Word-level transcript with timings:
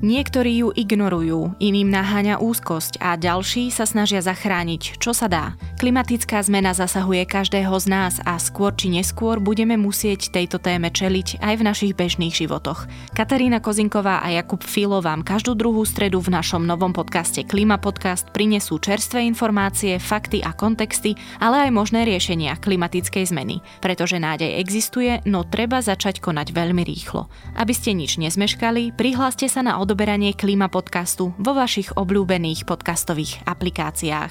Niektorí 0.00 0.64
ju 0.64 0.72
ignorujú, 0.72 1.60
iným 1.60 1.92
naháňa 1.92 2.40
úzkosť 2.40 3.04
a 3.04 3.20
ďalší 3.20 3.68
sa 3.68 3.84
snažia 3.84 4.24
zachrániť, 4.24 4.96
čo 4.96 5.12
sa 5.12 5.28
dá. 5.28 5.60
Klimatická 5.76 6.40
zmena 6.40 6.72
zasahuje 6.72 7.28
každého 7.28 7.76
z 7.76 7.86
nás 7.88 8.16
a 8.24 8.40
skôr 8.40 8.72
či 8.72 8.88
neskôr 8.88 9.36
budeme 9.44 9.76
musieť 9.76 10.32
tejto 10.32 10.56
téme 10.56 10.88
čeliť 10.88 11.44
aj 11.44 11.52
v 11.52 11.66
našich 11.68 11.92
bežných 11.92 12.32
životoch. 12.32 12.88
Katarína 13.12 13.60
Kozinková 13.60 14.24
a 14.24 14.32
Jakub 14.32 14.64
Filo 14.64 15.04
vám 15.04 15.20
každú 15.20 15.52
druhú 15.52 15.84
stredu 15.84 16.24
v 16.24 16.32
našom 16.32 16.64
novom 16.64 16.96
podcaste 16.96 17.44
Klima 17.44 17.76
Podcast 17.76 18.32
prinesú 18.32 18.80
čerstvé 18.80 19.20
informácie, 19.28 20.00
fakty 20.00 20.40
a 20.40 20.56
kontexty, 20.56 21.12
ale 21.44 21.68
aj 21.68 21.76
možné 21.76 22.08
riešenia 22.08 22.56
klimatickej 22.56 23.36
zmeny. 23.36 23.60
Pretože 23.84 24.16
nádej 24.16 24.64
existuje, 24.64 25.20
no 25.28 25.44
treba 25.44 25.84
začať 25.84 26.24
konať 26.24 26.56
veľmi 26.56 26.88
rýchlo. 26.88 27.28
Aby 27.60 27.76
ste 27.76 27.92
nič 27.92 28.16
nezmeškali, 28.16 28.96
prihláste 28.96 29.44
sa 29.44 29.60
na 29.60 29.76
odoberanie 29.90 30.38
Klíma 30.38 30.70
podcastu 30.70 31.34
vo 31.34 31.50
vašich 31.50 31.90
obľúbených 31.98 32.62
podcastových 32.62 33.42
aplikáciách. 33.42 34.30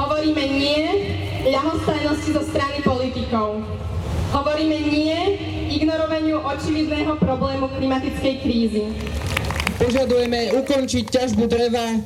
Hovoríme 0.00 0.40
nie 0.40 0.80
ľahostajnosti 1.52 2.30
zo 2.32 2.42
strany 2.48 2.80
politikov. 2.80 3.60
Hovoríme 4.32 4.88
nie 4.88 5.36
ignorovaniu 5.68 6.40
očividného 6.40 7.20
problému 7.20 7.68
klimatickej 7.76 8.34
krízy. 8.40 8.88
Požadujeme 9.76 10.56
ukončiť 10.64 11.04
ťažbu 11.04 11.44
dreva 11.44 12.00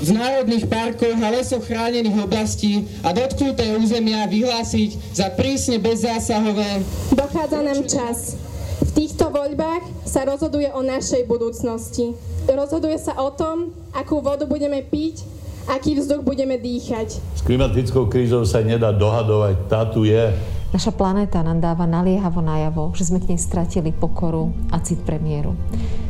v 0.00 0.08
národných 0.08 0.64
parkoch 0.64 1.20
a 1.20 1.28
lesoch 1.28 1.68
chránených 1.68 2.24
oblastí 2.24 2.88
a 3.04 3.12
dotknuté 3.12 3.76
územia 3.76 4.24
vyhlásiť 4.32 5.12
za 5.12 5.28
prísne 5.36 5.76
bezzásahové. 5.76 6.80
Dochádza 7.12 7.60
nám 7.60 7.84
čas 7.84 8.48
týchto 8.94 9.32
voľbách 9.32 10.06
sa 10.06 10.22
rozhoduje 10.28 10.70
o 10.70 10.84
našej 10.84 11.26
budúcnosti. 11.26 12.14
Rozhoduje 12.46 12.96
sa 13.00 13.18
o 13.18 13.34
tom, 13.34 13.74
akú 13.92 14.22
vodu 14.22 14.46
budeme 14.46 14.84
piť, 14.84 15.26
aký 15.68 15.98
vzduch 15.98 16.22
budeme 16.22 16.56
dýchať. 16.56 17.18
S 17.38 17.42
klimatickou 17.42 18.06
krízou 18.06 18.46
sa 18.46 18.62
nedá 18.64 18.94
dohadovať, 18.94 19.54
tá 19.66 19.84
tu 19.88 20.06
je. 20.06 20.32
Naša 20.68 20.92
planéta 20.92 21.40
nám 21.40 21.64
dáva 21.64 21.88
naliehavo 21.88 22.44
najavo, 22.44 22.92
že 22.92 23.08
sme 23.08 23.24
k 23.24 23.32
nej 23.32 23.40
stratili 23.40 23.88
pokoru 23.88 24.52
a 24.68 24.76
cit 24.84 25.00
premiéru. 25.00 25.56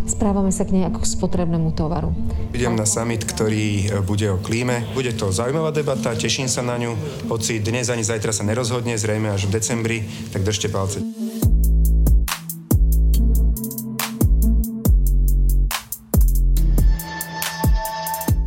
Správame 0.03 0.51
sa 0.51 0.67
k 0.67 0.75
nej 0.75 0.85
ako 0.91 0.99
k 0.99 1.11
spotrebnému 1.15 1.79
tovaru. 1.79 2.11
Idem 2.51 2.75
na 2.75 2.83
summit, 2.83 3.23
ktorý 3.23 3.87
e, 3.87 4.03
bude 4.03 4.27
o 4.35 4.43
klíme. 4.43 4.83
Bude 4.99 5.15
to 5.15 5.31
zaujímavá 5.31 5.71
debata, 5.71 6.11
teším 6.17 6.51
sa 6.51 6.67
na 6.67 6.75
ňu. 6.75 6.97
Hoci 7.31 7.63
dnes 7.63 7.87
ani 7.87 8.03
zajtra 8.03 8.35
sa 8.35 8.43
nerozhodne, 8.43 8.99
zrejme 8.99 9.31
až 9.31 9.47
v 9.47 9.63
decembri, 9.63 9.99
tak 10.35 10.43
držte 10.43 10.67
palce. 10.75 11.07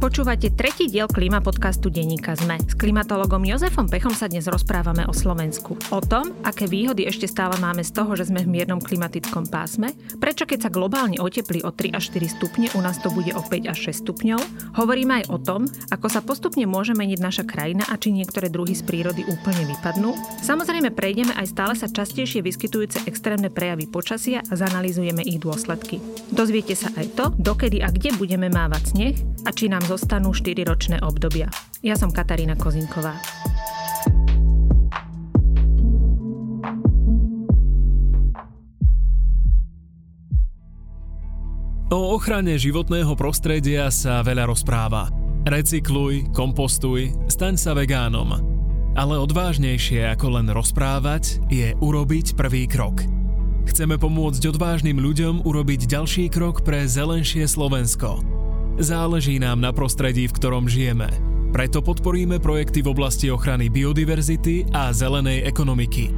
Počúvate 0.01 0.49
tretí 0.49 0.89
diel 0.89 1.05
klíma 1.05 1.45
podcastu 1.45 1.93
Deníka 1.93 2.33
ZME. 2.33 2.57
S 2.65 2.73
klimatologom 2.73 3.45
Jozefom 3.45 3.85
Pechom 3.85 4.17
sa 4.17 4.25
dnes 4.25 4.49
rozprávame 4.49 5.05
o 5.05 5.13
Slovensku. 5.13 5.77
O 5.93 6.01
tom, 6.01 6.33
aké 6.41 6.65
výhody 6.65 7.05
ešte 7.05 7.29
stále 7.29 7.53
máme 7.61 7.85
z 7.85 7.93
toho, 7.93 8.17
že 8.17 8.25
sme 8.25 8.41
v 8.41 8.49
miernom 8.49 8.81
klimatickom 8.81 9.45
pásme, 9.45 9.93
prečo 10.17 10.49
keď 10.49 10.65
sa 10.65 10.73
globálne 10.73 11.21
oteplí 11.21 11.61
o 11.61 11.69
3 11.69 11.93
až 11.93 12.17
4 12.17 12.33
stupne, 12.33 12.67
u 12.73 12.81
nás 12.81 12.97
to 12.97 13.13
bude 13.13 13.29
o 13.37 13.45
5 13.45 13.69
až 13.69 13.93
6 13.93 14.01
stupňov. 14.01 14.41
Hovoríme 14.73 15.21
aj 15.21 15.25
o 15.29 15.37
tom, 15.37 15.69
ako 15.93 16.09
sa 16.09 16.25
postupne 16.25 16.65
môže 16.65 16.97
meniť 16.97 17.19
naša 17.21 17.45
krajina 17.45 17.85
a 17.85 17.93
či 17.93 18.09
niektoré 18.09 18.49
druhy 18.49 18.73
z 18.73 18.81
prírody 18.81 19.21
úplne 19.29 19.69
vypadnú. 19.69 20.17
Samozrejme 20.41 20.97
prejdeme 20.97 21.37
aj 21.37 21.53
stále 21.53 21.77
sa 21.77 21.85
častejšie 21.85 22.41
vyskytujúce 22.41 23.05
extrémne 23.05 23.53
prejavy 23.53 23.85
počasia 23.85 24.41
a 24.49 24.53
zanalýzujeme 24.57 25.21
ich 25.21 25.37
dôsledky. 25.37 26.01
Dozviete 26.33 26.73
sa 26.73 26.89
aj 26.97 27.05
to, 27.13 27.25
dokedy 27.37 27.85
a 27.85 27.93
kde 27.93 28.17
budeme 28.17 28.49
mávať 28.49 28.97
sneh 28.97 29.15
a 29.45 29.53
či 29.53 29.69
nám 29.69 29.90
zostanú 29.91 30.31
4-ročné 30.31 31.03
obdobia. 31.03 31.51
Ja 31.83 31.99
som 31.99 32.15
Katarína 32.15 32.55
Kozinková. 32.55 33.19
O 41.91 42.15
ochrane 42.15 42.55
životného 42.55 43.19
prostredia 43.19 43.91
sa 43.91 44.23
veľa 44.23 44.47
rozpráva. 44.47 45.11
Recykluj, 45.43 46.31
kompostuj, 46.31 47.11
staň 47.27 47.59
sa 47.59 47.75
vegánom. 47.75 48.39
Ale 48.95 49.19
odvážnejšie 49.19 50.07
ako 50.15 50.39
len 50.39 50.47
rozprávať 50.55 51.43
je 51.51 51.75
urobiť 51.83 52.39
prvý 52.39 52.63
krok. 52.63 53.03
Chceme 53.67 53.99
pomôcť 53.99 54.55
odvážnym 54.55 55.03
ľuďom 55.03 55.43
urobiť 55.43 55.91
ďalší 55.91 56.31
krok 56.31 56.63
pre 56.63 56.87
zelenšie 56.87 57.43
Slovensko. 57.43 58.23
Záleží 58.79 59.35
nám 59.35 59.59
na 59.59 59.75
prostredí, 59.75 60.31
v 60.31 60.35
ktorom 60.39 60.71
žijeme. 60.71 61.11
Preto 61.51 61.83
podporíme 61.83 62.39
projekty 62.39 62.79
v 62.79 62.95
oblasti 62.95 63.27
ochrany 63.27 63.67
biodiverzity 63.67 64.71
a 64.71 64.95
zelenej 64.95 65.43
ekonomiky. 65.43 66.15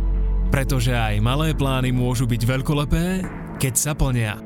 Pretože 0.53 0.93
aj 0.93 1.17
malé 1.17 1.57
plány 1.57 1.89
môžu 1.89 2.29
byť 2.29 2.41
veľkolepé, 2.45 3.05
keď 3.57 3.73
sa 3.73 3.97
plnia. 3.97 4.37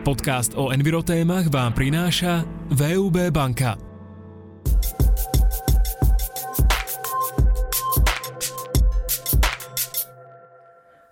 Podcast 0.00 0.56
o 0.56 0.72
envirotémach 0.72 1.52
vám 1.52 1.76
prináša 1.76 2.48
VUB 2.72 3.28
banka. 3.28 3.76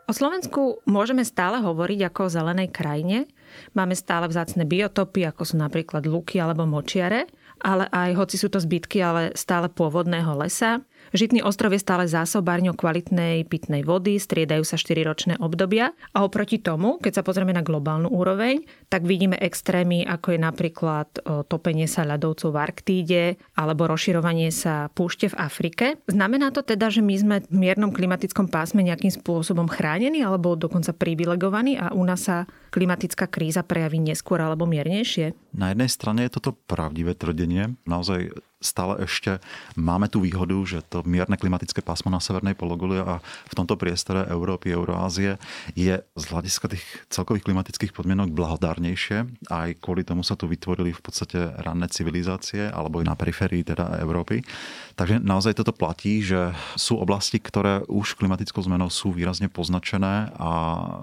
O 0.09 0.12
Slovensku 0.12 0.81
môžeme 0.88 1.25
stále 1.25 1.60
hovoriť 1.60 2.12
ako 2.12 2.20
o 2.28 2.32
zelenej 2.32 2.69
krajine, 2.69 3.28
Máme 3.72 3.96
stále 3.96 4.28
vzácne 4.28 4.68
biotopy, 4.68 5.26
ako 5.28 5.42
sú 5.42 5.54
napríklad 5.58 6.04
luky 6.06 6.38
alebo 6.38 6.68
močiare, 6.68 7.28
ale 7.62 7.86
aj, 7.88 8.10
hoci 8.18 8.36
sú 8.36 8.50
to 8.50 8.58
zbytky, 8.58 8.98
ale 9.00 9.32
stále 9.38 9.70
pôvodného 9.70 10.34
lesa. 10.34 10.82
Žitný 11.12 11.44
ostrov 11.44 11.76
je 11.76 11.84
stále 11.84 12.08
zásobárňou 12.08 12.72
kvalitnej 12.72 13.44
pitnej 13.44 13.84
vody, 13.84 14.16
striedajú 14.16 14.64
sa 14.64 14.80
4-ročné 14.80 15.36
obdobia 15.44 15.92
a 16.16 16.24
oproti 16.24 16.56
tomu, 16.56 16.96
keď 16.96 17.20
sa 17.20 17.22
pozrieme 17.22 17.52
na 17.52 17.60
globálnu 17.60 18.08
úroveň, 18.08 18.64
tak 18.88 19.04
vidíme 19.04 19.36
extrémy, 19.36 20.08
ako 20.08 20.32
je 20.32 20.40
napríklad 20.40 21.08
topenie 21.52 21.84
sa 21.84 22.08
ľadovcov 22.08 22.56
v 22.56 22.60
Arktíde 22.64 23.24
alebo 23.60 23.84
rozširovanie 23.92 24.48
sa 24.48 24.88
púšte 24.88 25.28
v 25.28 25.36
Afrike. 25.36 26.00
Znamená 26.08 26.48
to 26.48 26.64
teda, 26.64 26.88
že 26.88 27.04
my 27.04 27.14
sme 27.20 27.36
v 27.44 27.60
miernom 27.68 27.92
klimatickom 27.92 28.48
pásme 28.48 28.80
nejakým 28.80 29.12
spôsobom 29.12 29.68
chránení 29.68 30.24
alebo 30.24 30.56
dokonca 30.56 30.96
privilegovaní 30.96 31.76
a 31.76 31.92
u 31.92 32.08
nás 32.08 32.24
sa 32.24 32.48
klimatická 32.72 33.28
kríza 33.28 33.60
prejaví 33.60 34.00
neskôr 34.00 34.40
alebo 34.40 34.64
miernejšie? 34.64 35.36
Na 35.52 35.76
jednej 35.76 35.92
strane 35.92 36.24
je 36.24 36.40
toto 36.40 36.56
pravdivé 36.56 37.12
tvrdenie. 37.12 37.76
Naozaj 37.84 38.32
stále 38.62 39.02
ešte 39.04 39.42
máme 39.74 40.08
tú 40.08 40.22
výhodu, 40.22 40.54
že 40.64 40.78
to 40.86 41.02
mierne 41.02 41.34
klimatické 41.36 41.82
pásmo 41.82 42.08
na 42.08 42.22
severnej 42.22 42.54
pologuli 42.54 43.02
a 43.02 43.18
v 43.22 43.54
tomto 43.58 43.74
priestore 43.74 44.24
Európy, 44.30 44.72
Euroázie 44.72 45.36
je 45.74 45.98
z 46.00 46.24
hľadiska 46.30 46.70
tých 46.72 46.84
celkových 47.10 47.44
klimatických 47.44 47.92
podmienok 47.92 48.32
blahodárnejšie. 48.32 49.50
Aj 49.50 49.68
kvôli 49.82 50.06
tomu 50.06 50.22
sa 50.22 50.38
tu 50.38 50.46
vytvorili 50.46 50.94
v 50.94 51.02
podstate 51.02 51.58
ranné 51.60 51.90
civilizácie 51.90 52.70
alebo 52.70 53.02
aj 53.02 53.10
na 53.10 53.18
periférii 53.18 53.66
teda 53.66 54.00
Európy. 54.00 54.46
Takže 54.94 55.18
naozaj 55.18 55.58
toto 55.58 55.74
platí, 55.74 56.22
že 56.22 56.54
sú 56.78 56.96
oblasti, 56.96 57.42
ktoré 57.42 57.82
už 57.90 58.16
klimatickou 58.16 58.62
zmenou 58.62 58.88
sú 58.88 59.10
výrazne 59.10 59.50
poznačené 59.50 60.30
a 60.38 60.50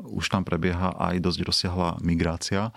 už 0.08 0.32
tam 0.32 0.48
prebieha 0.48 0.96
aj 0.96 1.20
dosť 1.20 1.40
rozsiahla 1.44 1.90
migrácia 2.00 2.72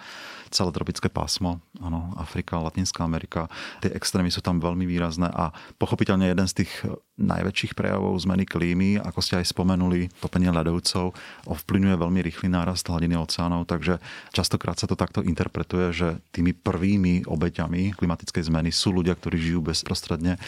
celé 0.53 0.71
tropické 0.71 1.09
pásmo, 1.09 1.59
áno, 1.81 2.13
Afrika, 2.21 2.61
Latinská 2.61 3.03
Amerika, 3.03 3.49
tie 3.81 3.91
extrémy 3.93 4.29
sú 4.29 4.45
tam 4.45 4.61
veľmi 4.61 4.85
výrazné 4.85 5.29
a 5.33 5.51
pochopiteľne 5.81 6.29
jeden 6.29 6.47
z 6.47 6.63
tých 6.65 6.73
najväčších 7.21 7.77
prejavov 7.77 8.17
zmeny 8.25 8.49
klímy, 8.49 8.97
ako 8.97 9.21
ste 9.21 9.37
aj 9.37 9.53
spomenuli, 9.53 10.09
topenie 10.17 10.49
ľadovcov, 10.49 11.12
ovplyvňuje 11.45 11.97
veľmi 12.01 12.21
rýchly 12.25 12.48
nárast 12.48 12.89
hladiny 12.89 13.21
oceánov, 13.21 13.69
takže 13.69 14.01
častokrát 14.33 14.81
sa 14.81 14.89
to 14.89 14.97
takto 14.97 15.21
interpretuje, 15.21 15.92
že 15.92 16.09
tými 16.33 16.57
prvými 16.57 17.28
obeťami 17.28 17.92
klimatickej 18.01 18.48
zmeny 18.48 18.72
sú 18.72 18.97
ľudia, 18.97 19.13
ktorí 19.13 19.36
žijú 19.36 19.60
bezprostredne 19.60 20.41
eh, 20.41 20.42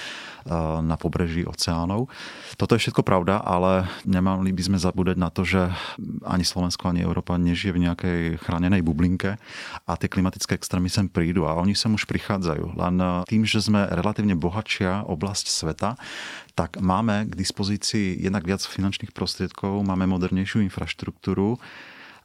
na 0.81 0.97
pobreží 0.97 1.45
oceánov. 1.45 2.09
Toto 2.57 2.73
je 2.73 2.89
všetko 2.89 3.05
pravda, 3.05 3.45
ale 3.45 3.85
nemali 4.09 4.49
by 4.57 4.63
sme 4.73 4.79
zabúdať 4.81 5.21
na 5.21 5.29
to, 5.29 5.45
že 5.45 5.69
ani 6.25 6.49
Slovensko, 6.49 6.89
ani 6.89 7.05
Európa 7.05 7.37
nežije 7.37 7.77
v 7.77 7.83
nejakej 7.93 8.21
chránenej 8.41 8.81
bublinke 8.81 9.37
a 9.85 9.93
tie 10.01 10.09
klimatické 10.09 10.57
extrémy 10.57 10.89
sem 10.89 11.13
prídu 11.13 11.45
a 11.45 11.61
oni 11.61 11.77
sem 11.77 11.93
už 11.93 12.09
prichádzajú. 12.09 12.81
Len 12.81 12.95
tým, 13.29 13.45
že 13.45 13.61
sme 13.61 13.85
relatívne 13.93 14.33
bohatšia 14.33 15.05
oblasť 15.05 15.47
sveta, 15.53 16.01
tak 16.55 16.79
máme 16.79 17.27
k 17.27 17.35
dispozícii 17.35 18.23
jednak 18.23 18.47
viac 18.47 18.63
finančných 18.63 19.11
prostriedkov, 19.11 19.83
máme 19.83 20.07
modernejšiu 20.07 20.63
infraštruktúru, 20.63 21.59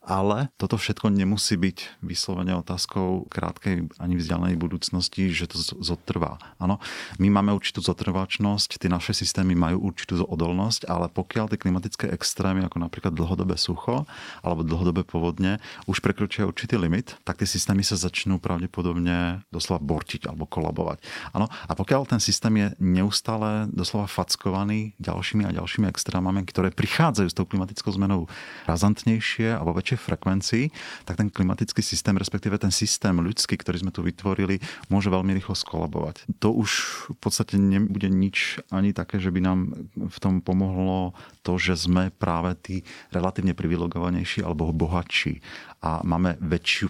ale 0.09 0.49
toto 0.57 0.81
všetko 0.81 1.13
nemusí 1.13 1.53
byť 1.53 2.01
vyslovene 2.01 2.57
otázkou 2.57 3.29
krátkej 3.29 3.93
ani 4.01 4.17
vzdialenej 4.17 4.57
budúcnosti, 4.57 5.29
že 5.29 5.45
to 5.45 5.61
zotrvá. 5.61 6.41
Áno, 6.57 6.81
my 7.21 7.29
máme 7.29 7.53
určitú 7.53 7.85
zotrvačnosť, 7.85 8.81
tie 8.81 8.89
naše 8.89 9.13
systémy 9.13 9.53
majú 9.53 9.85
určitú 9.85 10.25
odolnosť, 10.25 10.89
ale 10.89 11.13
pokiaľ 11.13 11.53
tie 11.53 11.61
klimatické 11.61 12.09
extrémy, 12.09 12.65
ako 12.65 12.81
napríklad 12.81 13.13
dlhodobé 13.13 13.53
sucho 13.61 14.09
alebo 14.41 14.65
dlhodobé 14.65 15.05
povodne, 15.05 15.61
už 15.85 16.01
prekročia 16.01 16.49
určitý 16.49 16.81
limit, 16.81 17.13
tak 17.21 17.37
tie 17.37 17.45
systémy 17.45 17.85
sa 17.85 17.93
začnú 17.93 18.41
pravdepodobne 18.41 19.45
doslova 19.53 19.77
bortiť 19.77 20.25
alebo 20.25 20.49
kolabovať. 20.49 21.05
Áno, 21.37 21.45
a 21.45 21.71
pokiaľ 21.77 22.09
ten 22.09 22.17
systém 22.17 22.57
je 22.57 22.67
neustále 22.81 23.69
doslova 23.69 24.09
fackovaný 24.09 24.97
ďalšími 24.97 25.45
a 25.45 25.53
ďalšími 25.53 25.85
extrémami, 25.85 26.41
ktoré 26.49 26.73
prichádzajú 26.73 27.27
s 27.29 27.37
tou 27.37 27.45
klimatickou 27.45 27.93
zmenou 27.93 28.25
razantnejšie 28.65 29.53
alebo 29.53 29.77
väčšie 29.77 29.98
frekvencii, 29.99 30.71
tak 31.03 31.19
ten 31.19 31.27
klimatický 31.27 31.83
systém, 31.83 32.15
respektíve 32.15 32.55
ten 32.55 32.71
systém 32.71 33.13
ľudský, 33.13 33.59
ktorý 33.59 33.83
sme 33.83 33.91
tu 33.91 33.99
vytvorili, 33.99 34.63
môže 34.87 35.11
veľmi 35.11 35.35
rýchlo 35.35 35.53
skolabovať. 35.53 36.25
To 36.39 36.55
už 36.55 36.71
v 37.11 37.17
podstate 37.19 37.59
nebude 37.59 38.07
nič 38.07 38.63
ani 38.71 38.95
také, 38.95 39.19
že 39.19 39.29
by 39.29 39.39
nám 39.43 39.59
v 39.95 40.17
tom 40.23 40.39
pomohlo 40.39 41.11
to, 41.43 41.59
že 41.59 41.75
sme 41.75 42.09
práve 42.15 42.55
tí 42.59 42.75
relatívne 43.11 43.51
privilegovanejší 43.51 44.41
alebo 44.41 44.71
bohatší 44.71 45.43
a 45.83 46.01
máme 46.07 46.39
väčšiu 46.39 46.89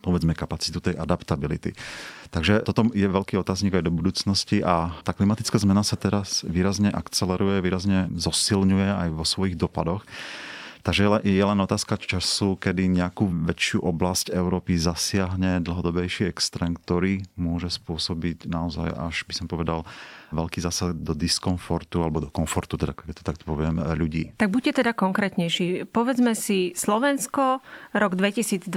povedzme 0.00 0.32
kapacitu 0.32 0.80
tej 0.80 0.96
adaptability. 0.96 1.76
Takže 2.32 2.64
toto 2.64 2.88
je 2.96 3.04
veľký 3.04 3.36
otáznik 3.36 3.76
aj 3.76 3.84
do 3.84 3.92
budúcnosti 3.92 4.64
a 4.64 4.96
tá 5.04 5.12
klimatická 5.12 5.60
zmena 5.60 5.84
sa 5.84 6.00
teraz 6.00 6.40
výrazne 6.46 6.88
akceleruje, 6.88 7.60
výrazne 7.60 8.08
zosilňuje 8.16 8.88
aj 8.88 9.08
vo 9.12 9.24
svojich 9.28 9.60
dopadoch. 9.60 10.06
Takže 10.80 11.22
je 11.22 11.44
len 11.44 11.60
otázka 11.60 12.00
času, 12.00 12.56
kedy 12.56 12.88
nejakú 12.88 13.28
väčšiu 13.28 13.84
oblasť 13.84 14.32
Európy 14.32 14.80
zasiahne 14.80 15.60
dlhodobejší 15.60 16.32
extrém, 16.32 16.72
ktorý 16.72 17.24
môže 17.36 17.68
spôsobiť 17.68 18.48
naozaj 18.48 18.88
až, 18.90 19.22
by 19.28 19.34
som 19.36 19.46
povedal, 19.46 19.84
veľký 20.30 20.62
zásah 20.62 20.94
do 20.94 21.12
diskomfortu 21.12 22.00
alebo 22.00 22.22
do 22.22 22.30
komfortu, 22.30 22.78
teda 22.78 22.94
keď 22.94 23.20
to 23.20 23.24
takto 23.26 23.44
poviem, 23.44 23.82
ľudí. 23.82 24.32
Tak 24.38 24.48
buďte 24.48 24.80
teda 24.80 24.94
konkrétnejší. 24.94 25.90
Povedzme 25.90 26.38
si 26.38 26.72
Slovensko, 26.78 27.60
rok 27.92 28.12
2020, 28.14 28.70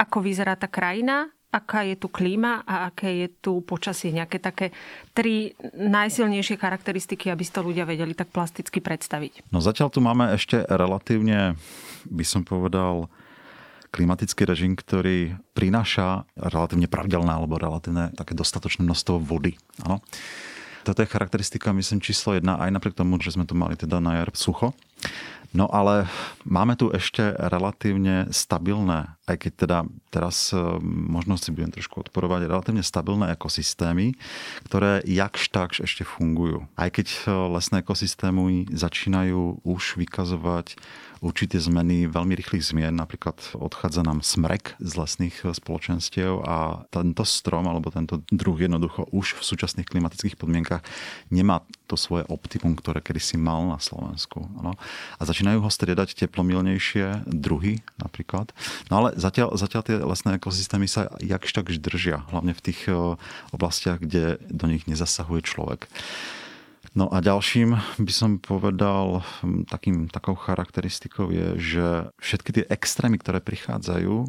ako 0.00 0.16
vyzerá 0.24 0.56
tá 0.56 0.66
krajina, 0.66 1.28
aká 1.52 1.84
je 1.84 2.00
tu 2.00 2.08
klíma 2.08 2.64
a 2.64 2.88
aké 2.88 3.12
je 3.22 3.28
tu 3.28 3.60
počasie. 3.60 4.08
Nejaké 4.08 4.40
také 4.40 4.72
tri 5.12 5.52
najsilnejšie 5.76 6.56
charakteristiky, 6.56 7.28
aby 7.28 7.44
si 7.44 7.52
to 7.52 7.60
ľudia 7.60 7.84
vedeli 7.84 8.16
tak 8.16 8.32
plasticky 8.32 8.80
predstaviť. 8.80 9.52
No 9.52 9.60
zatiaľ 9.60 9.92
tu 9.92 10.00
máme 10.00 10.32
ešte 10.32 10.64
relatívne, 10.64 11.60
by 12.08 12.24
som 12.24 12.42
povedal, 12.42 13.12
klimatický 13.92 14.48
režim, 14.48 14.72
ktorý 14.72 15.36
prináša 15.52 16.24
relatívne 16.40 16.88
pravidelné 16.88 17.28
alebo 17.28 17.60
relatívne 17.60 18.08
také 18.16 18.32
dostatočné 18.32 18.88
množstvo 18.88 19.20
vody. 19.20 19.60
Ano. 19.84 20.00
Toto 20.82 20.98
je 21.04 21.12
charakteristika, 21.12 21.70
myslím, 21.70 22.02
číslo 22.02 22.34
jedna, 22.34 22.58
aj 22.58 22.74
napriek 22.74 22.98
tomu, 22.98 23.14
že 23.22 23.36
sme 23.36 23.46
tu 23.46 23.54
mali 23.54 23.78
teda 23.78 24.02
na 24.02 24.18
jar 24.18 24.34
sucho. 24.34 24.74
No 25.52 25.68
ale 25.68 26.08
máme 26.48 26.80
tu 26.80 26.88
ešte 26.88 27.36
relatívne 27.36 28.32
stabilné, 28.32 29.20
aj 29.28 29.36
keď 29.36 29.52
teda 29.52 29.78
teraz 30.08 30.48
e, 30.48 30.56
možno 30.82 31.36
si 31.36 31.52
budem 31.52 31.68
trošku 31.68 32.08
odporovať, 32.08 32.48
relatívne 32.48 32.80
stabilné 32.80 33.36
ekosystémy, 33.36 34.16
ktoré 34.64 35.04
jakž 35.04 35.52
takž 35.52 35.84
ešte 35.84 36.08
fungujú. 36.08 36.64
Aj 36.72 36.88
keď 36.88 37.06
e, 37.12 37.16
lesné 37.52 37.84
ekosystémy 37.84 38.72
začínajú 38.72 39.60
už 39.60 40.00
vykazovať 40.00 40.80
určité 41.22 41.60
zmeny 41.62 42.10
veľmi 42.10 42.34
rýchlych 42.34 42.66
zmien. 42.66 42.98
Napríklad 42.98 43.38
odchádza 43.54 44.02
nám 44.02 44.26
smrek 44.26 44.74
z 44.82 44.92
lesných 44.98 45.54
spoločenstiev 45.54 46.42
a 46.42 46.88
tento 46.90 47.22
strom 47.22 47.70
alebo 47.70 47.94
tento 47.94 48.24
druh 48.32 48.58
jednoducho 48.58 49.06
už 49.14 49.38
v 49.38 49.42
súčasných 49.46 49.86
klimatických 49.86 50.34
podmienkach 50.34 50.82
nemá 51.30 51.62
to 51.92 52.00
svoje 52.00 52.24
optimum, 52.32 52.72
ktoré 52.72 53.04
kedysi 53.04 53.36
mal 53.36 53.68
na 53.68 53.76
Slovensku. 53.76 54.48
Ano. 54.56 54.80
A 55.20 55.22
začínajú 55.28 55.60
ho 55.60 55.68
striedať 55.68 56.16
teplomilnejšie 56.16 57.28
druhy 57.28 57.84
napríklad. 58.00 58.56
No 58.88 59.04
ale 59.04 59.08
zatiaľ, 59.20 59.52
zatiaľ 59.60 59.82
tie 59.84 59.96
lesné 60.00 60.40
ekosystémy 60.40 60.88
sa 60.88 61.12
jakž 61.20 61.52
tak 61.52 61.68
držia, 61.68 62.24
hlavne 62.32 62.56
v 62.56 62.64
tých 62.64 62.88
eh, 62.88 62.96
oblastiach, 63.52 64.00
kde 64.00 64.40
do 64.48 64.64
nich 64.64 64.88
nezasahuje 64.88 65.44
človek. 65.44 65.92
No 66.92 67.08
a 67.08 67.24
ďalším 67.24 67.76
by 68.00 68.12
som 68.12 68.36
povedal, 68.36 69.24
takým, 69.68 70.12
takou 70.12 70.36
charakteristikou 70.36 71.32
je, 71.32 71.56
že 71.56 71.86
všetky 72.20 72.50
tie 72.52 72.64
extrémy, 72.68 73.16
ktoré 73.16 73.40
prichádzajú, 73.40 74.28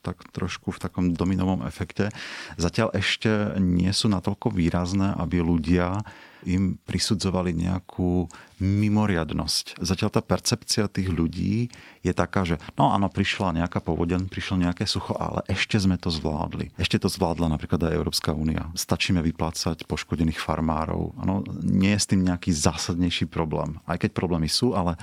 tak 0.00 0.20
trošku 0.32 0.72
v 0.72 0.82
takom 0.82 1.12
dominovom 1.12 1.64
efekte, 1.64 2.12
zatiaľ 2.56 2.92
ešte 2.96 3.56
nie 3.60 3.88
sú 3.92 4.08
natoľko 4.08 4.52
výrazné, 4.52 5.12
aby 5.16 5.40
ľudia 5.44 6.04
im 6.44 6.80
prisudzovali 6.88 7.52
nejakú 7.52 8.28
mimoriadnosť. 8.60 9.80
Zatiaľ 9.80 10.10
tá 10.12 10.20
percepcia 10.20 10.88
tých 10.88 11.08
ľudí 11.08 11.72
je 12.04 12.12
taká, 12.12 12.44
že 12.44 12.60
no 12.76 12.92
áno, 12.92 13.08
prišla 13.08 13.56
nejaká 13.64 13.80
povodeň, 13.80 14.28
prišlo 14.28 14.60
nejaké 14.60 14.84
sucho, 14.84 15.16
ale 15.16 15.40
ešte 15.48 15.80
sme 15.80 15.96
to 15.96 16.12
zvládli. 16.12 16.72
Ešte 16.76 17.00
to 17.00 17.08
zvládla 17.08 17.48
napríklad 17.48 17.80
aj 17.88 17.96
Európska 17.96 18.36
únia. 18.36 18.68
Stačíme 18.76 19.24
vyplácať 19.24 19.88
poškodených 19.88 20.40
farmárov. 20.40 21.16
Ano, 21.20 21.44
nie 21.64 21.96
je 21.96 22.02
s 22.04 22.10
tým 22.10 22.24
nejaký 22.24 22.52
zásadnejší 22.52 23.28
problém. 23.32 23.80
Aj 23.88 23.96
keď 23.96 24.12
problémy 24.12 24.48
sú, 24.48 24.76
ale 24.76 25.00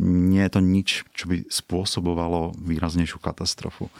nie 0.00 0.40
je 0.46 0.52
to 0.54 0.60
nič, 0.62 0.88
čo 1.12 1.26
by 1.26 1.50
spôsobovalo 1.50 2.54
výraznejšiu 2.62 3.18
katastrofu. 3.18 3.90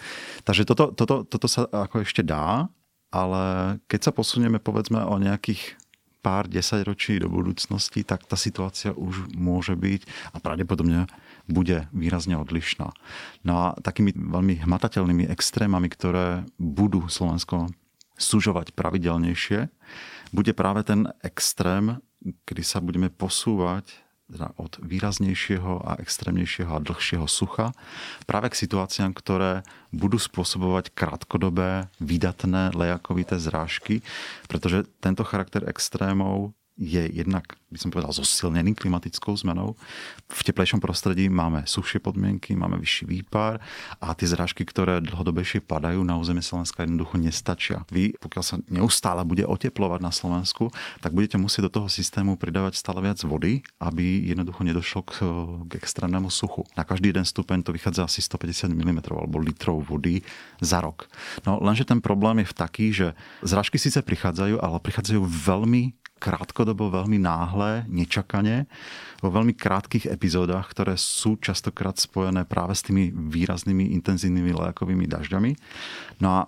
Takže 0.46 0.62
toto, 0.62 0.94
toto, 0.94 1.26
toto 1.26 1.46
sa 1.50 1.66
ako 1.66 2.06
ešte 2.06 2.22
dá, 2.22 2.70
ale 3.10 3.76
keď 3.90 4.10
sa 4.10 4.12
posunieme 4.14 4.62
povedzme 4.62 5.02
o 5.02 5.18
nejakých 5.18 5.74
pár 6.20 6.46
desaťročí 6.46 7.18
do 7.20 7.32
budúcnosti, 7.32 8.04
tak 8.04 8.28
tá 8.28 8.36
situácia 8.36 8.92
už 8.92 9.32
môže 9.32 9.72
byť 9.72 10.04
a 10.32 10.38
pravdepodobne 10.38 11.08
bude 11.48 11.88
výrazne 11.90 12.36
odlišná. 12.36 12.92
No 13.42 13.52
a 13.56 13.66
takými 13.80 14.12
veľmi 14.14 14.62
hmatateľnými 14.64 15.28
extrémami, 15.32 15.88
ktoré 15.88 16.44
budú 16.60 17.08
Slovensko 17.08 17.72
sužovať 18.20 18.76
pravidelnejšie, 18.76 19.72
bude 20.30 20.52
práve 20.52 20.84
ten 20.84 21.08
extrém, 21.24 21.98
kedy 22.44 22.62
sa 22.62 22.78
budeme 22.84 23.08
posúvať 23.08 23.88
teda 24.30 24.54
od 24.56 24.78
výraznejšieho 24.78 25.82
a 25.82 25.98
extrémnejšieho 25.98 26.70
a 26.70 26.84
dlhšieho 26.84 27.26
sucha 27.26 27.74
práve 28.24 28.54
k 28.54 28.60
situáciám, 28.62 29.10
ktoré 29.12 29.66
budú 29.90 30.22
spôsobovať 30.22 30.94
krátkodobé, 30.94 31.90
vydatné 31.98 32.70
lejakovité 32.72 33.42
zrážky, 33.42 34.06
pretože 34.46 34.86
tento 35.02 35.26
charakter 35.26 35.66
extrémov 35.66 36.54
je 36.80 37.04
jednak 37.12 37.60
by 37.70 37.78
som 37.78 37.90
povedal, 37.94 38.10
zosilnený 38.10 38.74
klimatickou 38.74 39.30
zmenou. 39.38 39.78
V 40.26 40.40
teplejšom 40.42 40.82
prostredí 40.82 41.30
máme 41.30 41.62
sušie 41.62 42.02
podmienky, 42.02 42.58
máme 42.58 42.74
vyšší 42.82 43.06
výpar 43.06 43.62
a 44.02 44.10
tie 44.18 44.26
zrážky, 44.26 44.66
ktoré 44.66 44.98
dlhodobejšie 44.98 45.62
padajú 45.62 46.02
na 46.02 46.18
územie 46.18 46.42
Slovenska, 46.42 46.82
jednoducho 46.82 47.22
nestačia. 47.22 47.86
Vy, 47.94 48.18
pokiaľ 48.18 48.44
sa 48.44 48.58
neustále 48.66 49.22
bude 49.22 49.46
oteplovať 49.46 50.00
na 50.02 50.10
Slovensku, 50.10 50.74
tak 50.98 51.14
budete 51.14 51.38
musieť 51.38 51.70
do 51.70 51.74
toho 51.80 51.88
systému 51.88 52.34
pridávať 52.34 52.74
stále 52.74 52.98
viac 53.06 53.22
vody, 53.22 53.62
aby 53.78 54.26
jednoducho 54.26 54.66
nedošlo 54.66 55.00
k, 55.06 55.12
k 55.70 55.72
extrémnemu 55.78 56.26
suchu. 56.26 56.66
Na 56.74 56.82
každý 56.82 57.14
jeden 57.14 57.22
stupeň 57.22 57.62
to 57.62 57.70
vychádza 57.70 58.10
asi 58.10 58.18
150 58.18 58.66
mm 58.66 58.98
alebo 59.14 59.38
litrov 59.38 59.86
vody 59.86 60.26
za 60.58 60.82
rok. 60.82 61.06
No 61.46 61.62
lenže 61.62 61.86
ten 61.86 62.02
problém 62.02 62.42
je 62.42 62.50
v 62.50 62.58
taký, 62.58 62.86
že 62.90 63.06
zrážky 63.46 63.78
síce 63.78 64.02
prichádzajú, 64.02 64.58
ale 64.58 64.82
prichádzajú 64.82 65.22
veľmi 65.22 65.99
krátkodobo, 66.20 66.92
veľmi 66.92 67.16
náhle, 67.16 67.88
nečakane, 67.88 68.68
vo 69.24 69.32
veľmi 69.32 69.56
krátkých 69.56 70.12
epizódach, 70.12 70.68
ktoré 70.68 71.00
sú 71.00 71.40
častokrát 71.40 71.96
spojené 71.96 72.44
práve 72.44 72.76
s 72.76 72.84
tými 72.84 73.08
výraznými 73.10 73.96
intenzívnymi 73.96 74.52
lékovými 74.52 75.08
dažďami. 75.08 75.50
No 76.20 76.28
a 76.28 76.40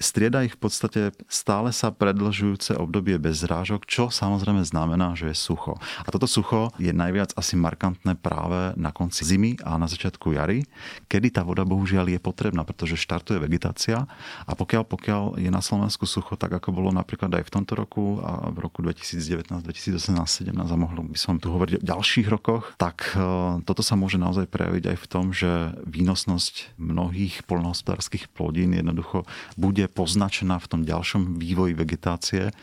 strieda 0.00 0.42
ich 0.42 0.56
v 0.56 0.60
podstate 0.64 1.00
stále 1.28 1.70
sa 1.70 1.92
predlžujúce 1.92 2.74
obdobie 2.80 3.20
bez 3.20 3.44
zrážok, 3.44 3.84
čo 3.84 4.08
samozrejme 4.08 4.64
znamená, 4.64 5.12
že 5.12 5.30
je 5.30 5.36
sucho. 5.36 5.76
A 6.02 6.08
toto 6.08 6.24
sucho 6.24 6.72
je 6.80 6.90
najviac 6.90 7.36
asi 7.36 7.54
markantné 7.60 8.16
práve 8.16 8.72
na 8.80 8.90
konci 8.90 9.28
zimy 9.28 9.60
a 9.60 9.76
na 9.76 9.86
začiatku 9.86 10.32
jary, 10.32 10.64
kedy 11.06 11.36
tá 11.36 11.44
voda 11.44 11.68
bohužiaľ 11.68 12.08
je 12.08 12.18
potrebná, 12.18 12.64
pretože 12.64 12.96
štartuje 12.96 13.36
vegetácia 13.36 14.08
a 14.48 14.52
pokiaľ, 14.56 14.82
pokiaľ 14.88 15.22
je 15.36 15.52
na 15.52 15.60
Slovensku 15.60 16.08
sucho, 16.08 16.40
tak 16.40 16.56
ako 16.56 16.72
bolo 16.72 16.90
napríklad 16.90 17.28
aj 17.36 17.44
v 17.44 17.52
tomto 17.52 17.76
roku 17.76 18.24
a 18.24 18.48
v 18.48 18.58
roku 18.64 18.80
2019, 18.80 19.60
2018, 19.60 20.48
2017 20.48 20.56
a 20.56 20.76
mohlo 20.80 21.04
by 21.04 21.18
som 21.20 21.36
tu 21.36 21.52
hovoriť 21.52 21.76
o 21.76 21.84
ďalších 21.84 22.26
rokoch, 22.32 22.72
tak 22.80 23.12
e, 23.12 23.20
toto 23.68 23.84
sa 23.84 24.00
môže 24.00 24.16
naozaj 24.16 24.48
prejaviť 24.48 24.96
aj 24.96 24.96
v 24.96 25.06
tom, 25.06 25.24
že 25.36 25.76
výnosnosť 25.84 26.80
mnohých 26.80 27.44
polnohospodárských 27.44 28.32
plodín 28.32 28.72
jednoducho 28.72 29.28
bude 29.60 29.89
poznačená 29.90 30.62
v 30.62 30.70
tom 30.70 30.80
ďalšom 30.86 31.36
vývoji 31.36 31.74
vegetácie 31.74 32.54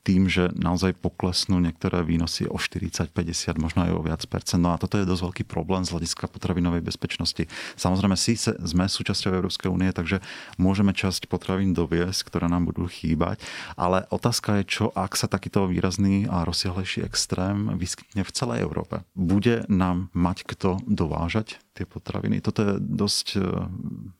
tým, 0.00 0.26
že 0.32 0.48
naozaj 0.56 0.96
poklesnú 0.96 1.60
niektoré 1.60 2.00
výnosy 2.00 2.48
o 2.48 2.56
40, 2.56 3.12
50, 3.12 3.60
možno 3.60 3.84
aj 3.84 3.92
o 3.92 4.00
viac 4.00 4.22
percent. 4.26 4.60
No 4.60 4.72
a 4.72 4.80
toto 4.80 4.96
je 4.96 5.04
dosť 5.04 5.22
veľký 5.28 5.44
problém 5.44 5.84
z 5.84 5.92
hľadiska 5.92 6.24
potravinovej 6.32 6.80
bezpečnosti. 6.80 7.44
Samozrejme, 7.76 8.16
síce 8.16 8.56
sme 8.64 8.88
súčasťou 8.88 9.36
Európskej 9.36 9.68
únie, 9.68 9.92
takže 9.92 10.24
môžeme 10.56 10.96
časť 10.96 11.28
potravín 11.28 11.76
doviesť, 11.76 12.26
ktoré 12.26 12.48
nám 12.48 12.72
budú 12.72 12.88
chýbať, 12.88 13.44
ale 13.76 14.08
otázka 14.08 14.64
je, 14.64 14.80
čo 14.80 14.84
ak 14.96 15.14
sa 15.14 15.28
takýto 15.28 15.68
výrazný 15.68 16.24
a 16.26 16.48
rozsiahlejší 16.48 17.04
extrém 17.04 17.76
vyskytne 17.76 18.24
v 18.24 18.34
celej 18.34 18.64
Európe. 18.64 19.04
Bude 19.12 19.68
nám 19.68 20.08
mať 20.16 20.48
kto 20.48 20.80
dovážať 20.88 21.60
tie 21.76 21.84
potraviny? 21.84 22.40
Toto 22.40 22.64
je 22.64 22.72
dosť, 22.80 23.26
eh, 23.36 23.44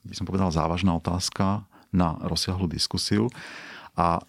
by 0.05 0.15
som 0.15 0.29
povedal, 0.29 0.53
závažná 0.53 0.93
otázka 0.93 1.70
na 1.91 2.19
rozsiahlu 2.23 2.71
diskusiu. 2.71 3.29
A 3.99 4.23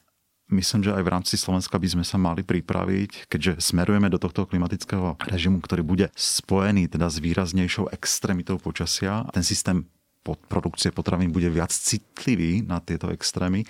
myslím, 0.52 0.84
že 0.84 0.92
aj 0.92 1.04
v 1.04 1.14
rámci 1.14 1.36
Slovenska 1.40 1.80
by 1.80 1.88
sme 1.88 2.06
sa 2.06 2.20
mali 2.20 2.44
pripraviť, 2.44 3.32
keďže 3.32 3.64
smerujeme 3.64 4.12
do 4.12 4.20
tohto 4.20 4.44
klimatického 4.46 5.16
režimu, 5.32 5.64
ktorý 5.64 5.82
bude 5.82 6.08
spojený 6.14 6.92
teda 6.92 7.08
s 7.08 7.18
výraznejšou 7.24 7.90
extremitou 7.96 8.60
počasia. 8.60 9.24
Ten 9.32 9.46
systém 9.48 9.88
produkcie 10.22 10.94
potravín 10.94 11.34
bude 11.34 11.50
viac 11.50 11.74
citlivý 11.74 12.62
na 12.62 12.78
tieto 12.78 13.10
extrémy, 13.10 13.66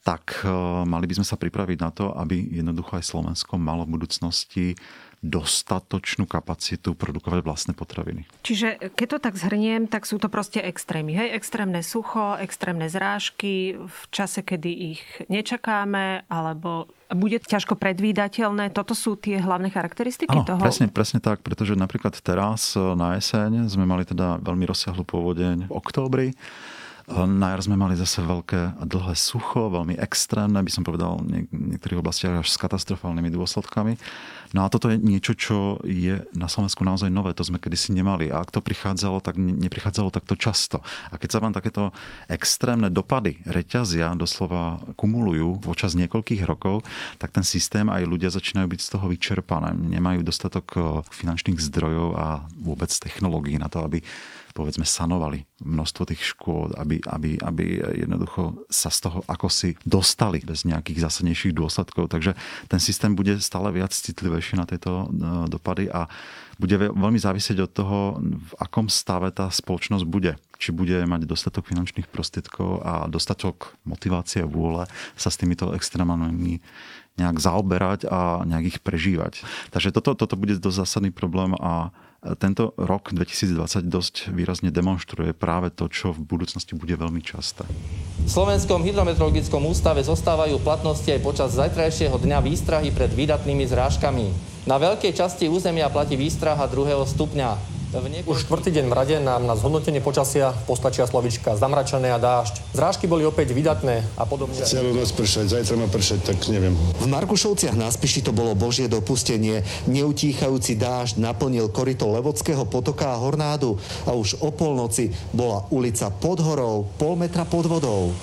tak 0.00 0.40
eh, 0.44 0.48
mali 0.88 1.04
by 1.04 1.20
sme 1.20 1.26
sa 1.28 1.36
pripraviť 1.36 1.78
na 1.80 1.90
to, 1.92 2.08
aby 2.16 2.40
jednoducho 2.56 2.96
aj 2.96 3.04
Slovensko 3.04 3.60
malo 3.60 3.84
v 3.84 4.00
budúcnosti 4.00 4.66
dostatočnú 5.20 6.24
kapacitu 6.24 6.96
produkovať 6.96 7.44
vlastné 7.44 7.72
potraviny. 7.76 8.24
Čiže 8.40 8.96
keď 8.96 9.06
to 9.06 9.18
tak 9.20 9.34
zhrniem, 9.36 9.84
tak 9.84 10.08
sú 10.08 10.16
to 10.16 10.32
proste 10.32 10.64
extrémy. 10.64 11.12
Hej? 11.12 11.36
Extrémne 11.36 11.84
sucho, 11.84 12.40
extrémne 12.40 12.88
zrážky 12.88 13.76
v 13.76 14.00
čase, 14.08 14.40
kedy 14.40 14.96
ich 14.96 15.02
nečakáme, 15.28 16.24
alebo 16.32 16.88
bude 17.12 17.36
ťažko 17.36 17.76
predvídateľné. 17.76 18.72
Toto 18.72 18.96
sú 18.96 19.20
tie 19.20 19.36
hlavné 19.36 19.68
charakteristiky 19.68 20.32
ano, 20.32 20.46
toho? 20.48 20.60
presne, 20.62 20.88
presne 20.88 21.20
tak, 21.20 21.44
pretože 21.44 21.76
napríklad 21.76 22.16
teraz 22.24 22.72
e, 22.72 22.80
na 22.96 23.20
jeseň 23.20 23.68
sme 23.68 23.84
mali 23.84 24.08
teda 24.08 24.40
veľmi 24.40 24.64
rozsiahlu 24.64 25.04
pôvodeň 25.04 25.68
v 25.68 25.72
októbri. 25.74 26.28
Na 27.10 27.50
jar 27.50 27.60
sme 27.66 27.74
mali 27.74 27.98
zase 27.98 28.22
veľké 28.22 28.78
a 28.78 28.84
dlhé 28.86 29.18
sucho, 29.18 29.66
veľmi 29.66 29.98
extrémne, 29.98 30.62
by 30.62 30.70
som 30.70 30.86
povedal, 30.86 31.18
v 31.18 31.42
niektorých 31.74 31.98
oblastiach 31.98 32.38
až 32.38 32.46
s 32.46 32.54
katastrofálnymi 32.54 33.34
dôsledkami. 33.34 33.98
No 34.50 34.66
a 34.66 34.72
toto 34.72 34.90
je 34.90 34.98
niečo, 34.98 35.38
čo 35.38 35.78
je 35.86 36.26
na 36.34 36.50
Slovensku 36.50 36.82
naozaj 36.82 37.06
nové, 37.06 37.30
to 37.38 37.46
sme 37.46 37.62
kedysi 37.62 37.94
nemali. 37.94 38.34
A 38.34 38.42
ak 38.42 38.50
to 38.50 38.58
prichádzalo, 38.64 39.22
tak 39.22 39.38
neprichádzalo 39.38 40.10
takto 40.10 40.34
často. 40.34 40.82
A 41.10 41.14
keď 41.18 41.28
sa 41.38 41.42
vám 41.42 41.54
takéto 41.54 41.94
extrémne 42.26 42.90
dopady 42.90 43.38
reťazia 43.46 44.12
doslova 44.18 44.82
kumulujú 44.98 45.62
počas 45.62 45.94
niekoľkých 45.94 46.42
rokov, 46.42 46.82
tak 47.22 47.30
ten 47.30 47.46
systém 47.46 47.86
aj 47.86 48.02
ľudia 48.10 48.34
začínajú 48.34 48.66
byť 48.66 48.80
z 48.82 48.90
toho 48.90 49.06
vyčerpané. 49.06 49.70
Nemajú 49.74 50.26
dostatok 50.26 50.66
eh, 50.74 50.82
finančných 51.14 51.62
zdrojov 51.62 52.08
a 52.18 52.26
vôbec 52.58 52.90
technológií 52.90 53.54
na 53.54 53.70
to, 53.70 53.86
aby 53.86 54.02
povedzme 54.52 54.84
sanovali 54.84 55.46
množstvo 55.62 56.02
tých 56.10 56.34
škôd, 56.34 56.74
aby, 56.76 57.00
aby, 57.06 57.38
aby 57.40 57.64
jednoducho 58.04 58.66
sa 58.66 58.90
z 58.90 59.08
toho 59.08 59.18
ako 59.28 59.48
si 59.48 59.76
dostali 59.86 60.42
bez 60.42 60.66
nejakých 60.66 61.06
zásadnejších 61.06 61.54
dôsledkov. 61.54 62.10
Takže 62.10 62.34
ten 62.66 62.80
systém 62.82 63.14
bude 63.14 63.38
stále 63.40 63.70
viac 63.70 63.92
citlivejší 64.40 64.56
na 64.56 64.66
tieto 64.66 65.06
e, 65.06 65.06
dopady 65.52 65.92
a 65.92 66.08
bude 66.60 66.76
veľmi 66.76 67.16
závisieť 67.16 67.64
od 67.64 67.70
toho, 67.72 67.98
v 68.20 68.52
akom 68.60 68.92
stave 68.92 69.32
tá 69.32 69.48
spoločnosť 69.48 70.04
bude. 70.04 70.36
Či 70.60 70.76
bude 70.76 70.96
mať 71.08 71.24
dostatok 71.24 71.64
finančných 71.68 72.04
prostriedkov 72.08 72.84
a 72.84 73.08
dostatok 73.08 73.76
motivácie 73.88 74.44
a 74.44 74.50
vôle 74.50 74.84
sa 75.16 75.32
s 75.32 75.40
týmito 75.40 75.72
extrémami 75.72 76.60
nejak 77.16 77.36
zaoberať 77.40 78.08
a 78.12 78.44
nejak 78.44 78.76
ich 78.76 78.78
prežívať. 78.84 79.40
Takže 79.72 79.92
toto, 79.92 80.12
toto 80.12 80.36
bude 80.36 80.60
dosť 80.60 80.84
zásadný 80.84 81.10
problém 81.12 81.56
a 81.56 81.96
tento 82.20 82.76
rok 82.76 83.16
2020 83.16 83.88
dosť 83.88 84.14
výrazne 84.28 84.68
demonstruje 84.68 85.32
práve 85.32 85.72
to, 85.72 85.88
čo 85.88 86.12
v 86.12 86.20
budúcnosti 86.20 86.76
bude 86.76 86.92
veľmi 86.92 87.24
časté. 87.24 87.64
V 88.20 88.28
Slovenskom 88.28 88.84
hydrometeorologickom 88.84 89.64
ústave 89.64 90.04
zostávajú 90.04 90.60
platnosti 90.60 91.08
aj 91.08 91.24
počas 91.24 91.56
zajtrajšieho 91.56 92.20
dňa 92.20 92.44
výstrahy 92.44 92.92
pred 92.92 93.08
výdatnými 93.16 93.64
zrážkami. 93.64 94.26
Na 94.68 94.76
veľkej 94.76 95.16
časti 95.16 95.48
územia 95.48 95.88
platí 95.88 96.20
výstraha 96.20 96.68
druhého 96.68 97.08
stupňa. 97.08 97.79
Už 98.22 98.46
štvrtý 98.46 98.70
deň 98.70 98.86
v 98.86 98.94
rade 98.94 99.16
nám 99.18 99.50
na 99.50 99.58
zhodnotenie 99.58 99.98
počasia 99.98 100.54
postačia 100.70 101.10
slovička 101.10 101.58
zamračené 101.58 102.14
a 102.14 102.22
dážď. 102.22 102.62
Zrážky 102.70 103.10
boli 103.10 103.26
opäť 103.26 103.50
vydatné 103.50 104.06
a 104.14 104.22
podobne. 104.30 104.62
Celú 104.62 104.94
noc 104.94 105.10
pršať, 105.10 105.58
zajtra 105.58 105.74
má 105.74 105.90
pršať, 105.90 106.22
tak 106.22 106.38
neviem. 106.54 106.78
V 107.02 107.06
Markušovciach 107.10 107.74
na 107.74 107.90
Spiši 107.90 108.22
to 108.22 108.30
bolo 108.30 108.54
božie 108.54 108.86
dopustenie. 108.86 109.66
Neutíchajúci 109.90 110.78
dážď 110.78 111.18
naplnil 111.18 111.66
korito 111.74 112.06
Levodského 112.06 112.62
potoka 112.62 113.10
a 113.10 113.18
Hornádu 113.18 113.74
a 114.06 114.14
už 114.14 114.38
o 114.38 114.54
polnoci 114.54 115.10
bola 115.34 115.66
ulica 115.74 116.14
pod 116.14 116.38
horou, 116.46 116.86
pol 116.94 117.18
metra 117.18 117.42
pod 117.42 117.66
vodou. 117.66 118.14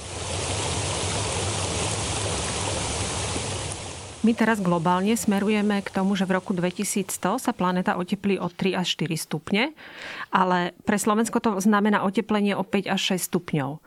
My 4.27 4.35
teraz 4.35 4.59
globálne 4.59 5.15
smerujeme 5.15 5.79
k 5.79 5.87
tomu, 5.87 6.11
že 6.19 6.27
v 6.27 6.35
roku 6.35 6.51
2100 6.51 7.39
sa 7.39 7.55
planéta 7.55 7.95
oteplí 7.95 8.35
o 8.35 8.51
3 8.51 8.75
až 8.75 8.99
4 8.99 9.15
stupne, 9.15 9.71
ale 10.35 10.75
pre 10.83 10.99
Slovensko 10.99 11.39
to 11.39 11.63
znamená 11.63 12.03
oteplenie 12.03 12.51
o 12.51 12.67
5 12.67 12.91
až 12.91 13.15
6 13.15 13.31
stupňov. 13.31 13.79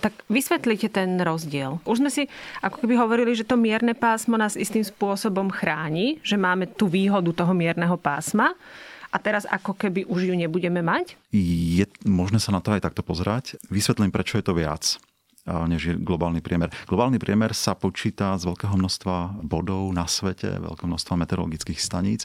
Tak 0.00 0.16
vysvetlite 0.32 0.88
ten 0.88 1.20
rozdiel. 1.20 1.84
Už 1.84 2.00
sme 2.00 2.08
si 2.08 2.32
ako 2.64 2.80
keby 2.80 2.96
hovorili, 2.96 3.36
že 3.36 3.44
to 3.44 3.60
mierne 3.60 3.92
pásmo 3.92 4.40
nás 4.40 4.56
istým 4.56 4.88
spôsobom 4.88 5.52
chráni, 5.52 6.16
že 6.24 6.40
máme 6.40 6.64
tú 6.64 6.88
výhodu 6.88 7.44
toho 7.44 7.52
mierneho 7.52 8.00
pásma 8.00 8.56
a 9.12 9.20
teraz 9.20 9.44
ako 9.44 9.76
keby 9.76 10.08
už 10.08 10.32
ju 10.32 10.34
nebudeme 10.34 10.80
mať? 10.80 11.20
Je 11.28 11.84
možné 12.08 12.40
sa 12.40 12.56
na 12.56 12.64
to 12.64 12.72
aj 12.72 12.88
takto 12.88 13.04
pozerať. 13.04 13.60
Vysvetlím, 13.68 14.08
prečo 14.08 14.40
je 14.40 14.48
to 14.48 14.56
viac 14.56 14.96
než 15.44 15.80
je 15.92 15.94
globálny 15.94 16.40
priemer. 16.40 16.72
Globálny 16.88 17.20
priemer 17.20 17.52
sa 17.52 17.76
počíta 17.76 18.32
z 18.40 18.48
veľkého 18.48 18.74
množstva 18.80 19.44
bodov 19.44 19.92
na 19.92 20.08
svete, 20.08 20.56
veľkého 20.56 20.88
množstva 20.88 21.20
meteorologických 21.20 21.80
staníc. 21.80 22.24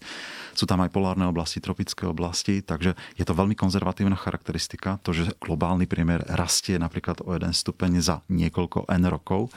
Sú 0.56 0.64
tam 0.64 0.80
aj 0.80 0.92
polárne 0.96 1.28
oblasti, 1.28 1.60
tropické 1.60 2.08
oblasti, 2.08 2.64
takže 2.64 2.96
je 3.20 3.26
to 3.28 3.36
veľmi 3.36 3.60
konzervatívna 3.60 4.16
charakteristika, 4.16 5.04
to, 5.04 5.12
že 5.12 5.36
globálny 5.44 5.84
priemer 5.84 6.24
rastie 6.32 6.80
napríklad 6.80 7.20
o 7.28 7.36
jeden 7.36 7.52
stupeň 7.52 8.00
za 8.00 8.24
niekoľko 8.32 8.88
N 8.88 9.04
rokov 9.12 9.52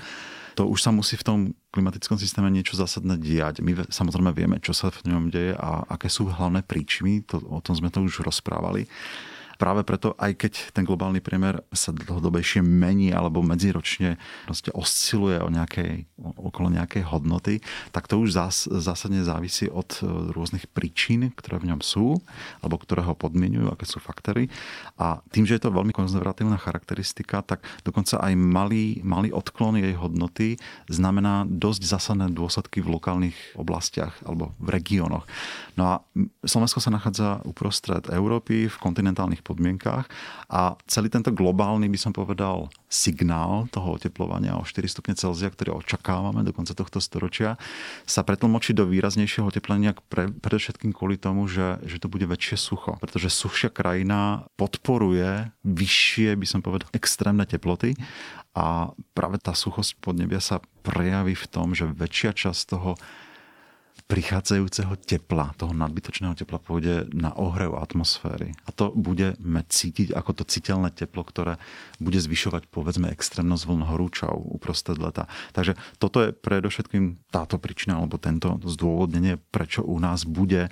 to 0.53 0.69
už 0.69 0.85
sa 0.85 0.93
musí 0.93 1.17
v 1.17 1.25
tom 1.25 1.39
klimatickom 1.73 2.21
systéme 2.21 2.53
niečo 2.53 2.77
zásadné 2.77 3.17
diať. 3.17 3.65
My 3.65 3.89
samozrejme 3.89 4.37
vieme, 4.37 4.61
čo 4.61 4.77
sa 4.77 4.93
v 4.93 5.09
ňom 5.09 5.33
deje 5.33 5.57
a 5.57 5.89
aké 5.89 6.13
sú 6.13 6.29
hlavné 6.29 6.61
príčiny, 6.61 7.25
to, 7.25 7.41
o 7.41 7.61
tom 7.65 7.73
sme 7.73 7.89
to 7.89 8.05
už 8.05 8.21
rozprávali 8.21 8.85
práve 9.63 9.87
preto, 9.87 10.19
aj 10.19 10.35
keď 10.35 10.53
ten 10.75 10.83
globálny 10.83 11.23
priemer 11.23 11.63
sa 11.71 11.95
dlhodobejšie 11.95 12.67
mení 12.67 13.15
alebo 13.15 13.47
medziročne 13.47 14.19
proste 14.43 14.75
osciluje 14.75 15.39
o 15.39 15.47
nejakej, 15.55 16.11
okolo 16.19 16.67
nejakej 16.75 17.07
hodnoty, 17.07 17.63
tak 17.95 18.11
to 18.11 18.19
už 18.19 18.35
zás, 18.35 18.67
zásadne 18.67 19.23
závisí 19.23 19.71
od 19.71 20.03
e, 20.03 20.35
rôznych 20.35 20.67
príčin, 20.67 21.31
ktoré 21.39 21.63
v 21.63 21.71
ňom 21.71 21.79
sú, 21.79 22.19
alebo 22.59 22.75
ktoré 22.75 23.07
ho 23.07 23.15
podmienujú, 23.15 23.71
aké 23.71 23.87
sú 23.87 24.03
faktory. 24.03 24.51
A 24.99 25.23
tým, 25.31 25.47
že 25.47 25.55
je 25.55 25.63
to 25.63 25.71
veľmi 25.71 25.95
konzervatívna 25.95 26.59
charakteristika, 26.59 27.47
tak 27.47 27.63
dokonca 27.87 28.19
aj 28.19 28.35
malý, 28.35 28.99
malý 29.07 29.31
odklon 29.31 29.79
jej 29.79 29.95
hodnoty 29.95 30.59
znamená 30.91 31.47
dosť 31.47 31.87
zásadné 31.87 32.35
dôsledky 32.35 32.83
v 32.83 32.99
lokálnych 32.99 33.39
oblastiach 33.55 34.19
alebo 34.27 34.51
v 34.59 34.75
regiónoch. 34.75 35.23
No 35.79 35.83
a 35.87 35.95
Slovensko 36.43 36.83
sa 36.83 36.91
nachádza 36.91 37.47
uprostred 37.47 38.11
Európy 38.11 38.67
v 38.67 38.77
kontinentálnych 38.83 39.47
podmienkách 39.53 40.09
a 40.49 40.81
celý 40.89 41.13
tento 41.13 41.29
globálny, 41.29 41.93
by 41.93 41.99
som 42.01 42.13
povedal, 42.17 42.73
signál 42.89 43.69
toho 43.69 44.01
oteplovania 44.01 44.57
o 44.57 44.65
4 44.65 44.85
stupne 44.89 45.13
Celzia, 45.13 45.53
ktorý 45.53 45.81
očakávame 45.85 46.41
do 46.45 46.57
konca 46.57 46.73
tohto 46.73 47.01
storočia, 47.01 47.61
sa 48.09 48.25
pretlmočí 48.25 48.73
do 48.73 48.89
výraznejšieho 48.89 49.49
oteplenia 49.49 49.97
pre, 50.09 50.33
predovšetkým 50.33 50.97
kvôli 50.97 51.17
tomu, 51.17 51.49
že, 51.49 51.81
že 51.85 52.01
to 52.01 52.09
bude 52.09 52.25
väčšie 52.25 52.57
sucho. 52.57 52.97
Pretože 53.01 53.33
suchšia 53.33 53.69
krajina 53.69 54.49
podporuje 54.57 55.53
vyššie, 55.65 56.37
by 56.37 56.47
som 56.49 56.61
povedal, 56.61 56.89
extrémne 56.97 57.45
teploty 57.45 57.97
a 58.53 58.93
práve 59.17 59.41
tá 59.41 59.57
suchosť 59.57 59.97
podnebia 60.05 60.41
sa 60.41 60.61
prejaví 60.85 61.33
v 61.33 61.47
tom, 61.49 61.73
že 61.73 61.89
väčšia 61.89 62.37
časť 62.37 62.63
toho 62.69 63.01
prichádzajúceho 64.13 64.93
tepla, 65.01 65.57
toho 65.57 65.73
nadbytočného 65.73 66.37
tepla 66.37 66.61
pôjde 66.61 67.09
na 67.17 67.33
ohrev 67.33 67.73
atmosféry. 67.81 68.53
A 68.69 68.71
to 68.71 68.93
budeme 68.93 69.65
cítiť 69.65 70.13
ako 70.13 70.37
to 70.37 70.45
citeľné 70.45 70.93
teplo, 70.93 71.25
ktoré 71.25 71.57
bude 71.97 72.21
zvyšovať 72.21 72.69
povedzme 72.69 73.09
extrémnosť 73.09 73.65
vln 73.65 73.89
horúčov 73.89 74.37
uprostred 74.37 75.01
leta. 75.01 75.33
Takže 75.57 75.81
toto 75.97 76.29
je 76.29 76.37
predovšetkým 76.37 77.33
táto 77.33 77.57
príčina 77.57 77.97
alebo 77.97 78.21
tento 78.21 78.61
zdôvodnenie, 78.61 79.41
prečo 79.49 79.81
u 79.81 79.97
nás 79.97 80.29
bude 80.29 80.69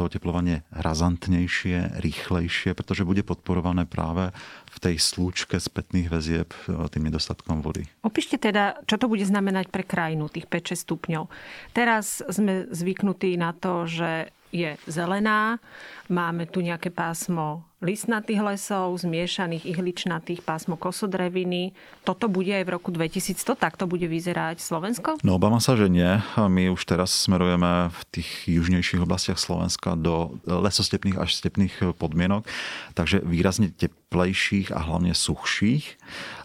to 0.00 0.08
oteplovanie 0.08 0.64
razantnejšie, 0.72 2.00
rýchlejšie, 2.00 2.72
pretože 2.72 3.04
bude 3.04 3.20
podporované 3.20 3.84
práve 3.84 4.32
v 4.72 4.78
tej 4.80 4.96
slúčke 4.96 5.60
spätných 5.60 6.08
väzieb 6.08 6.48
e, 6.64 6.88
tým 6.88 7.12
nedostatkom 7.12 7.60
vody. 7.60 7.84
Opíšte 8.00 8.40
teda, 8.40 8.80
čo 8.88 8.96
to 8.96 9.12
bude 9.12 9.28
znamenať 9.28 9.68
pre 9.68 9.84
krajinu, 9.84 10.32
tých 10.32 10.48
5-6 10.48 10.88
stupňov. 10.88 11.28
Teraz 11.76 12.24
sme 12.32 12.64
zvyknutí 12.72 13.36
na 13.36 13.52
to, 13.52 13.84
že 13.84 14.32
je 14.50 14.74
zelená, 14.90 15.62
máme 16.10 16.46
tu 16.46 16.58
nejaké 16.60 16.90
pásmo 16.90 17.62
listnatých 17.80 18.44
lesov, 18.44 18.92
zmiešaných 19.00 19.64
ihličnatých 19.64 20.44
pásmo 20.44 20.76
kosodreviny. 20.76 21.72
Toto 22.04 22.28
bude 22.28 22.52
aj 22.52 22.68
v 22.68 22.74
roku 22.76 22.92
2100? 22.92 23.56
Takto 23.56 23.88
bude 23.88 24.04
vyzerať 24.04 24.60
Slovensko? 24.60 25.16
No 25.24 25.40
obávam 25.40 25.64
sa, 25.64 25.80
že 25.80 25.88
nie. 25.88 26.20
My 26.36 26.68
už 26.68 26.84
teraz 26.84 27.08
smerujeme 27.08 27.88
v 27.88 28.00
tých 28.12 28.28
južnejších 28.52 29.00
oblastiach 29.00 29.40
Slovenska 29.40 29.96
do 29.96 30.36
lesostepných 30.44 31.16
až 31.16 31.40
stepných 31.40 31.96
podmienok, 31.96 32.44
takže 32.92 33.24
výrazne 33.24 33.72
teplejších 33.72 34.76
a 34.76 34.84
hlavne 34.84 35.16
suchších. 35.16 35.96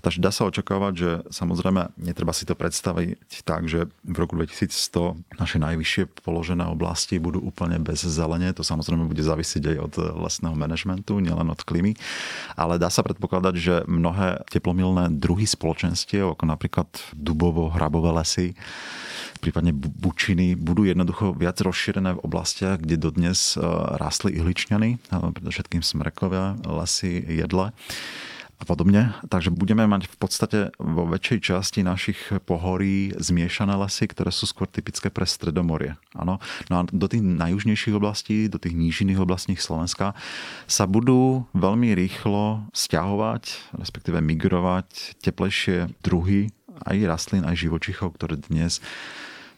Takže 0.06 0.22
dá 0.22 0.30
sa 0.30 0.46
očakávať, 0.46 0.94
že 0.94 1.10
samozrejme 1.34 1.98
netreba 1.98 2.30
si 2.30 2.46
to 2.46 2.54
predstaviť 2.54 3.42
tak, 3.42 3.66
že 3.66 3.90
v 4.06 4.18
roku 4.22 4.38
2100 4.38 5.18
naše 5.42 5.58
najvyššie 5.58 6.22
položené 6.22 6.62
oblasti 6.70 7.18
budú 7.18 7.42
úplne 7.42 7.82
bez 7.82 8.06
zelene. 8.06 8.54
To 8.54 8.62
samozrejme 8.62 9.10
bude 9.10 9.26
závisieť 9.26 9.74
aj 9.74 9.78
od 9.82 9.94
lesného 10.30 10.54
manažmentu 10.54 11.18
nielen 11.18 11.50
od 11.50 11.58
klímy, 11.58 11.98
ale 12.54 12.78
dá 12.78 12.94
sa 12.94 13.02
predpokladať, 13.02 13.56
že 13.58 13.76
mnohé 13.90 14.46
teplomilné 14.54 15.10
druhy 15.10 15.50
spoločenstiev, 15.50 16.38
ako 16.38 16.54
napríklad 16.54 16.86
dubovo-hrabové 17.18 18.14
lesy, 18.14 18.54
prípadne 19.42 19.74
bučiny, 19.74 20.54
budú 20.54 20.86
jednoducho 20.86 21.34
viac 21.34 21.58
rozšírené 21.58 22.14
v 22.14 22.24
oblastiach, 22.30 22.78
kde 22.78 23.02
dodnes 23.02 23.58
eh, 23.58 23.66
rástli 23.98 24.38
ihličňany, 24.38 25.02
eh, 25.02 25.34
predovšetkým 25.34 25.82
smrekové 25.82 26.62
lesy, 26.62 27.26
jedle 27.26 27.74
a 28.56 28.64
podobne. 28.64 29.12
Takže 29.28 29.52
budeme 29.52 29.84
mať 29.84 30.08
v 30.08 30.16
podstate 30.16 30.60
vo 30.80 31.04
väčšej 31.04 31.40
časti 31.44 31.80
našich 31.84 32.20
pohorí 32.48 33.12
zmiešané 33.20 33.76
lesy, 33.76 34.08
ktoré 34.08 34.32
sú 34.32 34.48
skôr 34.48 34.68
typické 34.70 35.12
pre 35.12 35.28
Stredomorie. 35.28 36.00
Ano. 36.16 36.40
No 36.72 36.74
a 36.80 36.82
do 36.88 37.08
tých 37.12 37.20
najjužnejších 37.20 37.96
oblastí, 37.96 38.48
do 38.48 38.60
tých 38.62 38.76
nížinných 38.76 39.20
oblastí 39.20 39.60
Slovenska 39.60 40.16
sa 40.66 40.88
budú 40.88 41.44
veľmi 41.52 41.92
rýchlo 41.96 42.68
stiahovať, 42.72 43.76
respektíve 43.76 44.24
migrovať 44.24 45.20
teplejšie 45.20 45.92
druhy 46.04 46.52
aj 46.84 46.98
rastlín, 47.08 47.44
aj 47.48 47.56
živočichov, 47.56 48.20
ktoré 48.20 48.36
dnes 48.40 48.84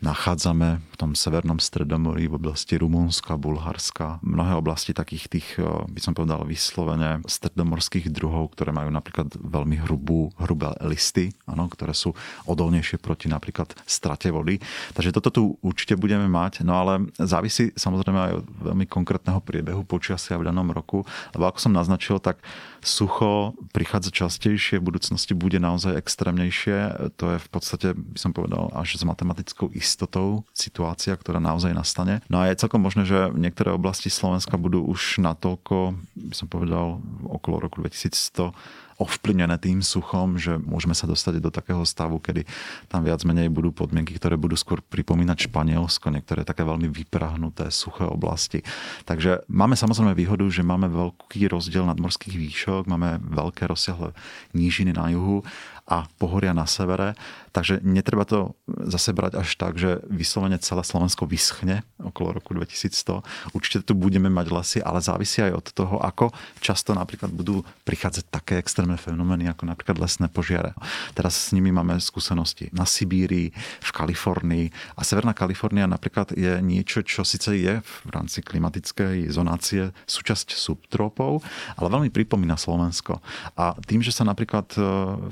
nachádzame 0.01 0.77
v 0.93 0.95
tom 0.97 1.11
severnom 1.17 1.57
stredomorí 1.57 2.29
v 2.29 2.37
oblasti 2.37 2.77
Rumunska, 2.77 3.37
Bulharska. 3.37 4.21
Mnohé 4.21 4.57
oblasti 4.57 4.93
takých 4.93 5.25
tých, 5.29 5.47
eh, 5.57 5.65
by 5.65 5.99
som 6.01 6.13
povedal, 6.13 6.45
vyslovene 6.45 7.21
stredomorských 7.25 8.13
druhov, 8.13 8.53
ktoré 8.53 8.73
majú 8.73 8.93
napríklad 8.93 9.33
veľmi 9.37 9.81
hrubú, 9.85 10.33
hrubé 10.37 10.73
listy, 10.85 11.33
ano, 11.49 11.69
ktoré 11.69 11.97
sú 11.97 12.13
odolnejšie 12.45 13.01
proti 13.01 13.29
napríklad 13.29 13.73
strate 13.89 14.29
vody. 14.29 14.61
Takže 14.93 15.13
toto 15.13 15.29
tu 15.33 15.43
určite 15.65 15.97
budeme 15.97 16.29
mať, 16.29 16.61
no 16.61 16.77
ale 16.77 17.09
závisí 17.17 17.73
samozrejme 17.73 18.19
aj 18.19 18.33
od 18.41 18.45
veľmi 18.73 18.85
konkrétneho 18.85 19.41
priebehu 19.41 19.81
počasia 19.85 20.37
v 20.37 20.45
danom 20.49 20.69
roku, 20.69 21.05
lebo 21.33 21.49
ako 21.49 21.57
som 21.57 21.73
naznačil, 21.73 22.21
tak 22.21 22.41
sucho 22.81 23.57
prichádza 23.73 24.13
častejšie, 24.13 24.79
v 24.79 24.87
budúcnosti 24.93 25.33
bude 25.33 25.57
naozaj 25.59 25.97
extrémnejšie. 25.97 27.11
To 27.19 27.35
je 27.35 27.37
v 27.41 27.49
podstate, 27.49 27.87
by 27.97 28.19
som 28.19 28.31
povedal, 28.31 28.71
až 28.71 28.97
s 28.97 29.03
matematickou 29.03 29.69
istotou 29.87 30.43
situácia, 30.51 31.15
ktorá 31.15 31.39
naozaj 31.39 31.71
nastane. 31.71 32.19
No 32.27 32.43
a 32.43 32.51
je 32.51 32.59
celkom 32.59 32.83
možné, 32.83 33.07
že 33.07 33.31
niektoré 33.31 33.71
oblasti 33.71 34.11
Slovenska 34.11 34.59
budú 34.59 34.83
už 34.83 35.23
natoľko, 35.23 35.95
by 36.19 36.35
som 36.35 36.51
povedal, 36.51 36.99
okolo 37.23 37.63
roku 37.63 37.79
2100 37.79 38.51
ovplyvnené 38.97 39.61
tým 39.61 39.85
suchom, 39.85 40.41
že 40.41 40.57
môžeme 40.57 40.97
sa 40.97 41.05
dostať 41.05 41.37
do 41.37 41.53
takého 41.53 41.85
stavu, 41.85 42.17
kedy 42.17 42.49
tam 42.89 43.05
viac 43.05 43.21
menej 43.21 43.53
budú 43.53 43.69
podmienky, 43.69 44.17
ktoré 44.17 44.33
budú 44.41 44.57
skôr 44.57 44.81
pripomínať 44.81 45.47
Španielsko, 45.47 46.09
niektoré 46.09 46.41
také 46.41 46.65
veľmi 46.65 46.89
vyprahnuté 46.89 47.69
suché 47.69 48.09
oblasti. 48.09 48.65
Takže 49.05 49.45
máme 49.53 49.77
samozrejme 49.77 50.17
výhodu, 50.17 50.49
že 50.49 50.65
máme 50.65 50.89
veľký 50.89 51.45
rozdiel 51.45 51.85
nadmorských 51.85 52.33
výšok, 52.33 52.89
máme 52.89 53.21
veľké 53.21 53.69
rozsiahle 53.69 54.17
nížiny 54.57 54.97
na 54.97 55.13
juhu 55.13 55.45
a 55.87 56.09
pohoria 56.19 56.51
na 56.51 56.65
severe. 56.65 57.13
Takže 57.57 57.81
netreba 57.81 58.21
to 58.21 58.53
zase 58.69 59.17
brať 59.17 59.41
až 59.41 59.57
tak, 59.57 59.81
že 59.81 59.97
vyslovene 60.05 60.61
celé 60.61 60.85
Slovensko 60.85 61.25
vyschne 61.25 61.81
okolo 61.97 62.37
roku 62.37 62.53
2100. 62.53 63.25
Určite 63.57 63.81
tu 63.81 63.97
budeme 63.97 64.29
mať 64.29 64.47
lesy, 64.53 64.79
ale 64.85 65.01
závisí 65.01 65.41
aj 65.41 65.57
od 65.57 65.67
toho, 65.73 65.97
ako 65.97 66.29
často 66.61 66.93
napríklad 66.93 67.33
budú 67.33 67.65
prichádzať 67.81 68.29
také 68.29 68.61
extrémne 68.61 68.93
fenomény, 68.93 69.49
ako 69.49 69.73
napríklad 69.73 69.97
lesné 69.97 70.29
požiare. 70.29 70.77
Teraz 71.17 71.49
s 71.49 71.49
nimi 71.49 71.73
máme 71.73 71.97
skúsenosti 71.97 72.69
na 72.77 72.85
Sibírii, 72.85 73.49
v 73.81 73.89
Kalifornii 73.89 74.93
a 74.93 75.01
Severná 75.01 75.33
Kalifornia 75.33 75.89
napríklad 75.89 76.37
je 76.37 76.61
niečo, 76.61 77.01
čo 77.01 77.25
síce 77.25 77.57
je 77.57 77.81
v 77.81 78.09
rámci 78.13 78.45
klimatickej 78.45 79.33
zonácie 79.33 79.97
súčasť 80.05 80.53
subtropov, 80.53 81.41
ale 81.73 81.87
veľmi 81.89 82.13
pripomína 82.13 82.53
Slovensko. 82.53 83.17
A 83.57 83.73
tým, 83.81 84.05
že 84.05 84.13
sa 84.13 84.21
napríklad 84.21 84.77
e, 84.77 84.79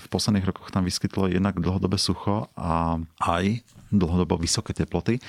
v 0.01 0.05
posledných 0.09 0.47
rokoch 0.49 0.73
tam 0.73 0.89
vyskytlo 0.89 1.29
jednak 1.29 1.61
dlhodobé 1.61 2.01
sucho 2.01 2.14
a 2.55 2.97
aj 3.21 3.61
dlhodobo 3.91 4.39
vysoké 4.39 4.73
teploty, 4.73 5.19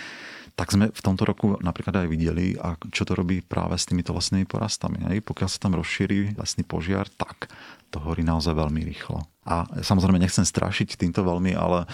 tak 0.57 0.73
sme 0.73 0.89
v 0.89 1.05
tomto 1.05 1.29
roku 1.29 1.61
napríklad 1.61 2.01
aj 2.01 2.09
videli, 2.09 2.57
a 2.57 2.81
čo 2.89 3.05
to 3.05 3.13
robí 3.13 3.45
práve 3.45 3.77
s 3.77 3.85
týmito 3.85 4.17
lesnými 4.17 4.49
porastami. 4.49 5.05
Hej. 5.13 5.21
Pokiaľ 5.29 5.49
sa 5.53 5.61
tam 5.61 5.77
rozšíri 5.77 6.33
lesný 6.33 6.65
požiar, 6.65 7.13
tak 7.13 7.53
to 7.93 8.01
horí 8.01 8.25
naozaj 8.25 8.57
veľmi 8.57 8.81
rýchlo. 8.89 9.29
A 9.45 9.69
samozrejme 9.85 10.17
nechcem 10.17 10.49
strašiť 10.49 10.97
týmto 10.97 11.21
veľmi, 11.23 11.53
ale 11.53 11.85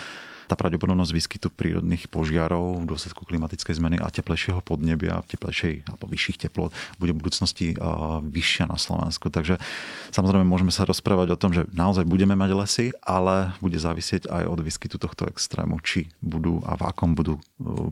tá 0.53 0.61
pravdepodobnosť 0.61 1.17
výskytu 1.17 1.49
prírodných 1.49 2.13
požiarov 2.13 2.85
v 2.85 2.93
dôsledku 2.93 3.25
klimatickej 3.25 3.81
zmeny 3.81 3.97
a 3.97 4.13
teplejšieho 4.13 4.61
podnebia, 4.61 5.25
teplejšej 5.25 5.89
alebo 5.89 6.05
vyšších 6.13 6.45
teplot 6.45 6.77
bude 7.01 7.17
v 7.17 7.21
budúcnosti 7.25 7.73
vyššia 8.29 8.69
na 8.69 8.77
Slovensku. 8.77 9.33
Takže 9.33 9.57
samozrejme 10.13 10.45
môžeme 10.45 10.69
sa 10.69 10.85
rozprávať 10.85 11.33
o 11.33 11.41
tom, 11.41 11.57
že 11.57 11.65
naozaj 11.73 12.05
budeme 12.05 12.37
mať 12.37 12.51
lesy, 12.53 12.87
ale 13.01 13.57
bude 13.65 13.81
závisieť 13.81 14.29
aj 14.29 14.45
od 14.45 14.59
výskytu 14.61 15.01
tohto 15.01 15.25
extrému, 15.25 15.81
či 15.81 16.13
budú 16.21 16.61
a 16.69 16.77
v 16.77 16.83
akom 16.85 17.17
budú 17.17 17.41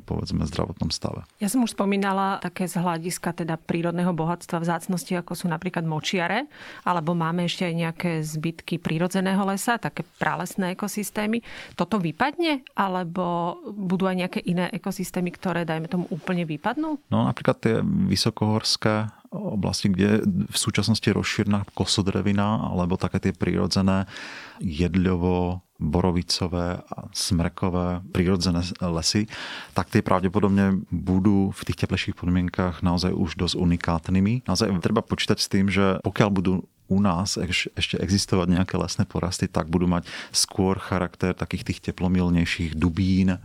povedzme 0.04 0.42
zdravotnom 0.44 0.90
stave. 0.90 1.22
Ja 1.38 1.46
som 1.46 1.62
už 1.62 1.78
spomínala 1.78 2.42
také 2.42 2.66
z 2.66 2.82
hľadiska 2.82 3.32
teda 3.32 3.54
prírodného 3.54 4.10
bohatstva 4.10 4.58
vzácnosti, 4.58 5.14
ako 5.14 5.38
sú 5.38 5.46
napríklad 5.46 5.86
močiare, 5.86 6.50
alebo 6.82 7.14
máme 7.14 7.46
ešte 7.46 7.70
aj 7.70 7.74
nejaké 7.78 8.10
zbytky 8.26 8.82
prírodzeného 8.82 9.46
lesa, 9.46 9.78
také 9.78 10.02
pralesné 10.18 10.74
ekosystémy. 10.74 11.46
Toto 11.78 12.02
vypadne 12.02 12.49
úplne, 12.50 12.66
alebo 12.74 13.58
budú 13.70 14.10
aj 14.10 14.16
nejaké 14.26 14.40
iné 14.42 14.66
ekosystémy, 14.74 15.30
ktoré, 15.34 15.62
dajme 15.62 15.86
tomu, 15.86 16.04
úplne 16.10 16.42
vypadnú? 16.42 16.98
No 17.10 17.18
napríklad 17.26 17.56
tie 17.62 17.74
vysokohorské 17.84 19.10
oblasti, 19.30 19.94
kde 19.94 20.26
v 20.26 20.56
súčasnosti 20.56 21.06
rozšírna 21.06 21.70
kosodrevina, 21.78 22.66
alebo 22.66 22.98
také 22.98 23.30
tie 23.30 23.32
prírodzené 23.36 24.10
jedľovo, 24.58 25.62
borovicové 25.80 26.84
a 26.84 26.98
smrekové 27.16 28.04
prírodzené 28.12 28.60
lesy, 28.78 29.26
tak 29.72 29.88
tie 29.88 30.04
pravdepodobne 30.04 30.84
budú 30.92 31.50
v 31.56 31.60
tých 31.64 31.88
teplejších 31.88 32.20
podmienkach 32.20 32.84
naozaj 32.84 33.16
už 33.16 33.40
dosť 33.40 33.56
unikátnymi. 33.56 34.44
Naozaj 34.44 34.68
treba 34.84 35.00
počítať 35.00 35.40
s 35.40 35.48
tým, 35.48 35.72
že 35.72 35.98
pokiaľ 36.04 36.28
budú 36.30 36.54
u 36.90 36.98
nás 36.98 37.38
ešte 37.78 37.96
existovať 37.96 38.60
nejaké 38.60 38.74
lesné 38.74 39.06
porasty, 39.06 39.46
tak 39.46 39.70
budú 39.70 39.86
mať 39.86 40.10
skôr 40.34 40.76
charakter 40.82 41.32
takých 41.32 41.72
tých 41.72 41.80
teplomilnejších 41.90 42.74
dubín, 42.74 43.38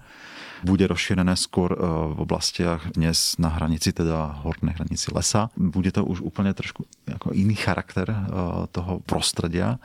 bude 0.65 0.89
rozšírené 0.89 1.37
skôr 1.37 1.71
e, 1.71 1.79
v 2.17 2.19
oblastiach 2.25 2.97
dnes 2.97 3.37
na 3.37 3.53
hranici, 3.53 3.93
teda 3.93 4.41
hornej 4.41 4.73
hranici 4.81 5.13
lesa. 5.13 5.53
Bude 5.53 5.93
to 5.93 6.01
už 6.01 6.25
úplne 6.25 6.51
trošku 6.57 6.89
ako 7.05 7.37
iný 7.37 7.53
charakter 7.53 8.09
e, 8.09 8.17
toho 8.73 8.99
prostredia, 9.05 9.77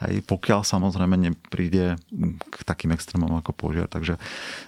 aj 0.00 0.24
pokiaľ 0.24 0.64
samozrejme 0.64 1.14
nepríde 1.20 2.00
k 2.48 2.56
takým 2.64 2.96
extrémom 2.96 3.30
ako 3.38 3.52
požiar, 3.52 3.86
takže 3.86 4.16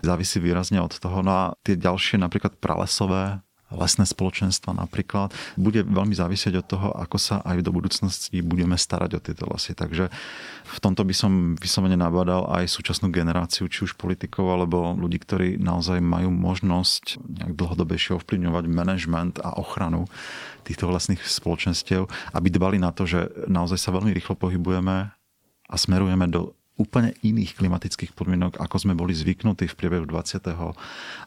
závisí 0.05 0.39
výrazne 0.39 0.79
od 0.85 0.93
toho. 0.93 1.25
No 1.25 1.33
a 1.33 1.45
tie 1.65 1.81
ďalšie 1.81 2.21
napríklad 2.21 2.61
pralesové 2.61 3.44
lesné 3.73 4.05
spoločenstva 4.05 4.77
napríklad, 4.77 5.33
bude 5.57 5.83
veľmi 5.85 6.13
závisieť 6.13 6.61
od 6.61 6.67
toho, 6.67 6.89
ako 6.95 7.17
sa 7.17 7.37
aj 7.43 7.65
do 7.65 7.73
budúcnosti 7.73 8.45
budeme 8.45 8.77
starať 8.77 9.11
o 9.17 9.21
tieto 9.21 9.45
lesy. 9.49 9.73
Takže 9.73 10.13
v 10.65 10.79
tomto 10.81 11.03
by 11.03 11.15
som 11.17 11.33
vyslovene 11.57 11.97
nabádal 11.97 12.49
aj 12.53 12.69
súčasnú 12.69 13.09
generáciu, 13.09 13.67
či 13.67 13.89
už 13.89 13.97
politikov, 13.97 14.53
alebo 14.53 14.93
ľudí, 14.95 15.21
ktorí 15.21 15.57
naozaj 15.57 16.01
majú 16.05 16.29
možnosť 16.31 17.21
nejak 17.25 17.53
dlhodobejšie 17.57 18.17
ovplyvňovať 18.21 18.65
manažment 18.69 19.35
a 19.41 19.57
ochranu 19.57 20.07
týchto 20.65 20.89
lesných 20.89 21.21
spoločenstiev, 21.25 22.09
aby 22.33 22.49
dbali 22.49 22.81
na 22.81 22.93
to, 22.93 23.05
že 23.05 23.29
naozaj 23.49 23.79
sa 23.81 23.95
veľmi 23.95 24.13
rýchlo 24.17 24.37
pohybujeme 24.37 25.13
a 25.65 25.75
smerujeme 25.77 26.29
do 26.29 26.57
úplne 26.75 27.15
iných 27.23 27.55
klimatických 27.55 28.19
podmienok, 28.19 28.59
ako 28.59 28.77
sme 28.83 28.99
boli 28.99 29.15
zvyknutí 29.15 29.71
v 29.71 29.79
priebehu 29.79 30.07
20. 30.11 30.43
a 30.51 30.75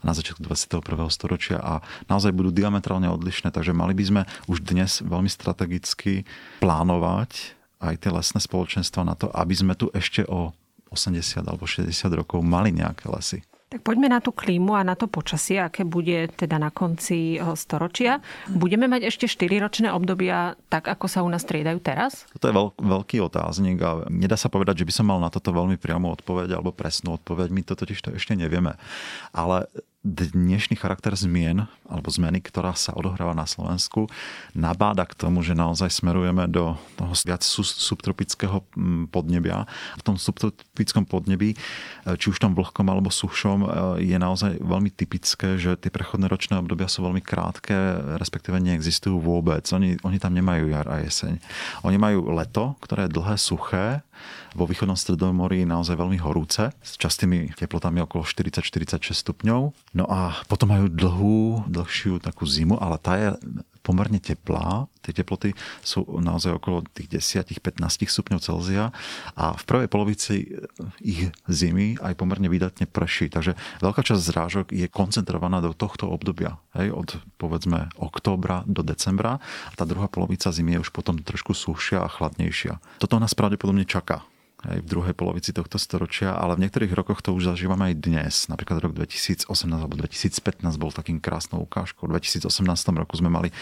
na 0.04 0.12
začiatku 0.12 0.44
21. 0.44 0.84
storočia 1.08 1.58
a 1.64 1.80
naozaj 2.12 2.36
budú 2.36 2.52
diametrálne 2.52 3.08
odlišné, 3.08 3.56
takže 3.56 3.72
mali 3.72 3.96
by 3.96 4.04
sme 4.04 4.22
už 4.52 4.60
dnes 4.68 5.00
veľmi 5.00 5.32
strategicky 5.32 6.28
plánovať 6.60 7.56
aj 7.80 7.96
tie 7.96 8.12
lesné 8.12 8.40
spoločenstva 8.44 9.08
na 9.08 9.16
to, 9.16 9.32
aby 9.32 9.54
sme 9.56 9.74
tu 9.78 9.88
ešte 9.96 10.28
o 10.28 10.52
80 10.92 11.44
alebo 11.48 11.64
60 11.64 11.92
rokov 12.12 12.44
mali 12.44 12.76
nejaké 12.76 13.08
lesy. 13.08 13.40
Tak 13.68 13.84
poďme 13.84 14.08
na 14.08 14.24
tú 14.24 14.32
klímu 14.32 14.80
a 14.80 14.88
na 14.88 14.96
to 14.96 15.12
počasie, 15.12 15.60
aké 15.60 15.84
bude 15.84 16.32
teda 16.40 16.56
na 16.56 16.72
konci 16.72 17.36
eh, 17.36 17.44
storočia. 17.60 18.24
Budeme 18.48 18.88
mať 18.88 19.12
ešte 19.12 19.28
4-ročné 19.28 19.92
obdobia 19.92 20.56
tak, 20.72 20.88
ako 20.88 21.06
sa 21.12 21.20
u 21.20 21.28
nás 21.28 21.44
striedajú 21.44 21.84
teraz? 21.84 22.24
To 22.40 22.48
je 22.48 22.56
veľk, 22.56 22.80
veľký 22.80 23.18
otáznik 23.28 23.84
a 23.84 24.08
nedá 24.08 24.40
sa 24.40 24.48
povedať, 24.48 24.84
že 24.84 24.88
by 24.88 24.94
som 24.96 25.06
mal 25.12 25.20
na 25.20 25.28
toto 25.28 25.52
veľmi 25.52 25.76
priamo 25.76 26.08
odpoveď 26.16 26.56
alebo 26.56 26.72
presnú 26.72 27.20
odpoveď. 27.20 27.52
My 27.52 27.62
to 27.68 27.76
totiž 27.76 28.00
to 28.00 28.16
ešte 28.16 28.40
nevieme. 28.40 28.80
Ale 29.36 29.68
dnešný 30.06 30.78
charakter 30.78 31.12
zmien 31.18 31.66
alebo 31.88 32.08
zmeny, 32.12 32.44
ktorá 32.44 32.76
sa 32.76 32.92
odohráva 32.94 33.32
na 33.32 33.48
Slovensku, 33.48 34.12
nabáda 34.52 35.08
k 35.08 35.16
tomu, 35.16 35.40
že 35.42 35.56
naozaj 35.56 35.90
smerujeme 35.90 36.46
do 36.52 36.76
toho 37.00 37.14
viac 37.24 37.42
subtropického 37.44 38.64
mm, 38.76 39.10
podnebia. 39.10 39.64
V 39.96 40.04
tom 40.04 40.16
subtropickom 40.20 41.08
podnebí, 41.08 41.56
e, 41.56 41.58
či 42.20 42.28
už 42.30 42.44
tom 42.44 42.54
vlhkom 42.54 42.88
alebo 42.92 43.08
suchšom, 43.08 43.60
e, 43.64 43.68
je 44.04 44.18
naozaj 44.20 44.60
veľmi 44.60 44.92
typické, 44.92 45.56
že 45.56 45.80
tie 45.80 45.92
prechodné 45.92 46.28
ročné 46.28 46.60
obdobia 46.60 46.92
sú 46.92 47.08
veľmi 47.08 47.24
krátke, 47.24 47.74
respektíve 48.20 48.60
neexistujú 48.60 49.18
vôbec. 49.18 49.64
Oni, 49.72 49.96
oni 50.04 50.18
tam 50.20 50.36
nemajú 50.36 50.72
jar 50.72 50.88
a 50.92 51.02
jeseň. 51.02 51.40
Oni 51.88 51.96
majú 51.96 52.32
leto, 52.36 52.76
ktoré 52.84 53.08
je 53.08 53.16
dlhé, 53.16 53.36
suché, 53.40 54.04
vo 54.58 54.66
východnom 54.66 54.96
stredomorí 54.96 55.68
naozaj 55.68 55.98
veľmi 55.98 56.20
horúce, 56.22 56.72
s 56.82 56.92
častými 56.98 57.54
teplotami 57.54 58.02
okolo 58.04 58.26
40-46 58.26 59.14
stupňov. 59.14 59.62
No 59.94 60.06
a 60.08 60.40
potom 60.50 60.74
majú 60.74 60.86
dlhú, 60.90 61.68
dlhšiu 61.70 62.20
takú 62.24 62.46
zimu, 62.48 62.80
ale 62.80 62.96
tá 62.98 63.14
je 63.18 63.30
pomerne 63.88 64.20
teplá. 64.20 64.92
Tie 65.00 65.16
teploty 65.16 65.56
sú 65.80 66.04
naozaj 66.20 66.60
okolo 66.60 66.84
tých 66.92 67.32
10-15 67.48 67.80
stupňov 68.12 68.44
Celzia 68.44 68.92
a 69.40 69.56
v 69.56 69.64
prvej 69.64 69.88
polovici 69.88 70.52
ich 71.00 71.32
zimy 71.48 71.96
aj 72.04 72.20
pomerne 72.20 72.52
vydatne 72.52 72.84
prší. 72.84 73.32
Takže 73.32 73.56
veľká 73.80 74.04
časť 74.04 74.20
zrážok 74.20 74.66
je 74.76 74.92
koncentrovaná 74.92 75.64
do 75.64 75.72
tohto 75.72 76.12
obdobia. 76.12 76.60
Hej, 76.76 76.92
od 76.92 77.10
povedzme 77.40 77.88
októbra 77.96 78.68
do 78.68 78.84
decembra 78.84 79.40
a 79.72 79.74
tá 79.80 79.88
druhá 79.88 80.12
polovica 80.12 80.52
zimy 80.52 80.76
je 80.78 80.84
už 80.84 80.92
potom 80.92 81.16
trošku 81.24 81.56
suchšia 81.56 82.04
a 82.04 82.12
chladnejšia. 82.12 82.84
Toto 83.00 83.16
nás 83.24 83.32
pravdepodobne 83.32 83.88
čaká 83.88 84.07
aj 84.66 84.82
v 84.82 84.90
druhej 84.90 85.14
polovici 85.14 85.54
tohto 85.54 85.78
storočia, 85.78 86.34
ale 86.34 86.58
v 86.58 86.66
niektorých 86.66 86.90
rokoch 86.98 87.22
to 87.22 87.30
už 87.38 87.54
zažívame 87.54 87.94
aj 87.94 87.96
dnes. 88.02 88.34
Napríklad 88.50 88.82
rok 88.82 88.98
2018 88.98 89.46
alebo 89.70 89.94
2015 89.94 90.66
bol 90.82 90.90
takým 90.90 91.22
krásnou 91.22 91.62
ukážkou. 91.62 92.10
V 92.10 92.18
2018 92.18 92.50
roku 92.98 93.14
sme 93.14 93.30
mali 93.30 93.54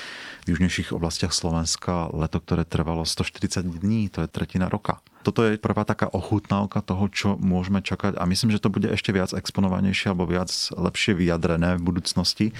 v 0.47 0.55
južnejších 0.55 0.95
oblastiach 0.95 1.36
Slovenska 1.36 2.08
leto, 2.15 2.39
ktoré 2.39 2.63
trvalo 2.63 3.03
140 3.03 3.84
dní, 3.84 4.08
to 4.08 4.23
je 4.23 4.31
tretina 4.31 4.71
roka. 4.71 5.03
Toto 5.25 5.41
je 5.41 5.57
prvá 5.57 5.81
taká 5.81 6.05
ochutnávka 6.13 6.85
toho, 6.85 7.09
čo 7.09 7.33
môžeme 7.41 7.81
čakať 7.81 8.13
a 8.13 8.29
myslím, 8.29 8.53
že 8.53 8.61
to 8.61 8.69
bude 8.69 8.85
ešte 8.85 9.09
viac 9.09 9.33
exponovanejšie 9.33 10.13
alebo 10.13 10.29
viac 10.29 10.53
lepšie 10.69 11.17
vyjadrené 11.17 11.81
v 11.81 11.85
budúcnosti. 11.89 12.53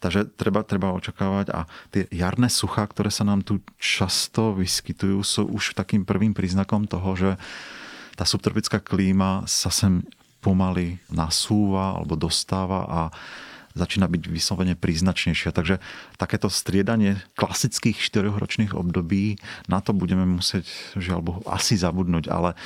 Takže 0.00 0.24
treba, 0.32 0.64
treba 0.64 0.96
očakávať 0.96 1.52
a 1.52 1.68
tie 1.92 2.08
jarné 2.08 2.48
suchá, 2.48 2.88
ktoré 2.88 3.12
sa 3.12 3.28
nám 3.28 3.44
tu 3.44 3.60
často 3.76 4.56
vyskytujú, 4.56 5.20
sú 5.20 5.44
už 5.52 5.76
takým 5.76 6.08
prvým 6.08 6.32
príznakom 6.32 6.88
toho, 6.88 7.12
že 7.12 7.30
tá 8.16 8.24
subtropická 8.24 8.80
klíma 8.80 9.44
sa 9.44 9.68
sem 9.68 10.00
pomaly 10.40 10.96
nasúva 11.12 12.00
alebo 12.00 12.16
dostáva 12.16 12.88
a 12.88 13.00
začína 13.76 14.08
byť 14.08 14.22
vyslovene 14.32 14.74
príznačnejšia. 14.74 15.52
Takže 15.52 15.78
takéto 16.16 16.48
striedanie 16.48 17.20
klasických 17.36 18.00
4-ročných 18.00 18.72
období, 18.72 19.36
na 19.68 19.84
to 19.84 19.92
budeme 19.92 20.24
musieť, 20.24 20.66
žiaľ 20.96 21.20
Bohu, 21.20 21.40
asi 21.46 21.76
zabudnúť, 21.76 22.32
ale 22.32 22.56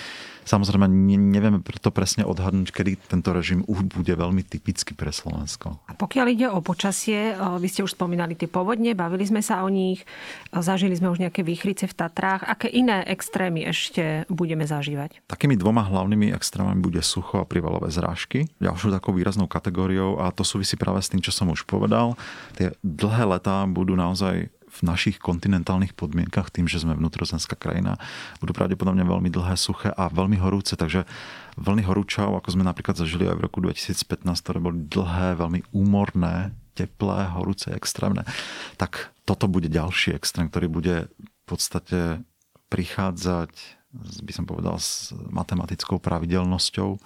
Samozrejme, 0.44 0.88
nevieme 1.16 1.62
to 1.62 1.90
presne 1.94 2.26
odhadnúť, 2.26 2.74
kedy 2.74 2.98
tento 3.06 3.30
režim 3.30 3.62
už 3.68 3.86
bude 3.86 4.10
veľmi 4.10 4.42
typický 4.42 4.96
pre 4.96 5.14
Slovensko. 5.14 5.78
A 5.86 5.94
pokiaľ 5.94 6.26
ide 6.32 6.46
o 6.50 6.58
počasie, 6.64 7.36
vy 7.36 7.68
ste 7.70 7.86
už 7.86 7.94
spomínali 7.94 8.34
tie 8.34 8.50
povodne, 8.50 8.96
bavili 8.98 9.22
sme 9.28 9.44
sa 9.44 9.62
o 9.62 9.68
nich, 9.70 10.02
zažili 10.50 10.96
sme 10.96 11.12
už 11.12 11.22
nejaké 11.22 11.46
výchrice 11.46 11.86
v 11.86 11.94
Tatrách. 11.94 12.44
Aké 12.48 12.66
iné 12.66 13.04
extrémy 13.06 13.68
ešte 13.68 14.26
budeme 14.26 14.66
zažívať? 14.66 15.22
Takými 15.30 15.54
dvoma 15.54 15.86
hlavnými 15.86 16.34
extrémami 16.34 16.82
bude 16.82 17.04
sucho 17.04 17.40
a 17.40 17.48
privalové 17.48 17.92
zrážky. 17.94 18.50
Ďalšou 18.58 18.90
takou 18.90 19.14
výraznou 19.14 19.46
kategóriou, 19.46 20.18
a 20.18 20.34
to 20.34 20.42
súvisí 20.42 20.74
práve 20.74 20.98
s 21.00 21.10
tým, 21.12 21.22
čo 21.22 21.30
som 21.30 21.46
už 21.52 21.62
povedal, 21.68 22.18
tie 22.58 22.74
dlhé 22.82 23.38
letá 23.38 23.62
budú 23.68 23.94
naozaj 23.94 24.50
v 24.70 24.80
našich 24.86 25.18
kontinentálnych 25.18 25.98
podmienkach, 25.98 26.54
tým, 26.54 26.70
že 26.70 26.78
sme 26.78 26.94
vnútrozemská 26.94 27.58
krajina, 27.58 27.98
budú 28.38 28.54
pravdepodobne 28.54 29.02
veľmi 29.02 29.28
dlhé, 29.28 29.58
suché 29.58 29.90
a 29.90 30.06
veľmi 30.06 30.38
horúce. 30.38 30.78
Takže 30.78 31.04
vlny 31.58 31.82
horúčav, 31.84 32.30
ako 32.30 32.54
sme 32.54 32.62
napríklad 32.62 32.94
zažili 32.94 33.26
aj 33.26 33.36
v 33.36 33.44
roku 33.50 33.58
2015, 33.60 34.22
ktoré 34.22 34.58
boli 34.62 34.78
dlhé, 34.86 35.34
veľmi 35.34 35.66
úmorné, 35.74 36.54
teplé, 36.78 37.28
horúce, 37.34 37.68
extrémne, 37.74 38.22
tak 38.78 39.10
toto 39.26 39.50
bude 39.50 39.66
ďalší 39.66 40.16
extrém, 40.16 40.48
ktorý 40.48 40.66
bude 40.70 40.96
v 41.10 41.44
podstate 41.44 42.22
prichádzať, 42.70 43.50
by 44.22 44.32
som 44.32 44.46
povedal, 44.46 44.78
s 44.78 45.10
matematickou 45.12 45.98
pravidelnosťou 45.98 47.02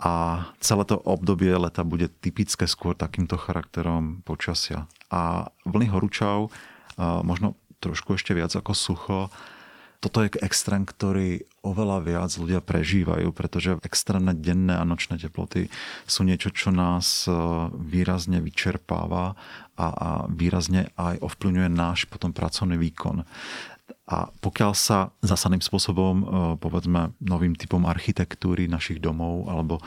a 0.00 0.48
celé 0.64 0.88
to 0.88 0.96
obdobie 0.96 1.52
leta 1.52 1.84
bude 1.84 2.08
typické 2.08 2.64
skôr 2.64 2.96
takýmto 2.96 3.36
charakterom 3.36 4.24
počasia. 4.24 4.88
A 5.12 5.52
vlny 5.68 5.92
horúčav, 5.92 6.48
možno 6.98 7.60
trošku 7.84 8.16
ešte 8.16 8.32
viac 8.32 8.48
ako 8.56 8.72
sucho, 8.72 9.20
toto 10.00 10.24
je 10.24 10.32
extrém, 10.40 10.88
ktorý 10.88 11.44
oveľa 11.60 11.98
viac 12.00 12.32
ľudia 12.40 12.64
prežívajú, 12.64 13.36
pretože 13.36 13.76
extrémne 13.84 14.32
denné 14.32 14.80
a 14.80 14.88
nočné 14.88 15.20
teploty 15.20 15.68
sú 16.08 16.24
niečo, 16.24 16.48
čo 16.48 16.72
nás 16.72 17.28
e, 17.28 17.36
výrazne 17.76 18.40
vyčerpáva 18.40 19.36
a, 19.76 19.86
a 19.92 20.08
výrazne 20.32 20.88
aj 20.96 21.20
ovplyvňuje 21.20 21.68
náš 21.68 22.08
potom 22.08 22.32
pracovný 22.32 22.80
výkon. 22.80 23.28
A 24.10 24.30
pokiaľ 24.42 24.72
sa 24.74 25.14
zásadným 25.22 25.62
spôsobom, 25.62 26.14
e, 26.14 26.24
povedzme, 26.58 27.14
novým 27.20 27.54
typom 27.54 27.86
architektúry 27.86 28.66
našich 28.66 28.98
domov 28.98 29.48
alebo 29.50 29.78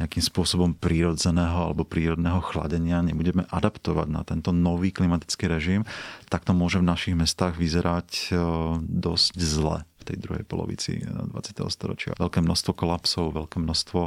nejakým 0.00 0.24
spôsobom 0.24 0.72
prírodzeného 0.74 1.68
alebo 1.68 1.84
prírodného 1.84 2.40
chladenia 2.42 3.04
nebudeme 3.04 3.44
adaptovať 3.52 4.08
na 4.08 4.24
tento 4.24 4.50
nový 4.50 4.90
klimatický 4.90 5.46
režim, 5.46 5.84
tak 6.32 6.48
to 6.48 6.56
môže 6.56 6.80
v 6.80 6.88
našich 6.88 7.14
mestách 7.14 7.60
vyzerať 7.60 8.32
e, 8.32 8.40
dosť 8.82 9.34
zle 9.36 9.76
v 10.02 10.08
tej 10.12 10.18
druhej 10.18 10.44
polovici 10.44 10.98
20. 11.00 11.30
Eh, 11.32 11.70
storočia. 11.70 12.18
Veľké 12.18 12.42
množstvo 12.42 12.72
kolapsov, 12.74 13.32
veľké 13.32 13.62
množstvo 13.62 14.00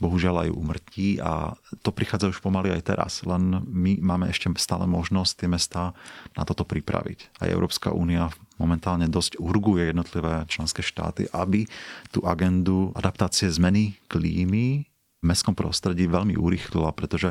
bohužiaľ 0.00 0.48
aj 0.48 0.56
úmrtí 0.56 1.20
a 1.20 1.54
to 1.84 1.92
prichádza 1.92 2.32
už 2.32 2.40
pomaly 2.40 2.72
aj 2.72 2.82
teraz. 2.88 3.12
Len 3.22 3.62
my 3.68 4.00
máme 4.00 4.32
ešte 4.32 4.48
stále 4.56 4.88
možnosť 4.88 5.32
tie 5.44 5.48
mesta 5.48 5.92
na 6.34 6.42
toto 6.48 6.64
pripraviť. 6.64 7.44
Aj 7.44 7.48
Európska 7.52 7.92
únia 7.92 8.32
momentálne 8.56 9.06
dosť 9.06 9.36
urguje 9.38 9.92
jednotlivé 9.92 10.48
členské 10.48 10.80
štáty, 10.80 11.28
aby 11.30 11.68
tú 12.08 12.24
agendu 12.24 12.90
adaptácie 12.96 13.50
zmeny 13.52 13.98
klímy 14.08 14.88
v 15.22 15.24
mestskom 15.30 15.54
prostredí 15.54 16.10
veľmi 16.10 16.34
urýchlila, 16.34 16.90
pretože 16.98 17.30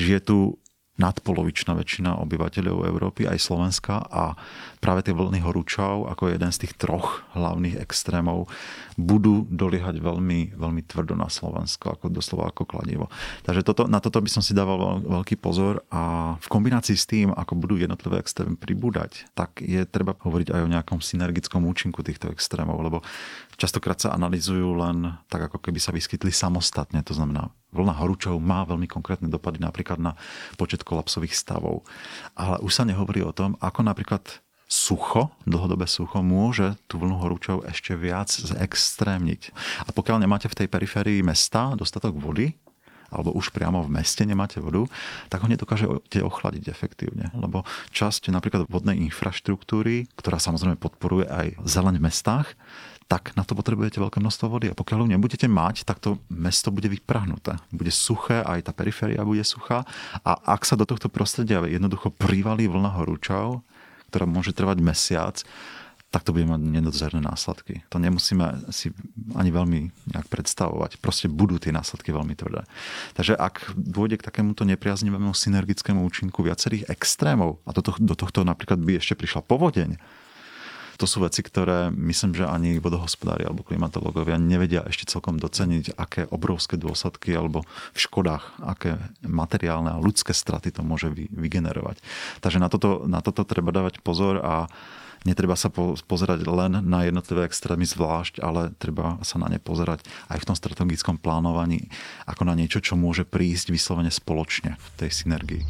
žije 0.00 0.20
tu 0.24 0.38
nadpolovičná 0.96 1.76
väčšina 1.76 2.16
obyvateľov 2.24 2.88
Európy, 2.88 3.28
aj 3.28 3.38
Slovenska 3.40 4.00
a 4.00 4.32
práve 4.80 5.04
tie 5.04 5.12
vlny 5.12 5.44
horúčov 5.44 6.08
ako 6.08 6.32
jeden 6.32 6.48
z 6.48 6.64
tých 6.64 6.72
troch 6.80 7.24
hlavných 7.36 7.76
extrémov 7.80 8.48
budú 8.96 9.44
doliehať 9.52 10.00
veľmi, 10.00 10.56
veľmi 10.56 10.82
tvrdo 10.88 11.12
na 11.12 11.28
Slovensko, 11.28 11.92
ako 11.92 12.08
doslova 12.08 12.48
ako 12.48 12.64
kladivo. 12.64 13.12
Takže 13.44 13.60
toto, 13.60 13.84
na 13.84 14.00
toto 14.00 14.24
by 14.24 14.30
som 14.32 14.40
si 14.40 14.56
dával 14.56 15.04
veľký 15.04 15.36
pozor 15.36 15.84
a 15.92 16.34
v 16.40 16.46
kombinácii 16.48 16.96
s 16.96 17.04
tým, 17.04 17.28
ako 17.36 17.60
budú 17.60 17.74
jednotlivé 17.76 18.24
extrémy 18.24 18.56
pribúdať, 18.56 19.28
tak 19.36 19.60
je 19.60 19.84
treba 19.84 20.16
hovoriť 20.16 20.48
aj 20.48 20.60
o 20.64 20.72
nejakom 20.72 20.98
synergickom 21.04 21.68
účinku 21.68 22.00
týchto 22.00 22.32
extrémov, 22.32 22.80
lebo 22.80 23.04
častokrát 23.56 23.96
sa 23.96 24.12
analizujú 24.12 24.76
len 24.76 25.16
tak, 25.28 25.48
ako 25.48 25.58
keby 25.60 25.80
sa 25.80 25.92
vyskytli 25.92 26.32
samostatne. 26.32 27.00
To 27.04 27.16
znamená, 27.16 27.48
vlna 27.72 27.96
horúčov 27.96 28.36
má 28.40 28.62
veľmi 28.68 28.88
konkrétne 28.88 29.28
dopady 29.32 29.60
napríklad 29.60 30.00
na 30.00 30.12
počet 30.60 30.84
kolapsových 30.84 31.36
stavov. 31.36 31.84
Ale 32.36 32.60
už 32.60 32.72
sa 32.72 32.84
nehovorí 32.84 33.24
o 33.24 33.32
tom, 33.34 33.56
ako 33.60 33.80
napríklad 33.84 34.22
sucho, 34.66 35.30
dlhodobé 35.46 35.86
sucho, 35.86 36.20
môže 36.20 36.74
tú 36.90 36.98
vlnu 36.98 37.22
horúčov 37.22 37.62
ešte 37.70 37.94
viac 37.94 38.28
zextrémniť. 38.28 39.54
A 39.86 39.90
pokiaľ 39.94 40.26
nemáte 40.26 40.50
v 40.50 40.58
tej 40.64 40.68
periférii 40.68 41.22
mesta 41.22 41.72
dostatok 41.78 42.18
vody, 42.18 42.54
alebo 43.06 43.30
už 43.38 43.54
priamo 43.54 43.86
v 43.86 44.02
meste 44.02 44.26
nemáte 44.26 44.58
vodu, 44.58 44.82
tak 45.30 45.46
ho 45.46 45.46
nedokážete 45.46 46.18
ochladiť 46.26 46.66
efektívne. 46.66 47.30
Lebo 47.38 47.62
časť 47.94 48.34
napríklad 48.34 48.66
vodnej 48.66 48.98
infraštruktúry, 49.06 50.10
ktorá 50.18 50.42
samozrejme 50.42 50.74
podporuje 50.74 51.30
aj 51.30 51.54
zeleň 51.62 52.02
v 52.02 52.06
mestách, 52.10 52.58
tak 53.06 53.38
na 53.38 53.46
to 53.46 53.54
potrebujete 53.54 54.02
veľké 54.02 54.18
množstvo 54.18 54.46
vody. 54.50 54.66
A 54.70 54.78
pokiaľ 54.78 55.06
ho 55.06 55.12
nebudete 55.14 55.46
mať, 55.46 55.86
tak 55.86 56.02
to 56.02 56.18
mesto 56.26 56.74
bude 56.74 56.90
vyprahnuté. 56.90 57.54
Bude 57.70 57.94
suché, 57.94 58.42
aj 58.42 58.66
tá 58.66 58.72
periféria 58.74 59.22
bude 59.22 59.46
suchá. 59.46 59.86
A 60.26 60.34
ak 60.34 60.66
sa 60.66 60.74
do 60.74 60.82
tohto 60.82 61.06
prostredia 61.06 61.62
jednoducho 61.62 62.10
privalí 62.10 62.66
vlna 62.66 62.98
horúčav, 62.98 63.62
ktorá 64.10 64.26
môže 64.26 64.50
trvať 64.50 64.78
mesiac, 64.82 65.38
tak 66.10 66.22
to 66.22 66.32
bude 66.32 66.46
mať 66.46 66.62
nedozerné 66.62 67.20
následky. 67.20 67.82
To 67.90 67.98
nemusíme 67.98 68.70
si 68.70 68.94
ani 69.34 69.50
veľmi 69.50 69.80
nejak 70.14 70.26
predstavovať. 70.30 71.02
Proste 71.02 71.26
budú 71.26 71.58
tie 71.58 71.74
následky 71.74 72.14
veľmi 72.14 72.32
tvrdé. 72.38 72.62
Takže 73.18 73.34
ak 73.34 73.74
dôjde 73.74 74.22
k 74.22 74.26
takémuto 74.26 74.62
nepriaznivému 74.64 75.34
synergickému 75.34 76.00
účinku 76.06 76.46
viacerých 76.46 76.88
extrémov, 76.88 77.58
a 77.66 77.74
do, 77.74 77.82
to, 77.82 77.92
do 77.98 78.14
tohto 78.14 78.46
napríklad 78.46 78.80
by 78.80 79.02
ešte 79.02 79.18
prišla 79.18 79.44
povodeň, 79.44 79.98
to 80.96 81.06
sú 81.08 81.22
veci, 81.22 81.44
ktoré 81.44 81.92
myslím, 81.92 82.32
že 82.32 82.48
ani 82.48 82.80
vodohospodári 82.80 83.44
alebo 83.44 83.64
klimatológovia 83.64 84.40
nevedia 84.40 84.84
ešte 84.88 85.12
celkom 85.12 85.36
doceniť, 85.36 85.96
aké 85.96 86.24
obrovské 86.28 86.80
dôsledky 86.80 87.36
alebo 87.36 87.62
v 87.92 87.98
škodách, 87.98 88.60
aké 88.64 88.96
materiálne 89.24 89.92
a 89.92 90.02
ľudské 90.02 90.32
straty 90.32 90.72
to 90.72 90.80
môže 90.80 91.12
vygenerovať. 91.12 92.00
Takže 92.40 92.58
na 92.58 92.68
toto, 92.72 93.04
na 93.04 93.20
toto 93.20 93.44
treba 93.44 93.70
dávať 93.70 94.00
pozor 94.00 94.40
a 94.40 94.66
netreba 95.26 95.58
sa 95.58 95.68
pozerať 96.06 96.46
len 96.46 96.86
na 96.86 97.02
jednotlivé 97.02 97.50
extrémy 97.50 97.82
zvlášť, 97.82 98.38
ale 98.38 98.70
treba 98.78 99.18
sa 99.26 99.42
na 99.42 99.50
ne 99.50 99.58
pozerať 99.58 100.06
aj 100.30 100.38
v 100.38 100.46
tom 100.46 100.56
strategickom 100.56 101.18
plánovaní 101.18 101.90
ako 102.30 102.46
na 102.46 102.54
niečo, 102.54 102.78
čo 102.78 102.94
môže 102.94 103.26
prísť 103.26 103.74
vyslovene 103.74 104.14
spoločne 104.14 104.78
v 104.78 104.86
tej 105.00 105.10
synergii. 105.10 105.62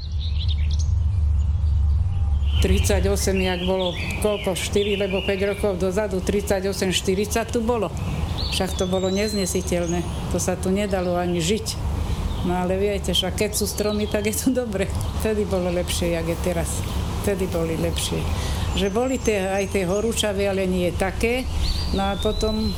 38, 2.63 3.05
jak 3.37 3.61
bolo 3.69 3.93
koľko, 4.25 4.57
4 4.57 4.97
alebo 4.97 5.21
5 5.21 5.51
rokov 5.53 5.73
dozadu, 5.77 6.25
38, 6.25 6.93
40 6.93 7.53
tu 7.53 7.61
bolo. 7.61 7.93
Však 8.57 8.79
to 8.81 8.89
bolo 8.89 9.13
neznesiteľné. 9.13 10.01
To 10.33 10.41
sa 10.41 10.57
tu 10.57 10.73
nedalo 10.73 11.19
ani 11.21 11.43
žiť. 11.43 11.67
No 12.47 12.63
ale 12.63 12.79
viete, 12.79 13.11
však 13.13 13.37
keď 13.37 13.51
sú 13.59 13.67
stromy, 13.67 14.07
tak 14.07 14.31
je 14.31 14.37
to 14.39 14.49
dobre. 14.55 14.87
Vtedy 15.21 15.45
bolo 15.45 15.69
lepšie, 15.69 16.15
jak 16.15 16.25
je 16.25 16.39
teraz. 16.41 16.71
Vtedy 17.27 17.51
boli 17.51 17.75
lepšie. 17.77 18.23
Že 18.79 18.89
boli 18.95 19.19
tie, 19.19 19.51
aj 19.51 19.75
tie 19.75 19.83
horúčavy, 19.83 20.47
ale 20.47 20.65
nie 20.65 20.89
také. 20.95 21.43
No 21.93 22.13
a 22.13 22.15
potom 22.17 22.71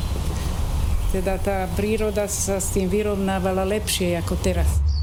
teda 1.13 1.41
tá 1.41 1.69
príroda 1.73 2.29
sa 2.29 2.61
s 2.61 2.73
tým 2.73 2.89
vyrovnávala 2.89 3.65
lepšie 3.65 4.17
ako 4.21 4.35
teraz. 4.41 4.98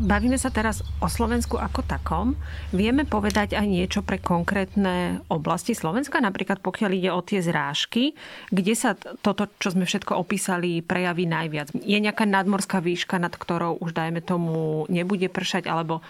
Bavíme 0.00 0.40
sa 0.40 0.48
teraz 0.48 0.80
o 1.04 1.12
Slovensku 1.12 1.60
ako 1.60 1.84
takom. 1.84 2.32
Vieme 2.72 3.04
povedať 3.04 3.52
aj 3.52 3.66
niečo 3.68 4.00
pre 4.00 4.16
konkrétne 4.16 5.20
oblasti 5.28 5.76
Slovenska, 5.76 6.24
napríklad 6.24 6.64
pokiaľ 6.64 6.90
ide 6.96 7.10
o 7.12 7.20
tie 7.20 7.44
zrážky, 7.44 8.16
kde 8.48 8.72
sa 8.72 8.96
toto, 8.96 9.52
čo 9.60 9.76
sme 9.76 9.84
všetko 9.84 10.16
opísali, 10.16 10.80
prejaví 10.80 11.28
najviac. 11.28 11.76
Je 11.84 12.00
nejaká 12.00 12.24
nadmorská 12.24 12.80
výška, 12.80 13.20
nad 13.20 13.36
ktorou 13.36 13.76
už 13.76 13.92
dajme 13.92 14.24
tomu 14.24 14.88
nebude 14.88 15.28
pršať, 15.28 15.68
alebo 15.68 16.00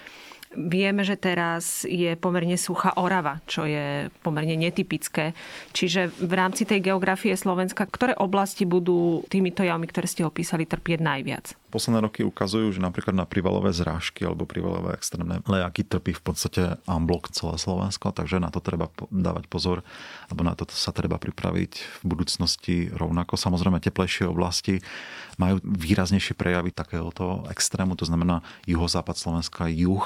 Vieme, 0.50 1.06
že 1.06 1.14
teraz 1.14 1.86
je 1.86 2.18
pomerne 2.18 2.58
suchá 2.58 2.98
Orava, 2.98 3.38
čo 3.46 3.62
je 3.70 4.10
pomerne 4.26 4.58
netypické. 4.58 5.30
Čiže 5.70 6.10
v 6.10 6.32
rámci 6.34 6.66
tej 6.66 6.82
geografie 6.90 7.38
Slovenska, 7.38 7.86
ktoré 7.86 8.18
oblasti 8.18 8.66
budú 8.66 9.22
týmito 9.30 9.62
javmi, 9.62 9.86
ktoré 9.86 10.10
ste 10.10 10.26
opísali, 10.26 10.66
trpieť 10.66 11.06
najviac? 11.06 11.54
Posledné 11.70 12.02
roky 12.02 12.26
ukazujú, 12.26 12.66
že 12.74 12.82
napríklad 12.82 13.14
na 13.14 13.30
privalové 13.30 13.70
zrážky 13.70 14.26
alebo 14.26 14.42
privalové 14.42 14.98
extrémne 14.98 15.38
lejaky 15.46 15.86
trpí 15.86 16.18
v 16.18 16.22
podstate 16.26 16.82
amblok 16.82 17.30
celé 17.30 17.54
Slovensko, 17.54 18.10
takže 18.10 18.42
na 18.42 18.50
to 18.50 18.58
treba 18.58 18.90
dávať 19.14 19.46
pozor, 19.46 19.86
alebo 20.26 20.42
na 20.42 20.58
to 20.58 20.66
sa 20.66 20.90
treba 20.90 21.22
pripraviť 21.22 22.02
v 22.02 22.04
budúcnosti 22.10 22.90
rovnako. 22.90 23.38
Samozrejme, 23.38 23.78
teplejšie 23.78 24.26
oblasti 24.26 24.82
majú 25.40 25.56
výraznejšie 25.64 26.36
prejavy 26.36 26.76
takéhoto 26.76 27.48
extrému, 27.48 27.96
to 27.96 28.04
znamená 28.04 28.44
juhozápad 28.68 29.16
Slovenska, 29.16 29.72
juh 29.72 30.04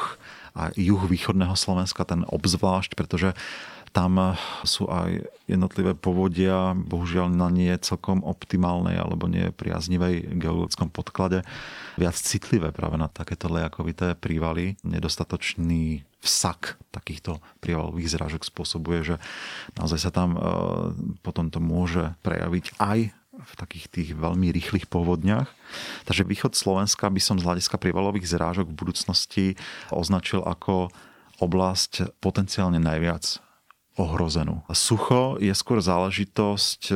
a 0.54 0.70
juh 0.78 1.02
východného 1.02 1.58
Slovenska, 1.58 2.06
ten 2.06 2.22
obzvlášť, 2.22 2.94
pretože 2.94 3.34
tam 3.94 4.34
sú 4.66 4.90
aj 4.90 5.22
jednotlivé 5.46 5.94
povodia, 5.94 6.74
bohužiaľ 6.74 7.30
na 7.30 7.46
nie 7.46 7.70
celkom 7.78 8.26
optimálnej 8.26 8.98
alebo 8.98 9.30
nie 9.30 9.54
priaznivej 9.54 10.34
geologickom 10.34 10.90
podklade, 10.90 11.46
viac 11.94 12.18
citlivé 12.18 12.74
práve 12.74 12.98
na 12.98 13.06
takéto 13.06 13.46
lejakovité 13.46 14.18
prívaly. 14.18 14.74
Nedostatočný 14.82 16.02
vsak 16.18 16.74
takýchto 16.90 17.38
prívalových 17.62 18.18
zrážok 18.18 18.42
spôsobuje, 18.42 19.14
že 19.14 19.16
naozaj 19.78 20.00
sa 20.02 20.10
tam 20.10 20.34
e, 20.34 20.40
potom 21.22 21.54
to 21.54 21.62
môže 21.62 22.18
prejaviť 22.26 22.74
aj 22.82 23.14
v 23.40 23.52
takých 23.58 23.86
tých 23.90 24.10
veľmi 24.14 24.54
rýchlych 24.54 24.86
povodniach. 24.86 25.50
Takže 26.06 26.22
východ 26.22 26.54
Slovenska 26.54 27.10
by 27.10 27.20
som 27.20 27.36
z 27.38 27.46
hľadiska 27.46 27.76
prívalových 27.80 28.30
zrážok 28.30 28.70
v 28.70 28.78
budúcnosti 28.78 29.46
označil 29.90 30.42
ako 30.46 30.94
oblasť 31.42 32.22
potenciálne 32.22 32.78
najviac 32.78 33.42
ohrozenú. 33.98 34.62
Sucho 34.74 35.38
je 35.38 35.54
skôr 35.54 35.82
záležitosť 35.82 36.94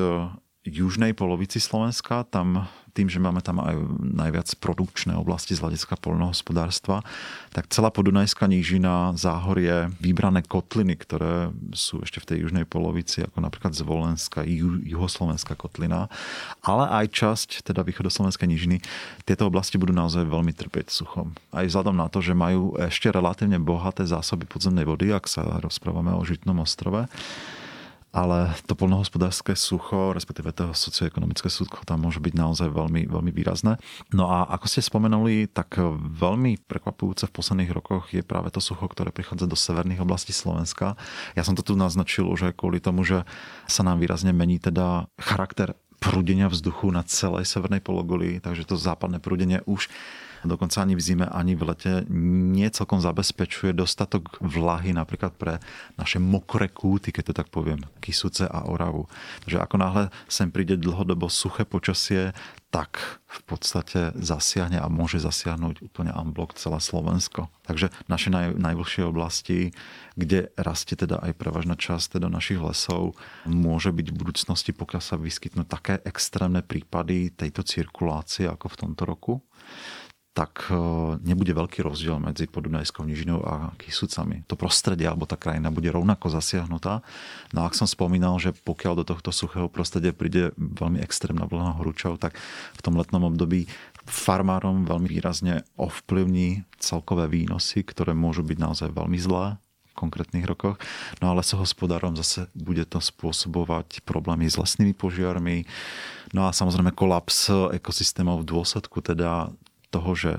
južnej 0.69 1.17
polovici 1.17 1.59
Slovenska, 1.59 2.25
tam 2.29 2.69
tým, 2.99 3.07
že 3.07 3.23
máme 3.23 3.39
tam 3.39 3.63
aj 3.63 3.79
najviac 4.03 4.49
produkčné 4.59 5.15
oblasti 5.15 5.55
z 5.55 5.63
hľadiska 5.63 5.95
poľnohospodárstva, 6.03 7.07
tak 7.55 7.71
celá 7.71 7.95
podunajská 7.95 8.51
nížina, 8.51 9.15
záhorie, 9.15 9.95
vybrané 10.03 10.43
kotliny, 10.43 10.99
ktoré 10.99 11.55
sú 11.79 12.03
ešte 12.03 12.19
v 12.19 12.29
tej 12.35 12.39
južnej 12.43 12.67
polovici, 12.67 13.23
ako 13.23 13.39
napríklad 13.39 13.79
Zvolenská, 13.79 14.43
ju, 14.43 14.83
juhoslovenská 14.83 15.55
kotlina, 15.55 16.11
ale 16.59 16.91
aj 16.91 17.07
časť 17.15 17.49
teda 17.63 17.87
východoslovenskej 17.87 18.51
nížiny, 18.51 18.77
tieto 19.23 19.47
oblasti 19.47 19.79
budú 19.79 19.95
naozaj 19.95 20.27
veľmi 20.27 20.51
trpieť 20.51 20.91
suchom. 20.91 21.39
Aj 21.55 21.63
vzhľadom 21.63 21.95
na 21.95 22.11
to, 22.11 22.19
že 22.19 22.35
majú 22.35 22.75
ešte 22.83 23.15
relatívne 23.15 23.63
bohaté 23.63 24.03
zásoby 24.11 24.43
podzemnej 24.51 24.83
vody, 24.83 25.15
ak 25.15 25.31
sa 25.31 25.47
rozprávame 25.63 26.11
o 26.19 26.23
Žitnom 26.27 26.59
ostrove, 26.67 27.07
ale 28.09 28.57
to 28.65 28.73
polnohospodárske 28.73 29.53
sucho, 29.53 30.17
respektíve 30.17 30.49
to 30.57 30.73
socioekonomické 30.73 31.53
sucho 31.53 31.85
tam 31.85 32.09
môže 32.09 32.25
byť 32.25 32.35
naozaj 32.35 32.69
veľmi, 32.73 33.05
veľmi 33.05 33.31
výrazné. 33.33 33.77
No 34.17 34.33
a 34.33 34.49
ako 34.49 34.67
ste 34.67 34.81
spomenuli, 34.81 35.45
tak 35.53 35.77
veľmi 35.97 36.65
prekvapujúce 36.65 37.29
v 37.29 37.37
posledných 37.37 37.73
rokoch 37.73 38.09
je 38.17 38.25
práve 38.25 38.49
to 38.49 38.65
sucho, 38.65 38.89
ktoré 38.89 39.13
prichádza 39.13 39.45
do 39.45 39.57
severných 39.57 40.03
oblastí 40.03 40.33
Slovenska. 40.33 40.97
Ja 41.37 41.45
som 41.45 41.53
to 41.53 41.61
tu 41.61 41.77
naznačil 41.77 42.25
už 42.25 42.53
aj 42.53 42.57
kvôli 42.57 42.81
tomu, 42.81 43.05
že 43.05 43.29
sa 43.69 43.85
nám 43.85 44.01
výrazne 44.01 44.33
mení 44.33 44.57
teda 44.57 45.13
charakter 45.21 45.77
prúdenia 45.99 46.47
vzduchu 46.47 46.89
na 46.95 47.03
celej 47.03 47.45
severnej 47.51 47.83
pologuli, 47.83 48.39
takže 48.39 48.65
to 48.65 48.79
západné 48.79 49.19
prúdenie 49.19 49.61
už 49.67 49.91
dokonca 50.45 50.83
ani 50.83 50.95
v 50.95 51.03
zime, 51.03 51.27
ani 51.27 51.59
v 51.59 51.63
lete 51.73 51.93
nie 52.11 52.69
zabezpečuje 52.69 53.75
dostatok 53.75 54.39
vlahy 54.43 54.95
napríklad 54.95 55.35
pre 55.35 55.59
naše 55.99 56.19
mokré 56.23 56.71
kúty, 56.71 57.11
keď 57.11 57.33
to 57.33 57.35
tak 57.35 57.49
poviem, 57.51 57.83
Kisuce 57.99 58.47
a 58.47 58.67
Oravu. 58.71 59.11
Takže 59.47 59.59
ako 59.59 59.77
náhle 59.79 60.05
sem 60.31 60.51
príde 60.51 60.79
dlhodobo 60.79 61.27
suché 61.27 61.67
počasie, 61.67 62.37
tak 62.69 63.01
v 63.25 63.41
podstate 63.49 64.13
zasiahne 64.13 64.77
a 64.77 64.93
môže 64.93 65.17
zasiahnuť 65.25 65.81
úplne 65.89 66.13
unblock 66.13 66.53
celé 66.61 66.77
Slovensko. 66.85 67.49
Takže 67.65 67.89
naše 68.13 68.29
naj, 68.29 68.61
najvlhšie 68.61 69.09
oblasti, 69.09 69.73
kde 70.21 70.53
rastie 70.61 70.93
teda 70.93 71.17
aj 71.25 71.33
prevažná 71.41 71.81
časť 71.81 72.21
teda 72.21 72.29
našich 72.29 72.61
lesov, 72.61 73.17
môže 73.49 73.89
byť 73.89 74.07
v 74.13 74.19
budúcnosti, 74.21 74.77
pokiaľ 74.77 75.01
sa 75.01 75.17
vyskytnú 75.17 75.65
také 75.65 75.97
extrémne 76.05 76.61
prípady 76.61 77.33
tejto 77.33 77.65
cirkulácie 77.65 78.45
ako 78.45 78.69
v 78.69 78.79
tomto 78.85 79.03
roku, 79.09 79.33
tak 80.37 80.71
e, 80.71 80.75
nebude 81.25 81.51
veľký 81.51 81.83
rozdiel 81.83 82.23
medzi 82.23 82.47
Podunajskou 82.47 83.03
nižinou 83.03 83.43
a 83.43 83.75
Kisucami. 83.75 84.47
To 84.47 84.55
prostredie 84.55 85.11
alebo 85.11 85.27
tá 85.27 85.35
krajina 85.35 85.75
bude 85.75 85.91
rovnako 85.91 86.31
zasiahnutá. 86.31 87.03
No 87.51 87.65
a 87.65 87.67
ak 87.67 87.75
som 87.75 87.91
spomínal, 87.91 88.39
že 88.39 88.55
pokiaľ 88.55 89.03
do 89.03 89.05
tohto 89.09 89.35
suchého 89.35 89.67
prostredia 89.67 90.15
príde 90.15 90.55
veľmi 90.57 91.03
extrémna 91.03 91.49
vlna 91.51 91.83
horúčov, 91.83 92.23
tak 92.23 92.39
v 92.79 92.81
tom 92.87 92.95
letnom 92.95 93.27
období 93.27 93.67
farmárom 94.07 94.87
veľmi 94.87 95.11
výrazne 95.11 95.67
ovplyvní 95.75 96.63
celkové 96.79 97.27
výnosy, 97.27 97.83
ktoré 97.83 98.15
môžu 98.15 98.47
byť 98.47 98.59
naozaj 98.63 98.89
veľmi 98.95 99.19
zlé 99.19 99.59
konkrétnych 99.99 100.47
rokoch. 100.47 100.79
No 101.19 101.35
ale 101.35 101.43
sa 101.43 101.59
hospodárom 101.59 102.15
zase 102.15 102.47
bude 102.55 102.87
to 102.87 103.03
spôsobovať 103.03 104.07
problémy 104.07 104.47
s 104.47 104.55
lesnými 104.55 104.95
požiarmi, 104.95 105.67
no 106.31 106.47
a 106.47 106.55
samozrejme 106.55 106.95
kolaps 106.95 107.51
ekosystémov 107.75 108.47
v 108.47 108.49
dôsledku 108.55 109.03
teda 109.03 109.51
toho, 109.99 110.15
že 110.15 110.33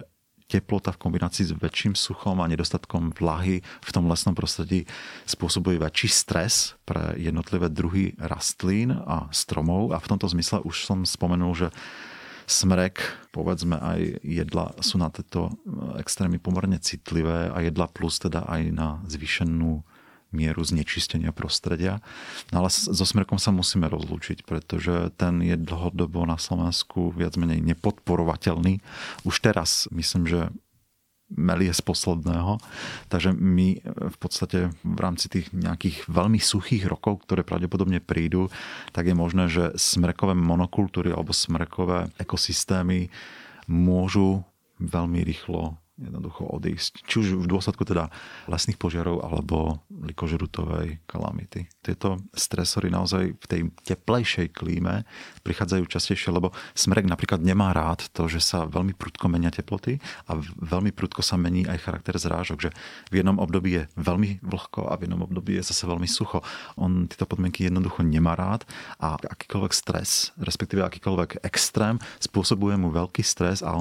teplota 0.49 0.89
v 0.89 1.01
kombinácii 1.05 1.45
s 1.45 1.53
väčším 1.53 1.93
suchom 1.93 2.41
a 2.41 2.49
nedostatkom 2.49 3.13
vlahy 3.13 3.61
v 3.61 3.89
tom 3.93 4.09
lesnom 4.09 4.33
prostredí 4.33 4.89
spôsobuje 5.29 5.77
väčší 5.77 6.09
stres 6.09 6.73
pre 6.89 7.13
jednotlivé 7.21 7.69
druhy 7.69 8.17
rastlín 8.17 8.89
a 8.89 9.29
stromov. 9.29 9.93
A 9.93 10.01
v 10.01 10.09
tomto 10.09 10.25
zmysle 10.25 10.65
už 10.65 10.89
som 10.89 11.05
spomenul, 11.05 11.53
že 11.53 11.67
smrek, 12.49 12.97
povedzme 13.29 13.77
aj 13.77 14.25
jedla 14.25 14.73
sú 14.81 14.97
na 14.97 15.13
tieto 15.13 15.53
extrémy 16.01 16.41
pomerne 16.41 16.81
citlivé 16.81 17.53
a 17.53 17.61
jedla 17.61 17.85
plus 17.85 18.17
teda 18.17 18.49
aj 18.49 18.73
na 18.73 19.05
zvýšenú 19.05 19.85
mieru 20.29 20.61
znečistenia 20.61 21.33
prostredia. 21.33 22.01
No 22.53 22.65
ale 22.65 22.69
so 22.69 23.05
smrkom 23.05 23.41
sa 23.41 23.49
musíme 23.49 23.89
rozlúčiť, 23.89 24.45
pretože 24.45 25.09
ten 25.17 25.41
je 25.41 25.57
dlhodobo 25.57 26.25
na 26.25 26.37
Slovensku 26.37 27.13
viac 27.13 27.33
menej 27.35 27.61
nepodporovateľný. 27.65 28.81
Už 29.25 29.35
teraz 29.41 29.89
myslím, 29.89 30.29
že 30.29 30.39
melie 31.29 31.69
z 31.69 31.81
posledného. 31.85 32.57
Takže 33.13 33.37
my 33.37 33.67
v 33.85 34.17
podstate 34.17 34.73
v 34.81 34.99
rámci 34.99 35.29
tých 35.29 35.53
nejakých 35.53 36.09
veľmi 36.09 36.41
suchých 36.41 36.89
rokov, 36.89 37.25
ktoré 37.25 37.45
pravdepodobne 37.45 38.01
prídu, 38.01 38.49
tak 38.91 39.05
je 39.05 39.15
možné, 39.15 39.45
že 39.45 39.77
smrekové 39.77 40.33
monokultúry 40.33 41.13
alebo 41.13 41.29
smrekové 41.29 42.09
ekosystémy 42.17 43.13
môžu 43.69 44.41
veľmi 44.81 45.21
rýchlo 45.21 45.77
jednoducho 45.99 46.47
odísť. 46.47 47.03
Či 47.03 47.15
už 47.19 47.27
v 47.43 47.47
dôsledku 47.51 47.83
teda 47.83 48.07
lesných 48.47 48.79
požiarov 48.79 49.19
alebo 49.19 49.83
likožrutovej 49.91 51.03
kalamity. 51.03 51.67
Tieto 51.83 52.23
stresory 52.31 52.87
naozaj 52.87 53.35
v 53.35 53.45
tej 53.45 53.61
teplejšej 53.83 54.55
klíme 54.55 55.03
prichádzajú 55.43 55.83
častejšie, 55.85 56.31
lebo 56.31 56.55
smrek 56.73 57.03
napríklad 57.05 57.43
nemá 57.43 57.75
rád 57.75 58.07
to, 58.15 58.31
že 58.31 58.39
sa 58.39 58.63
veľmi 58.65 58.95
prudko 58.95 59.27
menia 59.27 59.51
teploty 59.51 59.99
a 60.31 60.39
veľmi 60.63 60.95
prudko 60.95 61.19
sa 61.19 61.35
mení 61.35 61.67
aj 61.67 61.83
charakter 61.83 62.15
zrážok, 62.15 62.69
že 62.69 62.71
v 63.11 63.19
jednom 63.19 63.37
období 63.37 63.75
je 63.75 63.83
veľmi 63.99 64.39
vlhko 64.41 64.87
a 64.87 64.95
v 64.95 65.05
jednom 65.05 65.27
období 65.27 65.59
je 65.59 65.67
zase 65.67 65.83
veľmi 65.83 66.07
sucho. 66.07 66.39
On 66.79 67.05
tieto 67.05 67.27
podmienky 67.27 67.67
jednoducho 67.67 68.01
nemá 68.07 68.39
rád 68.39 68.63
a 68.97 69.19
akýkoľvek 69.19 69.73
stres, 69.75 70.31
respektíve 70.39 70.81
akýkoľvek 70.81 71.43
extrém 71.43 71.99
spôsobuje 72.23 72.79
mu 72.79 72.89
veľký 72.89 73.21
stres 73.21 73.59
a 73.59 73.75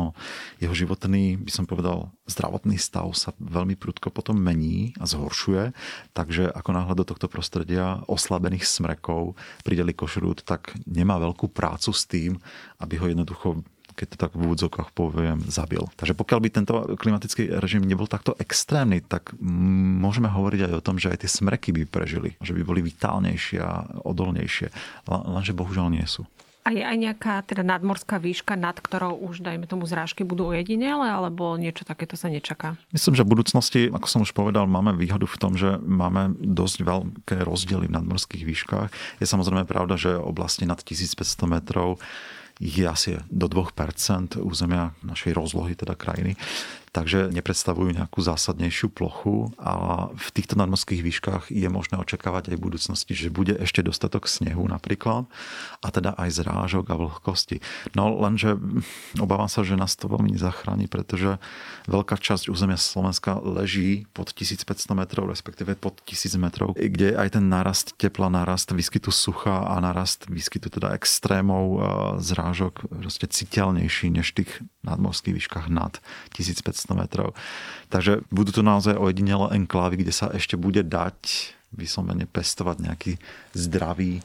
jeho 0.59 0.75
životný, 0.75 1.39
by 1.39 1.53
som 1.53 1.65
povedal, 1.69 2.08
zdravotný 2.29 2.77
stav 2.77 3.09
sa 3.17 3.33
veľmi 3.41 3.75
prudko 3.79 4.13
potom 4.13 4.37
mení 4.37 4.93
a 5.01 5.09
zhoršuje, 5.09 5.73
takže 6.13 6.51
ako 6.53 6.71
náhle 6.75 6.95
do 6.99 7.05
tohto 7.09 7.27
prostredia 7.31 8.05
oslabených 8.11 8.67
smrekov 8.67 9.39
príde 9.65 9.85
likošrút, 9.87 10.45
tak 10.45 10.77
nemá 10.85 11.17
veľkú 11.19 11.49
prácu 11.51 11.91
s 11.95 12.05
tým, 12.05 12.37
aby 12.81 13.01
ho 13.01 13.07
jednoducho 13.09 13.65
keď 13.99 14.15
to 14.15 14.19
tak 14.23 14.33
v 14.39 14.47
úvodzokách 14.47 14.95
poviem, 14.95 15.43
zabil. 15.51 15.83
Takže 15.99 16.15
pokiaľ 16.15 16.39
by 16.39 16.49
tento 16.55 16.75
klimatický 16.95 17.51
režim 17.59 17.83
nebol 17.83 18.07
takto 18.07 18.39
extrémny, 18.39 19.03
tak 19.03 19.35
môžeme 19.43 20.31
hovoriť 20.31 20.71
aj 20.71 20.75
o 20.79 20.85
tom, 20.87 21.03
že 21.03 21.11
aj 21.11 21.27
tie 21.27 21.31
smreky 21.43 21.75
by 21.75 21.83
prežili, 21.91 22.39
že 22.39 22.55
by 22.55 22.63
boli 22.63 22.87
vitálnejšie 22.87 23.59
a 23.59 23.91
odolnejšie. 24.07 24.71
Lenže 25.11 25.51
bohužiaľ 25.51 25.91
nie 25.91 26.07
sú. 26.07 26.23
A 26.67 26.75
je 26.75 26.85
aj 26.85 26.97
nejaká 27.01 27.35
teda 27.49 27.65
nadmorská 27.65 28.21
výška, 28.21 28.53
nad 28.53 28.77
ktorou 28.77 29.17
už, 29.25 29.41
dajme 29.41 29.65
tomu, 29.65 29.89
zrážky 29.89 30.21
budú 30.21 30.53
ojedinele, 30.53 31.09
alebo 31.09 31.57
niečo 31.57 31.89
takéto 31.89 32.19
sa 32.19 32.29
nečaká? 32.29 32.77
Myslím, 32.93 33.17
že 33.17 33.25
v 33.25 33.33
budúcnosti, 33.33 33.81
ako 33.89 34.07
som 34.07 34.21
už 34.21 34.37
povedal, 34.37 34.69
máme 34.69 34.93
výhodu 34.93 35.25
v 35.25 35.41
tom, 35.41 35.57
že 35.57 35.81
máme 35.81 36.37
dosť 36.37 36.79
veľké 36.85 37.37
rozdiely 37.41 37.89
v 37.89 37.97
nadmorských 37.97 38.45
výškach. 38.45 38.93
Je 39.17 39.27
samozrejme 39.27 39.65
pravda, 39.65 39.97
že 39.97 40.21
oblasti 40.21 40.69
nad 40.69 40.77
1500 40.77 41.25
metrov 41.49 41.97
je 42.59 42.83
asi 42.83 43.23
do 43.31 43.47
2% 43.47 44.43
územia 44.43 44.91
našej 45.07 45.31
rozlohy, 45.31 45.79
teda 45.79 45.95
krajiny 45.95 46.35
takže 46.93 47.31
nepredstavujú 47.33 47.93
nejakú 47.95 48.21
zásadnejšiu 48.23 48.89
plochu 48.93 49.53
a 49.61 50.09
v 50.13 50.29
týchto 50.33 50.57
nadmorských 50.57 51.03
výškach 51.05 51.45
je 51.53 51.69
možné 51.69 52.01
očakávať 52.01 52.55
aj 52.55 52.57
v 52.57 52.65
budúcnosti, 52.65 53.13
že 53.13 53.29
bude 53.29 53.57
ešte 53.57 53.85
dostatok 53.85 54.27
snehu 54.31 54.65
napríklad 54.67 55.29
a 55.85 55.89
teda 55.89 56.15
aj 56.17 56.43
zrážok 56.43 56.85
a 56.91 56.97
vlhkosti. 56.97 57.61
No 57.93 58.15
lenže 58.17 58.57
obávam 59.19 59.51
sa, 59.51 59.65
že 59.65 59.77
nás 59.79 59.95
to 59.95 60.09
veľmi 60.09 60.35
nezachráni, 60.35 60.89
pretože 60.89 61.41
veľká 61.87 62.17
časť 62.17 62.49
územia 62.53 62.81
Slovenska 62.81 63.39
leží 63.41 64.09
pod 64.13 64.33
1500 64.33 64.69
metrov, 64.97 65.29
respektíve 65.29 65.77
pod 65.77 66.01
1000 66.05 66.39
metrov, 66.41 66.69
kde 66.77 67.15
aj 67.17 67.39
ten 67.39 67.45
nárast 67.47 67.97
tepla, 67.97 68.33
nárast 68.33 68.71
výskytu 68.73 69.11
sucha 69.13 69.67
a 69.67 69.75
nárast 69.81 70.29
výskytu 70.29 70.71
teda 70.73 70.95
extrémov 70.95 71.81
zrážok 72.23 72.89
proste 72.89 73.27
citeľnejší 73.29 74.13
než 74.13 74.33
v 74.33 74.45
tých 74.45 74.51
nadmorských 74.85 75.35
výškach 75.37 75.67
nad 75.69 75.99
1500 76.37 76.78
500 76.79 76.95
metrov. 76.95 77.35
Takže 77.91 78.23
budú 78.31 78.55
tu 78.55 78.63
naozaj 78.63 78.95
ojedinele 78.95 79.51
enklávy, 79.59 80.07
kde 80.07 80.15
sa 80.15 80.31
ešte 80.31 80.55
bude 80.55 80.87
dať 80.87 81.51
vyslovene 81.75 82.31
pestovať 82.31 82.77
nejaký 82.87 83.13
zdravý 83.59 84.23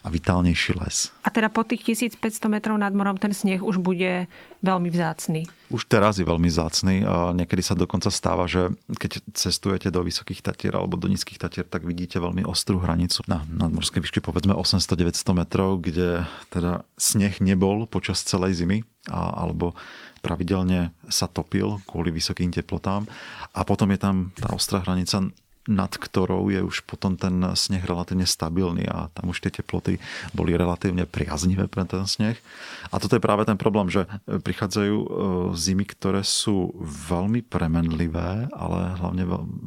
a 0.00 0.08
vitálnejší 0.08 0.80
les. 0.80 1.12
A 1.20 1.28
teda 1.28 1.52
po 1.52 1.60
tých 1.60 1.84
1500 1.84 2.48
metrov 2.48 2.80
nad 2.80 2.88
morom 2.96 3.20
ten 3.20 3.36
sneh 3.36 3.60
už 3.60 3.84
bude 3.84 4.24
veľmi 4.64 4.88
vzácný. 4.88 5.44
Už 5.68 5.84
teraz 5.84 6.16
je 6.16 6.24
veľmi 6.24 6.48
vzácný. 6.48 7.04
A 7.04 7.36
niekedy 7.36 7.60
sa 7.60 7.76
dokonca 7.76 8.08
stáva, 8.08 8.48
že 8.48 8.72
keď 8.88 9.20
cestujete 9.36 9.92
do 9.92 10.00
vysokých 10.00 10.40
tatier 10.40 10.72
alebo 10.72 10.96
do 10.96 11.04
nízkych 11.04 11.36
tatier, 11.36 11.68
tak 11.68 11.84
vidíte 11.84 12.16
veľmi 12.16 12.48
ostrú 12.48 12.80
hranicu 12.80 13.20
na 13.28 13.44
nadmorskej 13.44 14.00
výške 14.00 14.24
povedzme 14.24 14.56
800-900 14.56 15.36
metrov, 15.36 15.84
kde 15.84 16.24
teda 16.48 16.80
sneh 16.96 17.36
nebol 17.44 17.84
počas 17.84 18.24
celej 18.24 18.56
zimy 18.56 18.88
a, 19.12 19.44
alebo 19.44 19.76
pravidelne 20.20 20.92
sa 21.08 21.26
topil 21.26 21.80
kvôli 21.88 22.12
vysokým 22.12 22.52
teplotám. 22.52 23.08
A 23.56 23.64
potom 23.64 23.90
je 23.92 23.98
tam 24.00 24.16
tá 24.36 24.52
ostrá 24.52 24.84
hranica, 24.84 25.32
nad 25.68 25.92
ktorou 25.92 26.48
je 26.48 26.60
už 26.64 26.88
potom 26.88 27.20
ten 27.20 27.36
sneh 27.52 27.84
relatívne 27.84 28.24
stabilný 28.24 28.88
a 28.88 29.12
tam 29.12 29.30
už 29.30 29.44
tie 29.44 29.52
teploty 29.52 30.00
boli 30.32 30.56
relatívne 30.56 31.04
priaznivé 31.04 31.68
pre 31.68 31.84
ten 31.84 32.02
sneh. 32.08 32.34
A 32.88 32.96
toto 32.96 33.14
je 33.14 33.22
práve 33.22 33.44
ten 33.44 33.60
problém, 33.60 33.92
že 33.92 34.08
prichádzajú 34.24 34.96
e, 34.96 35.08
zimy, 35.52 35.84
ktoré 35.92 36.24
sú 36.24 36.72
veľmi 36.80 37.44
premenlivé, 37.44 38.48
ale 38.50 38.78
hlavne 38.98 39.24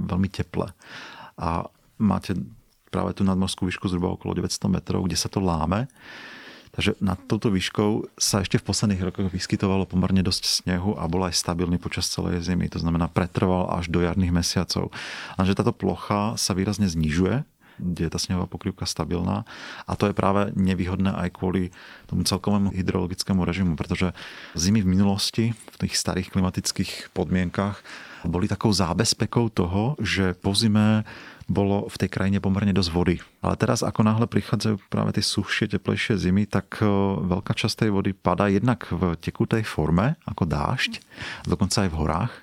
veľmi 0.09 0.29
teplé. 0.33 0.73
A 1.37 1.69
máte 2.01 2.35
práve 2.89 3.13
tú 3.13 3.21
nadmorskú 3.21 3.69
výšku 3.69 3.85
zhruba 3.89 4.13
okolo 4.13 4.37
900 4.37 4.69
metrov, 4.69 5.05
kde 5.05 5.17
sa 5.17 5.29
to 5.29 5.41
láme 5.41 5.85
Takže 6.73 6.97
nad 7.05 7.21
touto 7.29 7.53
výškou 7.53 8.17
sa 8.17 8.41
ešte 8.41 8.57
v 8.57 8.65
posledných 8.65 9.05
rokoch 9.05 9.29
vyskytovalo 9.29 9.85
pomerne 9.85 10.25
dosť 10.25 10.65
snehu 10.65 10.97
a 10.97 11.05
bol 11.05 11.21
aj 11.29 11.37
stabilný 11.37 11.77
počas 11.77 12.09
celej 12.09 12.41
zimy. 12.41 12.65
To 12.73 12.81
znamená, 12.81 13.05
pretrval 13.13 13.69
až 13.69 13.93
do 13.93 14.01
jarných 14.01 14.33
mesiacov. 14.33 14.89
že 15.37 15.53
táto 15.53 15.69
plocha 15.69 16.33
sa 16.33 16.57
výrazne 16.57 16.89
znižuje, 16.89 17.45
kde 17.77 18.09
je 18.09 18.11
tá 18.11 18.17
snehová 18.17 18.49
pokrývka 18.49 18.89
stabilná. 18.89 19.45
A 19.85 19.93
to 19.93 20.09
je 20.09 20.17
práve 20.17 20.49
nevýhodné 20.57 21.13
aj 21.13 21.29
kvôli 21.37 21.69
tomu 22.09 22.25
celkovému 22.25 22.73
hydrologickému 22.73 23.41
režimu, 23.45 23.73
pretože 23.77 24.13
zimy 24.57 24.81
v 24.81 24.91
minulosti, 24.97 25.45
v 25.53 25.75
tých 25.77 25.93
starých 25.97 26.33
klimatických 26.33 27.13
podmienkach, 27.13 27.85
boli 28.23 28.47
takou 28.47 28.71
zábezpekou 28.71 29.51
toho, 29.51 29.99
že 29.99 30.31
po 30.33 30.55
zime 30.55 31.03
bolo 31.47 31.87
v 31.91 31.95
tej 31.99 32.09
krajine 32.11 32.39
pomerne 32.39 32.71
dosť 32.71 32.91
vody. 32.91 33.15
Ale 33.43 33.55
teraz, 33.59 33.83
ako 33.83 34.03
náhle 34.07 34.27
prichádzajú 34.27 34.87
práve 34.87 35.15
tie 35.15 35.25
suchšie, 35.25 35.71
teplejšie 35.71 36.15
zimy, 36.19 36.47
tak 36.47 36.79
e, 36.79 36.87
veľká 37.23 37.53
časť 37.55 37.87
tej 37.87 37.91
vody 37.91 38.11
padá 38.15 38.47
jednak 38.47 38.87
v 38.91 39.15
tekutej 39.19 39.67
forme, 39.67 40.15
ako 40.23 40.47
dážď, 40.47 41.03
dokonca 41.47 41.83
aj 41.83 41.89
v 41.91 41.99
horách. 41.99 42.33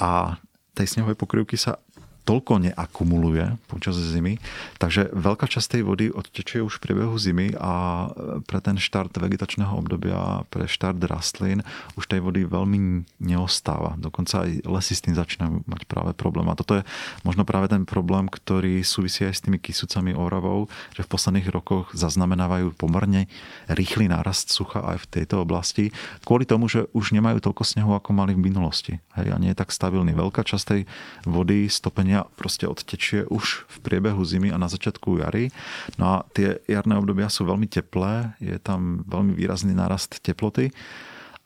A 0.00 0.40
tej 0.72 0.88
snehovej 0.88 1.16
pokrývky 1.20 1.60
sa 1.60 1.76
toľko 2.22 2.70
neakumuluje 2.70 3.58
počas 3.66 3.98
zimy, 3.98 4.38
takže 4.78 5.10
veľká 5.10 5.50
časť 5.50 5.78
tej 5.78 5.82
vody 5.82 6.06
odtečuje 6.10 6.62
už 6.62 6.78
v 6.78 6.82
priebehu 6.86 7.14
zimy 7.18 7.58
a 7.58 8.06
pre 8.46 8.62
ten 8.62 8.78
štart 8.78 9.14
vegetačného 9.18 9.74
obdobia, 9.74 10.46
pre 10.50 10.70
štart 10.70 11.02
rastlín 11.06 11.66
už 11.98 12.06
tej 12.06 12.22
vody 12.22 12.46
veľmi 12.46 13.06
neostáva. 13.18 13.98
Dokonca 13.98 14.46
aj 14.46 14.62
lesy 14.66 14.94
s 14.94 15.02
tým 15.02 15.18
začínajú 15.18 15.66
mať 15.66 15.82
práve 15.90 16.14
problém. 16.14 16.46
A 16.46 16.58
toto 16.58 16.78
je 16.78 16.86
možno 17.26 17.42
práve 17.42 17.66
ten 17.66 17.82
problém, 17.82 18.30
ktorý 18.30 18.86
súvisí 18.86 19.26
aj 19.26 19.34
s 19.34 19.42
tými 19.42 19.58
kysúcami 19.58 20.14
Oravou, 20.14 20.70
že 20.94 21.02
v 21.02 21.10
posledných 21.10 21.50
rokoch 21.50 21.90
zaznamenávajú 21.96 22.78
pomerne 22.78 23.26
rýchly 23.66 24.06
nárast 24.06 24.52
sucha 24.52 24.84
aj 24.84 25.08
v 25.08 25.10
tejto 25.20 25.42
oblasti, 25.42 25.90
kvôli 26.22 26.46
tomu, 26.46 26.68
že 26.68 26.86
už 26.94 27.16
nemajú 27.16 27.42
toľko 27.42 27.64
snehu, 27.66 27.96
ako 27.96 28.14
mali 28.14 28.36
v 28.36 28.44
minulosti. 28.52 29.00
Hej, 29.16 29.32
a 29.32 29.36
nie 29.40 29.50
je 29.50 29.58
tak 29.58 29.74
stabilný. 29.74 30.14
Veľká 30.14 30.44
časť 30.44 30.64
tej 30.68 30.82
vody, 31.24 31.66
stopenia 31.72 32.11
dňa 32.12 32.28
proste 32.36 32.68
odtečie 32.68 33.24
už 33.32 33.64
v 33.64 33.76
priebehu 33.80 34.20
zimy 34.20 34.52
a 34.52 34.60
na 34.60 34.68
začiatku 34.68 35.24
jary. 35.24 35.48
No 35.96 36.20
a 36.20 36.28
tie 36.36 36.60
jarné 36.68 37.00
obdobia 37.00 37.32
sú 37.32 37.48
veľmi 37.48 37.64
teplé, 37.64 38.36
je 38.36 38.60
tam 38.60 39.00
veľmi 39.08 39.32
výrazný 39.32 39.72
nárast 39.72 40.20
teploty 40.20 40.68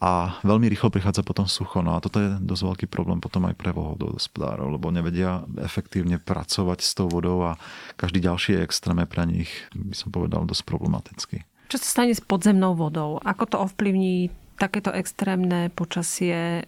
a 0.03 0.37
veľmi 0.43 0.67
rýchlo 0.67 0.91
prichádza 0.91 1.23
potom 1.23 1.47
sucho. 1.47 1.81
No 1.87 1.95
a 1.95 2.03
toto 2.03 2.19
je 2.19 2.35
dosť 2.43 2.63
veľký 2.67 2.87
problém 2.91 3.23
potom 3.23 3.47
aj 3.47 3.55
pre 3.55 3.71
vodohospodárov, 3.71 4.75
lebo 4.75 4.91
nevedia 4.91 5.47
efektívne 5.63 6.19
pracovať 6.19 6.83
s 6.83 6.93
tou 6.99 7.07
vodou 7.07 7.47
a 7.47 7.57
každý 7.95 8.19
ďalší 8.27 8.59
extrém 8.59 8.99
je 9.01 9.09
pre 9.09 9.25
nich, 9.25 9.51
by 9.73 9.95
som 9.95 10.11
povedal, 10.11 10.45
dosť 10.45 10.67
problematický. 10.67 11.47
Čo 11.71 11.79
sa 11.79 11.89
stane 12.03 12.13
s 12.13 12.21
podzemnou 12.21 12.75
vodou? 12.75 13.23
Ako 13.23 13.47
to 13.49 13.57
ovplyvní 13.63 14.29
takéto 14.61 14.93
extrémne 14.93 15.73
počasie 15.73 16.67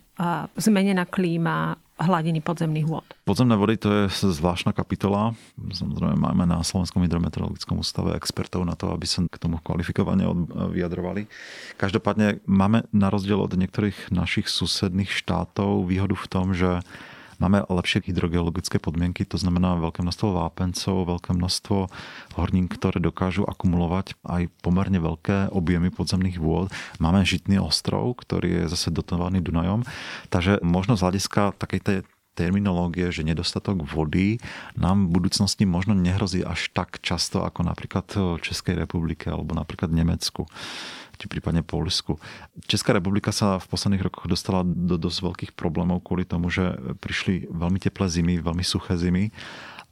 zmenená 0.57 1.05
klíma 1.05 1.77
hladiny 1.99 2.39
podzemných 2.39 2.87
vôd? 2.87 3.07
Podzemné 3.27 3.59
vody 3.59 3.75
to 3.77 3.91
je 3.91 4.31
zvláštna 4.33 4.71
kapitola. 4.71 5.35
Samozrejme 5.59 6.15
máme 6.15 6.47
na 6.47 6.63
Slovenskom 6.63 7.03
hydrometeorologickom 7.03 7.83
ústave 7.83 8.15
expertov 8.15 8.63
na 8.63 8.79
to, 8.79 8.95
aby 8.95 9.05
sa 9.05 9.27
k 9.27 9.37
tomu 9.37 9.59
kvalifikovane 9.59 10.23
vyjadrovali. 10.73 11.27
Každopádne 11.75 12.41
máme 12.47 12.87
na 12.95 13.11
rozdiel 13.11 13.43
od 13.43 13.51
niektorých 13.53 14.15
našich 14.15 14.47
susedných 14.47 15.11
štátov 15.11 15.91
výhodu 15.91 16.15
v 16.15 16.27
tom, 16.31 16.55
že 16.55 16.81
Máme 17.39 17.63
lepšie 17.71 18.03
hydrogeologické 18.03 18.83
podmienky, 18.83 19.23
to 19.23 19.39
znamená 19.39 19.79
veľké 19.79 20.03
množstvo 20.03 20.29
vápencov, 20.35 21.07
veľké 21.07 21.31
množstvo 21.39 21.79
hornín, 22.35 22.67
ktoré 22.67 22.99
dokážu 22.99 23.47
akumulovať 23.47 24.19
aj 24.27 24.51
pomerne 24.59 24.99
veľké 24.99 25.55
objemy 25.55 25.95
podzemných 25.95 26.43
vôd. 26.43 26.75
Máme 26.99 27.23
Žitný 27.23 27.63
ostrov, 27.63 28.19
ktorý 28.19 28.67
je 28.67 28.75
zase 28.75 28.91
dotovaný 28.91 29.39
Dunajom. 29.39 29.87
Takže 30.35 30.59
možno 30.67 30.99
z 30.99 31.07
hľadiska 31.07 31.55
takej 31.55 31.81
tej 31.81 31.99
terminológie, 32.39 33.11
že 33.11 33.27
nedostatok 33.27 33.83
vody 33.83 34.39
nám 34.79 35.11
v 35.11 35.19
budúcnosti 35.19 35.67
možno 35.67 35.99
nehrozí 35.99 36.47
až 36.47 36.71
tak 36.71 37.03
často 37.03 37.43
ako 37.43 37.67
napríklad 37.67 38.07
v 38.15 38.39
Českej 38.39 38.79
republike 38.79 39.27
alebo 39.27 39.59
napríklad 39.59 39.91
v 39.91 40.07
Nemecku 40.07 40.47
či 41.19 41.27
prípadne 41.27 41.67
Polsku. 41.67 42.23
Česká 42.71 42.95
republika 42.95 43.35
sa 43.35 43.59
v 43.59 43.67
posledných 43.67 44.07
rokoch 44.07 44.31
dostala 44.31 44.63
do 44.63 44.95
dosť 44.95 45.19
veľkých 45.19 45.53
problémov 45.59 46.07
kvôli 46.07 46.23
tomu, 46.23 46.47
že 46.47 46.79
prišli 47.03 47.51
veľmi 47.51 47.83
teplé 47.83 48.07
zimy, 48.07 48.39
veľmi 48.39 48.63
suché 48.63 48.95
zimy 48.95 49.35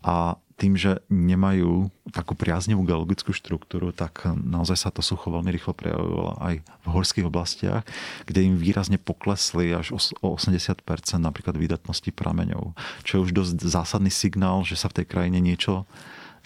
a 0.07 0.39
tým, 0.57 0.73
že 0.73 1.05
nemajú 1.13 1.93
takú 2.17 2.33
priaznivú 2.33 2.81
geologickú 2.89 3.37
štruktúru, 3.37 3.93
tak 3.93 4.25
naozaj 4.33 4.89
sa 4.89 4.89
to 4.89 5.05
sucho 5.05 5.29
veľmi 5.29 5.53
rýchlo 5.53 5.77
prejavovalo 5.77 6.41
aj 6.41 6.65
v 6.65 6.87
horských 6.89 7.29
oblastiach, 7.29 7.85
kde 8.25 8.49
im 8.49 8.57
výrazne 8.57 8.97
poklesli 8.97 9.77
až 9.77 9.93
o 9.93 10.33
80% 10.33 10.81
napríklad 11.21 11.61
výdatnosti 11.61 12.09
prameňov, 12.09 12.73
čo 13.05 13.21
je 13.21 13.25
už 13.29 13.37
dosť 13.37 13.69
zásadný 13.69 14.09
signál, 14.09 14.65
že 14.65 14.81
sa 14.81 14.89
v 14.89 15.05
tej 15.05 15.07
krajine 15.13 15.45
niečo 15.45 15.85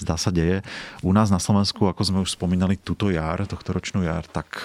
zdá 0.01 0.17
sa 0.17 0.33
deje. 0.33 0.65
U 1.05 1.13
nás 1.13 1.29
na 1.29 1.37
Slovensku, 1.37 1.85
ako 1.85 2.03
sme 2.03 2.25
už 2.25 2.33
spomínali 2.33 2.81
túto 2.81 3.13
jar, 3.13 3.45
tohto 3.45 3.77
ročnú 3.77 4.01
jar, 4.01 4.25
tak 4.25 4.65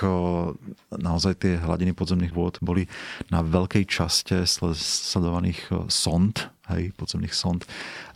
naozaj 0.96 1.44
tie 1.44 1.60
hladiny 1.60 1.92
podzemných 1.92 2.32
vôd 2.32 2.56
boli 2.64 2.88
na 3.28 3.44
veľkej 3.44 3.84
časte 3.84 4.48
sledovaných 4.48 5.92
sond 5.92 6.55
hej, 6.72 6.94
podzemných 6.98 7.36
sond 7.36 7.62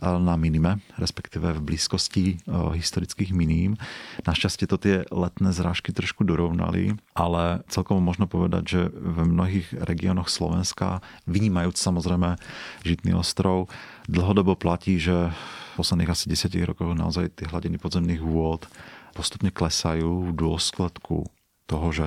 na 0.00 0.34
minime, 0.34 0.82
respektíve 0.98 1.54
v 1.56 1.64
blízkosti 1.64 2.42
historických 2.50 3.30
miním. 3.30 3.78
Našťastie 4.26 4.66
to 4.66 4.76
tie 4.80 4.96
letné 5.14 5.54
zrážky 5.54 5.94
trošku 5.94 6.26
dorovnali, 6.26 6.98
ale 7.14 7.62
celkovo 7.70 8.02
možno 8.02 8.26
povedať, 8.26 8.64
že 8.66 8.80
v 8.90 9.18
mnohých 9.28 9.70
regiónoch 9.76 10.26
Slovenska, 10.32 11.04
vynímajúc 11.30 11.78
samozrejme 11.78 12.36
Žitný 12.82 13.14
ostrov, 13.14 13.70
dlhodobo 14.10 14.58
platí, 14.58 14.98
že 14.98 15.30
v 15.30 15.72
posledných 15.78 16.10
asi 16.10 16.26
10 16.28 16.50
rokoch 16.66 16.92
naozaj 16.92 17.40
tie 17.40 17.46
hladiny 17.46 17.78
podzemných 17.78 18.20
vôd 18.20 18.66
postupne 19.14 19.50
klesajú 19.54 20.30
v 20.30 20.32
dôsledku 20.34 21.26
toho, 21.66 21.86
že 21.94 22.06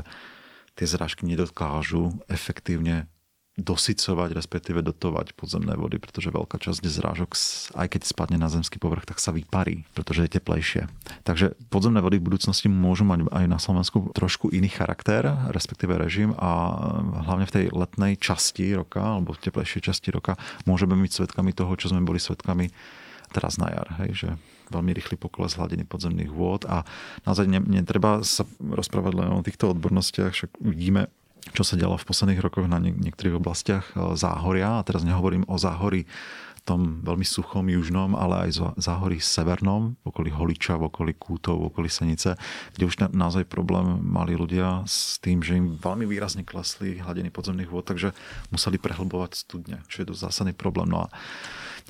tie 0.74 0.89
zrážky 0.89 1.30
nedokážu 1.30 2.18
efektívne 2.28 3.06
dosycovať, 3.54 4.34
respektíve 4.34 4.82
dotovať 4.82 5.38
podzemné 5.38 5.78
vody, 5.78 6.01
pretože 6.01 6.34
veľká 6.34 6.58
časť 6.58 6.82
zrážok, 6.82 7.38
aj 7.78 7.88
keď 7.93 8.01
spadne 8.01 8.38
na 8.41 8.49
zemský 8.49 8.82
povrch, 8.82 9.06
tak 9.06 9.22
sa 9.22 9.30
vyparí, 9.30 9.86
pretože 9.93 10.26
je 10.26 10.34
teplejšie. 10.41 10.82
Takže 11.22 11.54
podzemné 11.70 12.01
vody 12.01 12.18
v 12.18 12.34
budúcnosti 12.34 12.66
môžu 12.66 13.06
mať 13.06 13.30
aj 13.30 13.45
na 13.45 13.62
Slovensku 13.62 14.10
trošku 14.18 14.49
iný 14.49 14.74
charakter, 14.74 15.30
respektíve 15.54 15.93
režim 15.93 16.34
a 16.34 16.49
hlavne 17.30 17.45
v 17.45 17.54
tej 17.54 17.66
letnej 17.70 18.18
časti 18.18 18.74
roka, 18.74 19.22
alebo 19.22 19.38
v 19.38 19.45
teplejšej 19.45 19.86
časti 19.86 20.10
roka, 20.10 20.34
môžeme 20.66 20.97
byť 20.97 21.14
svetkami 21.14 21.54
toho, 21.54 21.78
čo 21.78 21.93
sme 21.93 22.01
boli 22.01 22.18
svetkami 22.18 22.74
teraz 23.34 23.62
na 23.62 23.70
jar, 23.70 23.89
hej, 24.01 24.12
že 24.14 24.30
veľmi 24.74 24.97
rýchly 24.97 25.18
pokles 25.18 25.58
hladiny 25.58 25.86
podzemných 25.86 26.34
vôd 26.34 26.66
a 26.66 26.82
naozaj 27.30 27.45
netreba 27.49 28.26
sa 28.26 28.49
rozprávať 28.58 29.14
len 29.14 29.30
o 29.30 29.45
týchto 29.45 29.70
odbornostiach, 29.74 30.34
však 30.34 30.58
vidíme 30.62 31.14
čo 31.52 31.68
sa 31.68 31.76
dialo 31.76 32.00
v 32.00 32.08
posledných 32.08 32.39
rokoch 32.39 32.64
na 32.72 32.80
niektorých 32.80 33.36
oblastiach 33.36 33.91
e, 33.91 34.16
záhoria. 34.16 34.80
A 34.80 34.86
teraz 34.88 35.04
nehovorím 35.04 35.44
o 35.52 35.60
záhori 35.60 36.08
tom 36.64 37.04
veľmi 37.04 37.28
suchom 37.28 37.68
južnom, 37.68 38.16
ale 38.16 38.48
aj 38.48 38.80
záhorí 38.80 39.20
severnom, 39.20 40.00
v 40.00 40.06
okolí 40.08 40.32
Holiča, 40.32 40.80
v 40.80 40.88
okolí 40.88 41.14
Kútov, 41.20 41.60
v 41.60 41.68
okolí 41.70 41.91
Senice, 41.91 42.39
kde 42.76 42.88
už 42.88 42.96
naozaj 43.12 43.44
problém 43.52 44.00
mali 44.00 44.39
ľudia 44.39 44.88
s 44.88 45.20
tým, 45.20 45.44
že 45.44 45.60
im 45.60 45.76
veľmi 45.76 46.08
výrazne 46.08 46.48
klesli 46.48 47.04
hladiny 47.04 47.30
podzemných 47.36 47.68
vôd, 47.68 47.84
takže 47.84 48.16
museli 48.48 48.80
prehlbovať 48.80 49.44
studne, 49.44 49.84
čo 49.91 50.02
je 50.02 50.10
dosť 50.16 50.24
zásadný 50.24 50.54
problém. 50.56 50.88
No 50.88 51.04
a 51.04 51.08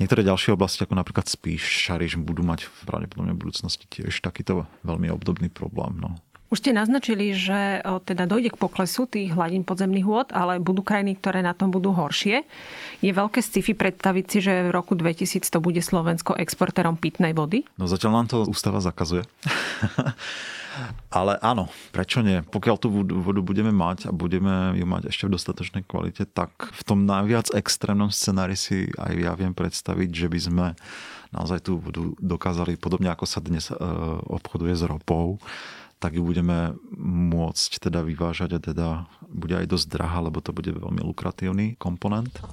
niektoré 0.02 0.26
ďalšie 0.26 0.58
oblasti, 0.58 0.82
ako 0.82 0.98
napríklad 0.98 1.30
Spíš, 1.30 1.62
Šariš, 1.86 2.18
budú 2.18 2.42
mať 2.42 2.66
pravdepodobne 2.90 3.38
v 3.38 3.42
budúcnosti 3.46 3.86
tiež 3.86 4.26
takýto 4.26 4.66
veľmi 4.82 5.14
obdobný 5.14 5.54
problém. 5.54 6.02
No. 6.02 6.18
Už 6.54 6.62
ste 6.62 6.70
naznačili, 6.70 7.34
že 7.34 7.82
teda 8.06 8.30
dojde 8.30 8.54
k 8.54 8.62
poklesu 8.62 9.10
tých 9.10 9.34
hladín 9.34 9.66
podzemných 9.66 10.06
vôd, 10.06 10.30
ale 10.30 10.62
budú 10.62 10.86
krajiny, 10.86 11.18
ktoré 11.18 11.42
na 11.42 11.58
tom 11.58 11.74
budú 11.74 11.98
horšie. 11.98 12.46
Je 13.02 13.10
veľké 13.10 13.42
sci-fi 13.42 13.74
predstaviť 13.74 14.26
si, 14.30 14.38
že 14.38 14.54
v 14.62 14.70
roku 14.70 14.94
2100 14.94 15.50
bude 15.58 15.82
Slovensko 15.82 16.38
exportérom 16.38 16.94
pitnej 16.94 17.34
vody? 17.34 17.66
No 17.82 17.90
zatiaľ 17.90 18.22
nám 18.22 18.28
to 18.30 18.38
ústava 18.46 18.86
zakazuje. 18.86 19.26
Ale 21.10 21.42
áno, 21.42 21.74
prečo 21.90 22.22
nie? 22.22 22.46
Pokiaľ 22.46 22.76
tú 22.78 22.94
vodu 23.02 23.42
budeme 23.42 23.74
mať 23.74 24.10
a 24.10 24.12
budeme 24.14 24.78
ju 24.78 24.86
mať 24.86 25.10
ešte 25.10 25.26
v 25.26 25.34
dostatočnej 25.34 25.84
kvalite, 25.90 26.30
tak 26.30 26.70
v 26.70 26.82
tom 26.86 27.10
najviac 27.10 27.50
extrémnom 27.50 28.14
scenári 28.14 28.54
si 28.54 28.94
aj 29.02 29.14
ja 29.18 29.34
viem 29.34 29.58
predstaviť, 29.58 30.10
že 30.14 30.28
by 30.30 30.40
sme 30.42 30.66
naozaj 31.34 31.66
tú 31.66 31.82
vodu 31.82 32.14
dokázali, 32.22 32.78
podobne 32.78 33.10
ako 33.10 33.26
sa 33.26 33.42
dnes 33.42 33.74
e, 33.74 33.78
obchoduje 34.30 34.78
s 34.78 34.86
ropou, 34.86 35.42
tak 36.04 36.20
ju 36.20 36.24
budeme 36.28 36.76
môcť 37.32 37.88
teda 37.88 38.04
vyvážať 38.04 38.50
a 38.52 38.60
teda 38.60 38.88
bude 39.32 39.56
aj 39.56 39.72
dosť 39.72 39.88
drahá, 39.88 40.20
lebo 40.20 40.44
to 40.44 40.52
bude 40.52 40.68
veľmi 40.68 41.00
lukratívny 41.00 41.80
komponent. 41.80 42.44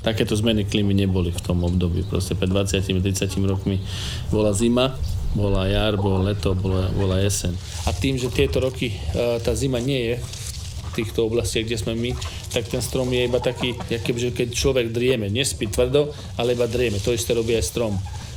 Takéto 0.00 0.32
zmeny 0.32 0.64
klímy 0.64 0.96
neboli 0.96 1.28
v 1.28 1.44
tom 1.44 1.60
období. 1.60 2.08
Proste 2.08 2.32
pred 2.32 2.48
20-30 2.48 3.04
rokmi 3.44 3.84
bola 4.32 4.56
zima, 4.56 4.96
bola 5.36 5.68
jar, 5.68 6.00
bolo 6.00 6.24
leto, 6.24 6.56
bola, 6.56 6.88
bola 6.96 7.20
jeseň. 7.20 7.52
A 7.84 7.92
tým, 7.92 8.16
že 8.16 8.32
tieto 8.32 8.64
roky 8.64 8.88
e, 8.88 8.96
tá 9.44 9.52
zima 9.52 9.84
nie 9.84 10.08
je 10.08 10.16
v 10.24 10.90
týchto 11.04 11.28
oblastiach, 11.28 11.68
kde 11.68 11.80
sme 11.80 11.92
my, 12.00 12.16
tak 12.48 12.64
ten 12.64 12.80
strom 12.80 13.12
je 13.12 13.28
iba 13.28 13.44
taký, 13.44 13.76
že 13.92 14.32
keď 14.32 14.48
človek 14.56 14.88
drieme, 14.88 15.28
nespí 15.28 15.68
tvrdo, 15.68 16.16
ale 16.40 16.56
iba 16.56 16.64
drieme. 16.64 16.96
To 17.04 17.12
isté 17.12 17.36
robí 17.36 17.52
aj 17.52 17.64
strom 17.64 17.92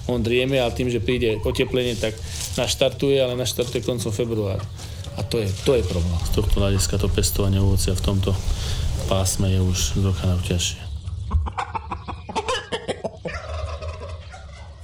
on 0.08 0.24
drieme, 0.24 0.58
ale 0.58 0.72
tým, 0.72 0.88
že 0.88 1.04
príde 1.04 1.38
oteplenie, 1.44 2.00
tak 2.00 2.16
naštartuje, 2.56 3.20
ale 3.20 3.36
naštartuje 3.36 3.84
koncom 3.84 4.12
februára. 4.12 4.64
A 5.18 5.26
to 5.26 5.42
je, 5.42 5.50
to 5.66 5.74
je 5.74 5.84
problém. 5.84 6.18
Z 6.30 6.42
tohto 6.42 6.62
hľadiska 6.62 7.02
to 7.02 7.10
pestovanie 7.10 7.60
ovocia 7.60 7.98
v 7.98 8.06
tomto 8.06 8.32
pásme 9.12 9.50
je 9.50 9.60
už 9.60 9.80
trocha 10.00 10.30
ťažšie. 10.46 10.87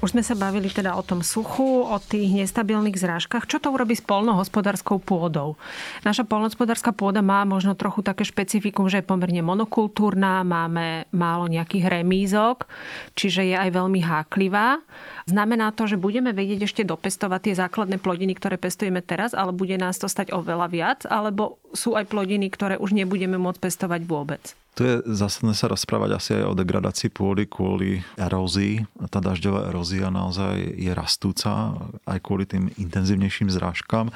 Už 0.04 0.12
sme 0.12 0.20
sa 0.20 0.36
bavili 0.36 0.68
teda 0.68 0.99
o 0.99 1.04
tom 1.08 1.24
suchu, 1.24 1.88
o 1.88 1.95
tých 1.95 2.36
nestabilných 2.36 2.99
zrážkach. 2.99 3.47
Čo 3.47 3.64
to 3.64 3.72
urobí 3.72 3.95
s 3.95 4.04
polnohospodárskou 4.04 4.99
pôdou? 4.99 5.56
Naša 6.04 6.28
polnohospodárska 6.28 6.91
pôda 6.91 7.24
má 7.24 7.47
možno 7.47 7.72
trochu 7.72 8.04
také 8.04 8.28
špecifikum, 8.28 8.91
že 8.91 8.99
je 8.99 9.08
pomerne 9.08 9.39
monokultúrna, 9.39 10.43
máme 10.43 11.08
málo 11.16 11.47
nejakých 11.47 11.88
remízok, 11.88 12.68
čiže 13.16 13.47
je 13.47 13.56
aj 13.56 13.72
veľmi 13.72 14.04
háklivá. 14.04 14.84
Znamená 15.24 15.72
to, 15.72 15.88
že 15.88 15.95
budeme 15.95 16.36
vedieť 16.36 16.68
ešte 16.68 16.84
dopestovať 16.84 17.39
tie 17.47 17.56
základné 17.64 17.95
plodiny, 18.04 18.36
ktoré 18.36 18.60
pestujeme 18.60 18.99
teraz, 18.99 19.32
ale 19.32 19.56
bude 19.56 19.80
nás 19.80 19.95
to 20.04 20.12
stať 20.12 20.36
oveľa 20.36 20.68
viac, 20.68 20.99
alebo 21.08 21.64
sú 21.72 21.95
aj 21.95 22.12
plodiny, 22.12 22.51
ktoré 22.51 22.76
už 22.76 22.91
nebudeme 22.91 23.39
môcť 23.39 23.72
pestovať 23.72 24.04
vôbec? 24.04 24.51
Tu 24.74 24.90
je 24.90 25.06
zásadné 25.06 25.54
sa 25.54 25.70
rozprávať 25.70 26.10
asi 26.18 26.30
aj 26.34 26.50
o 26.50 26.58
degradácii 26.58 27.14
pôdy 27.14 27.46
kvôli 27.46 28.02
erózii. 28.18 28.90
Tá 29.14 29.22
dažďová 29.22 29.70
erózia 29.70 30.10
naozaj 30.10 30.58
je 30.58 30.90
rastúca 30.90 31.78
aj 32.10 32.18
kvôli 32.26 32.50
tým 32.50 32.74
intenzívnejším 32.82 33.54
zrážkam. 33.54 34.10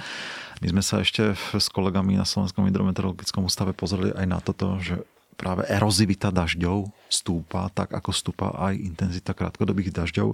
My 0.58 0.68
sme 0.74 0.82
sa 0.82 1.06
ešte 1.06 1.38
s 1.38 1.68
kolegami 1.70 2.18
na 2.18 2.26
Slovenskom 2.26 2.66
hydrometeorologickom 2.66 3.46
ústave 3.46 3.78
pozreli 3.78 4.10
aj 4.18 4.26
na 4.26 4.42
toto, 4.42 4.82
že 4.82 5.06
práve 5.38 5.70
erozivita 5.70 6.34
dažďov 6.34 6.90
stúpa, 7.14 7.70
tak 7.70 7.94
ako 7.94 8.10
stúpa 8.10 8.50
aj 8.58 8.82
intenzita 8.82 9.38
krátkodobých 9.38 9.94
dažďov. 9.94 10.34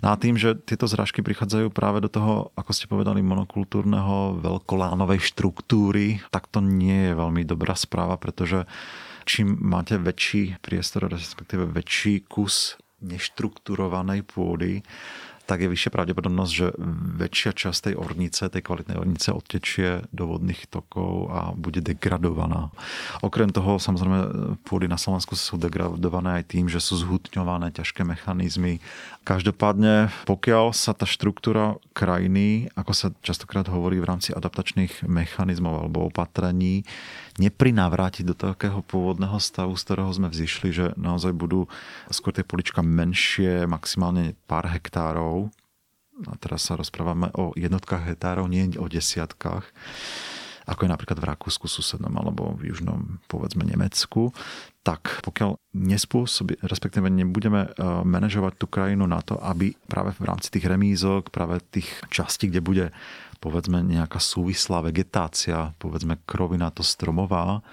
No 0.00 0.06
a 0.08 0.16
tým, 0.16 0.40
že 0.40 0.56
tieto 0.56 0.88
zrážky 0.88 1.20
prichádzajú 1.20 1.68
práve 1.68 2.00
do 2.00 2.08
toho, 2.08 2.48
ako 2.56 2.72
ste 2.72 2.88
povedali, 2.88 3.20
monokultúrneho 3.20 4.40
veľkolánovej 4.40 5.20
štruktúry, 5.20 6.24
tak 6.32 6.48
to 6.48 6.64
nie 6.64 7.12
je 7.12 7.20
veľmi 7.20 7.44
dobrá 7.44 7.76
správa, 7.76 8.16
pretože 8.16 8.64
čím 9.28 9.60
máte 9.60 10.00
väčší 10.00 10.56
priestor, 10.64 11.12
respektíve 11.12 11.68
väčší 11.68 12.24
kus 12.24 12.80
neštrukturovanej 13.04 14.24
pôdy, 14.24 14.82
tak 15.48 15.64
je 15.64 15.72
vyššia 15.72 15.90
pravdepodobnosť, 15.96 16.52
že 16.52 16.66
väčšia 17.16 17.56
časť 17.56 17.78
tej 17.88 17.94
ornice, 17.96 18.52
tej 18.52 18.60
kvalitnej 18.60 19.00
ornice 19.00 19.32
odtečie 19.32 20.04
do 20.12 20.28
vodných 20.28 20.68
tokov 20.68 21.32
a 21.32 21.56
bude 21.56 21.80
degradovaná. 21.80 22.68
Okrem 23.24 23.48
toho, 23.48 23.80
samozrejme, 23.80 24.18
pôdy 24.68 24.92
na 24.92 25.00
Slovensku 25.00 25.32
sú 25.32 25.56
degradované 25.56 26.44
aj 26.44 26.52
tým, 26.52 26.68
že 26.68 26.84
sú 26.84 27.00
zhutňované 27.00 27.72
ťažké 27.72 28.04
mechanizmy. 28.04 28.84
Každopádne, 29.24 30.12
pokiaľ 30.28 30.76
sa 30.76 30.92
tá 30.92 31.08
štruktúra 31.08 31.80
krajiny, 31.96 32.68
ako 32.76 32.92
sa 32.92 33.08
častokrát 33.24 33.64
hovorí 33.72 34.04
v 34.04 34.08
rámci 34.08 34.36
adaptačných 34.36 35.08
mechanizmov 35.08 35.88
alebo 35.88 36.12
opatrení, 36.12 36.84
neprinavrátiť 37.38 38.24
do 38.26 38.34
takého 38.34 38.82
pôvodného 38.82 39.38
stavu, 39.38 39.78
z 39.78 39.82
ktorého 39.86 40.10
sme 40.10 40.28
vzýšli, 40.28 40.68
že 40.74 40.86
naozaj 40.98 41.30
budú 41.38 41.70
skôr 42.10 42.34
tie 42.34 42.42
polička 42.42 42.82
menšie, 42.82 43.62
maximálne 43.70 44.34
pár 44.50 44.66
hektárov. 44.66 45.37
A 46.26 46.34
teraz 46.40 46.66
sa 46.66 46.74
rozprávame 46.74 47.30
o 47.38 47.54
jednotkách 47.54 48.10
hektárov, 48.10 48.50
nie 48.50 48.74
o 48.74 48.90
desiatkách 48.90 49.70
ako 50.68 50.84
je 50.84 50.92
napríklad 50.92 51.16
v 51.16 51.28
Rakúsku 51.32 51.64
susednom 51.64 52.12
alebo 52.12 52.52
v 52.52 52.68
južnom, 52.70 53.24
povedzme, 53.24 53.64
Nemecku, 53.64 54.36
tak 54.84 55.24
pokiaľ 55.24 55.56
nespôsobí, 55.72 56.60
respektíve 56.60 57.08
nebudeme 57.08 57.72
e, 57.72 57.80
manažovať 58.04 58.52
tú 58.60 58.68
krajinu 58.68 59.08
na 59.08 59.24
to, 59.24 59.40
aby 59.40 59.72
práve 59.88 60.12
v 60.20 60.28
rámci 60.28 60.52
tých 60.52 60.68
remízok, 60.68 61.32
práve 61.32 61.64
tých 61.72 61.88
častí, 62.12 62.52
kde 62.52 62.60
bude 62.60 62.86
povedzme 63.40 63.80
nejaká 63.80 64.20
súvislá 64.20 64.84
vegetácia, 64.84 65.72
povedzme 65.80 66.20
to 66.68 66.84
stromová 66.84 67.64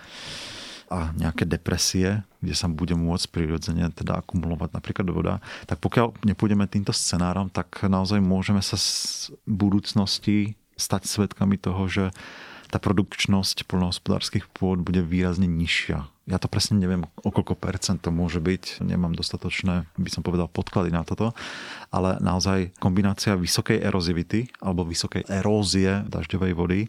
a 0.89 1.11
nejaké 1.17 1.49
depresie, 1.49 2.21
kde 2.41 2.55
sa 2.55 2.69
bude 2.69 2.93
môcť 2.93 3.25
prirodzene 3.33 3.89
teda 3.91 4.21
akumulovať 4.21 4.69
napríklad 4.77 5.07
voda, 5.09 5.33
tak 5.65 5.81
pokiaľ 5.81 6.25
nepôjdeme 6.25 6.65
týmto 6.69 6.93
scenárom, 6.93 7.49
tak 7.49 7.81
naozaj 7.85 8.21
môžeme 8.21 8.61
sa 8.61 8.77
z 8.77 9.33
budúcnosti 9.49 10.53
stať 10.77 11.07
svetkami 11.07 11.57
toho, 11.57 11.87
že 11.89 12.03
tá 12.69 12.77
produkčnosť 12.81 13.65
polnohospodárských 13.69 14.49
pôd 14.51 14.81
bude 14.81 14.99
výrazne 15.01 15.47
nižšia. 15.47 16.14
Ja 16.25 16.41
to 16.41 16.49
presne 16.49 16.81
neviem, 16.81 17.05
o 17.21 17.29
koľko 17.29 17.53
percent 17.53 18.01
to 18.01 18.09
môže 18.09 18.41
byť. 18.41 18.81
Nemám 18.81 19.13
dostatočné, 19.13 19.85
by 19.93 20.09
som 20.09 20.25
povedal, 20.25 20.49
podklady 20.49 20.89
na 20.89 21.05
toto. 21.05 21.37
Ale 21.93 22.17
naozaj 22.17 22.73
kombinácia 22.81 23.37
vysokej 23.37 23.77
erozivity 23.85 24.49
alebo 24.57 24.89
vysokej 24.89 25.29
erózie 25.29 26.01
dažďovej 26.09 26.51
vody 26.57 26.81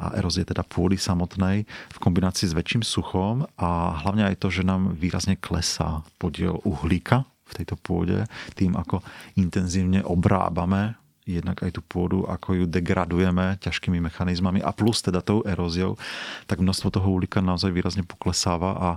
a 0.00 0.16
erózie 0.16 0.48
teda 0.48 0.64
pôdy 0.64 0.96
samotnej 0.96 1.68
v 1.68 1.98
kombinácii 2.00 2.48
s 2.48 2.56
väčším 2.56 2.80
suchom 2.80 3.44
a 3.60 3.92
hlavne 4.08 4.24
aj 4.32 4.40
to, 4.40 4.48
že 4.48 4.64
nám 4.64 4.96
výrazne 4.96 5.36
klesá 5.36 6.00
podiel 6.16 6.56
uhlíka 6.64 7.28
v 7.48 7.52
tejto 7.60 7.76
pôde 7.76 8.24
tým, 8.56 8.72
ako 8.72 9.04
intenzívne 9.36 10.00
obrábame 10.00 10.96
jednak 11.28 11.60
aj 11.60 11.76
tú 11.76 11.84
pôdu, 11.84 12.24
ako 12.24 12.56
ju 12.56 12.64
degradujeme 12.64 13.60
ťažkými 13.60 14.00
mechanizmami 14.00 14.64
a 14.64 14.72
plus 14.72 15.04
teda 15.04 15.20
tou 15.20 15.44
eróziou, 15.44 16.00
tak 16.48 16.64
množstvo 16.64 16.88
toho 16.88 17.08
uhlíka 17.12 17.44
naozaj 17.44 17.68
výrazne 17.68 18.08
poklesáva 18.08 18.72
a 18.72 18.90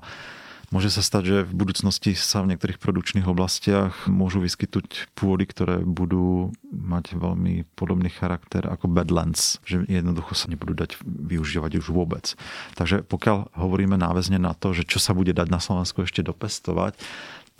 Môže 0.71 0.87
sa 0.87 1.03
stať, 1.03 1.23
že 1.27 1.37
v 1.43 1.67
budúcnosti 1.67 2.15
sa 2.15 2.39
v 2.39 2.55
niektorých 2.55 2.79
produkčných 2.79 3.27
oblastiach 3.27 4.07
môžu 4.07 4.39
vyskytnúť 4.39 5.11
pôdy, 5.19 5.43
ktoré 5.43 5.83
budú 5.83 6.55
mať 6.71 7.19
veľmi 7.19 7.67
podobný 7.75 8.07
charakter 8.07 8.63
ako 8.63 8.87
badlands, 8.87 9.59
že 9.67 9.83
jednoducho 9.83 10.31
sa 10.31 10.47
nebudú 10.47 10.71
dať 10.71 10.95
využívať 11.03 11.75
už 11.75 11.91
vôbec. 11.91 12.39
Takže 12.79 13.03
pokiaľ 13.03 13.51
hovoríme 13.51 13.99
náväzne 13.99 14.39
na 14.39 14.55
to, 14.55 14.71
že 14.71 14.87
čo 14.87 15.03
sa 15.03 15.11
bude 15.11 15.35
dať 15.35 15.51
na 15.51 15.59
Slovensku 15.59 16.07
ešte 16.07 16.23
dopestovať, 16.23 16.95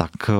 tak 0.01 0.33
eh, 0.33 0.35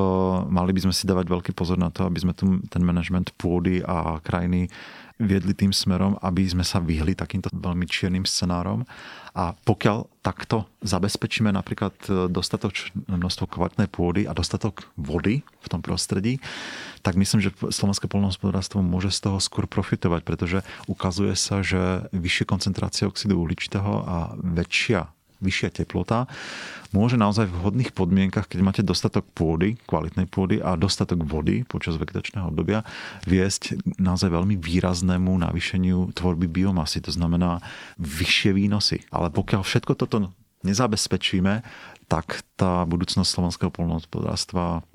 mali 0.50 0.74
by 0.74 0.90
sme 0.90 0.94
si 0.98 1.06
dávať 1.06 1.30
veľký 1.30 1.52
pozor 1.54 1.78
na 1.78 1.94
to, 1.94 2.10
aby 2.10 2.18
sme 2.18 2.34
ten 2.66 2.82
manažment 2.82 3.30
pôdy 3.38 3.86
a 3.86 4.18
krajiny 4.26 4.74
viedli 5.22 5.54
tým 5.54 5.70
smerom, 5.70 6.18
aby 6.18 6.50
sme 6.50 6.66
sa 6.66 6.82
vyhli 6.82 7.14
takýmto 7.14 7.54
veľmi 7.54 7.86
čiernym 7.86 8.26
scenárom. 8.26 8.90
A 9.38 9.54
pokiaľ 9.54 10.10
takto 10.26 10.66
zabezpečíme 10.82 11.54
napríklad 11.54 11.94
eh, 12.10 12.26
dostatočné 12.26 13.06
množstvo 13.06 13.46
kvalitnej 13.46 13.86
pôdy 13.86 14.26
a 14.26 14.34
dostatok 14.34 14.90
vody 14.98 15.46
v 15.46 15.68
tom 15.70 15.86
prostredí, 15.86 16.42
tak 17.06 17.14
myslím, 17.14 17.46
že 17.46 17.54
slovenské 17.54 18.10
polnohospodárstvo 18.10 18.82
môže 18.82 19.14
z 19.14 19.30
toho 19.30 19.38
skôr 19.38 19.70
profitovať, 19.70 20.26
pretože 20.26 20.66
ukazuje 20.90 21.38
sa, 21.38 21.62
že 21.62 22.10
vyššie 22.18 22.50
koncentrácie 22.50 23.06
oxidu 23.06 23.38
uhličitého 23.38 23.94
a 24.10 24.34
väčšia 24.42 25.06
vyššia 25.42 25.84
teplota, 25.84 26.30
môže 26.94 27.18
naozaj 27.18 27.50
v 27.50 27.58
vhodných 27.58 27.92
podmienkach, 27.92 28.48
keď 28.48 28.60
máte 28.62 28.82
dostatok 28.86 29.26
pôdy, 29.34 29.76
kvalitnej 29.90 30.30
pôdy 30.30 30.62
a 30.62 30.78
dostatok 30.78 31.26
vody 31.26 31.66
počas 31.66 31.98
vegetačného 31.98 32.48
obdobia, 32.48 32.86
viesť 33.26 33.82
naozaj 33.98 34.30
veľmi 34.30 34.56
výraznému 34.62 35.34
navýšeniu 35.42 36.14
tvorby 36.14 36.46
biomasy, 36.46 37.02
to 37.02 37.12
znamená 37.12 37.60
vyššie 37.98 38.54
výnosy. 38.54 39.04
Ale 39.10 39.34
pokiaľ 39.34 39.66
všetko 39.66 39.98
toto 39.98 40.32
nezabezpečíme, 40.62 41.66
tak 42.06 42.46
tá 42.60 42.86
budúcnosť 42.86 43.30
slovenského 43.30 43.72
polnohospodárstva 43.74 44.86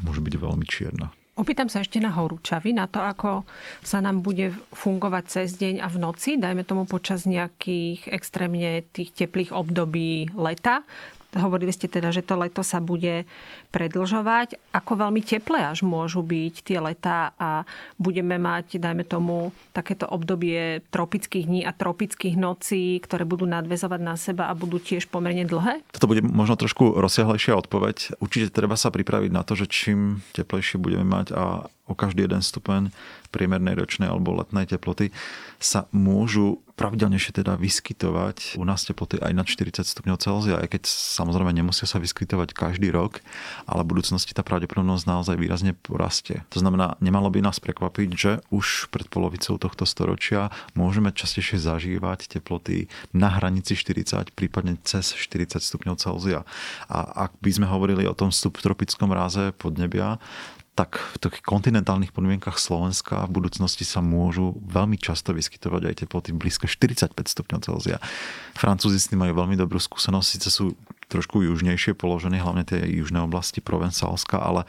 môže 0.00 0.22
byť 0.22 0.34
veľmi 0.38 0.64
čierna. 0.64 1.12
Opýtam 1.40 1.72
sa 1.72 1.80
ešte 1.80 1.96
na 2.04 2.12
horúčavy, 2.12 2.76
na 2.76 2.84
to, 2.84 3.00
ako 3.00 3.48
sa 3.80 4.04
nám 4.04 4.20
bude 4.20 4.52
fungovať 4.76 5.24
cez 5.24 5.56
deň 5.56 5.80
a 5.80 5.88
v 5.88 5.96
noci, 5.96 6.36
dajme 6.36 6.68
tomu 6.68 6.84
počas 6.84 7.24
nejakých 7.24 8.12
extrémne 8.12 8.84
tých 8.92 9.16
teplých 9.16 9.48
období 9.48 10.36
leta. 10.36 10.84
Hovorili 11.30 11.70
ste 11.70 11.86
teda, 11.86 12.10
že 12.10 12.26
to 12.26 12.34
leto 12.34 12.66
sa 12.66 12.82
bude 12.82 13.22
predlžovať. 13.70 14.58
Ako 14.74 14.98
veľmi 14.98 15.22
teplé 15.22 15.62
až 15.62 15.86
môžu 15.86 16.26
byť 16.26 16.54
tie 16.66 16.78
letá 16.82 17.30
a 17.38 17.62
budeme 18.02 18.34
mať, 18.34 18.82
dajme 18.82 19.06
tomu, 19.06 19.54
takéto 19.70 20.10
obdobie 20.10 20.82
tropických 20.90 21.46
dní 21.46 21.60
a 21.62 21.70
tropických 21.70 22.34
nocí, 22.34 22.98
ktoré 22.98 23.22
budú 23.22 23.46
nadvezovať 23.46 24.00
na 24.02 24.18
seba 24.18 24.50
a 24.50 24.58
budú 24.58 24.82
tiež 24.82 25.06
pomerne 25.06 25.46
dlhé? 25.46 25.86
Toto 25.94 26.10
bude 26.10 26.22
možno 26.26 26.58
trošku 26.58 26.98
rozsiahlejšia 26.98 27.54
odpoveď. 27.54 28.18
Určite 28.18 28.50
treba 28.50 28.74
sa 28.74 28.90
pripraviť 28.90 29.30
na 29.30 29.46
to, 29.46 29.54
že 29.54 29.70
čím 29.70 30.26
teplejšie 30.34 30.82
budeme 30.82 31.06
mať 31.06 31.26
a 31.34 31.70
o 31.90 31.98
každý 31.98 32.30
jeden 32.30 32.40
stupeň 32.40 32.94
priemernej 33.34 33.78
ročnej 33.78 34.10
alebo 34.10 34.34
letnej 34.34 34.66
teploty 34.70 35.10
sa 35.58 35.86
môžu 35.90 36.62
pravidelnejšie 36.80 37.44
teda 37.44 37.60
vyskytovať 37.60 38.56
u 38.56 38.64
nás 38.64 38.88
teploty 38.88 39.20
aj 39.20 39.32
nad 39.36 39.44
40 39.44 39.84
stupňov 39.84 40.16
Celzia, 40.16 40.56
aj 40.56 40.72
keď 40.72 40.82
samozrejme 40.88 41.52
nemusia 41.52 41.84
sa 41.84 42.00
vyskytovať 42.00 42.56
každý 42.56 42.88
rok, 42.88 43.20
ale 43.68 43.84
v 43.84 43.90
budúcnosti 43.92 44.32
tá 44.32 44.40
pravdepodobnosť 44.40 45.04
naozaj 45.04 45.36
výrazne 45.36 45.76
porastie. 45.76 46.40
To 46.48 46.64
znamená, 46.64 46.96
nemalo 47.04 47.28
by 47.28 47.44
nás 47.44 47.60
prekvapiť, 47.60 48.08
že 48.16 48.32
už 48.48 48.88
pred 48.88 49.04
polovicou 49.12 49.60
tohto 49.60 49.84
storočia 49.84 50.48
môžeme 50.72 51.12
častejšie 51.12 51.60
zažívať 51.60 52.40
teploty 52.40 52.88
na 53.12 53.28
hranici 53.28 53.76
40, 53.76 54.32
prípadne 54.32 54.80
cez 54.80 55.12
40 55.12 55.60
stupňov 55.60 56.00
Celzia. 56.00 56.48
A 56.88 57.28
ak 57.28 57.36
by 57.44 57.50
sme 57.52 57.68
hovorili 57.68 58.08
o 58.08 58.16
tom 58.16 58.32
subtropickom 58.32 59.12
ráze 59.12 59.52
podnebia, 59.60 60.16
tak 60.78 60.96
v 60.96 61.16
takých 61.18 61.44
kontinentálnych 61.44 62.14
podmienkach 62.14 62.56
Slovenska 62.56 63.26
v 63.28 63.42
budúcnosti 63.42 63.82
sa 63.84 64.00
môžu 64.00 64.56
veľmi 64.64 64.96
často 64.96 65.34
vyskytovať 65.34 65.82
aj 65.90 65.94
teploty 66.06 66.30
blízko 66.32 66.70
45 66.70 67.12
stupňov 67.16 67.60
Celzia. 67.60 67.98
Francúzi 68.54 69.02
s 69.02 69.10
tým 69.10 69.20
majú 69.20 69.44
veľmi 69.44 69.58
dobrú 69.58 69.82
skúsenosť, 69.82 70.26
síce 70.30 70.48
sú 70.48 70.78
trošku 71.10 71.42
južnejšie 71.42 71.98
položené, 71.98 72.38
hlavne 72.38 72.62
tie 72.62 72.86
južné 72.86 73.18
oblasti 73.18 73.58
Provencálska, 73.58 74.38
ale 74.38 74.62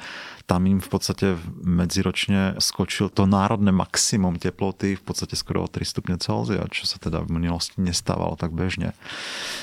tam 0.46 0.66
im 0.68 0.80
v 0.80 0.90
podstate 0.90 1.38
medziročne 1.62 2.58
skočil 2.62 3.10
to 3.10 3.26
národné 3.26 3.70
maximum 3.74 4.38
teploty 4.38 4.96
v 4.98 5.04
podstate 5.04 5.38
skoro 5.38 5.66
o 5.66 5.72
3 5.72 5.84
stupne 5.84 6.16
Celzia, 6.18 6.66
čo 6.70 6.86
sa 6.86 6.98
teda 6.98 7.24
v 7.24 7.42
minulosti 7.42 7.78
nestávalo 7.80 8.38
tak 8.38 8.52
bežne. 8.52 8.94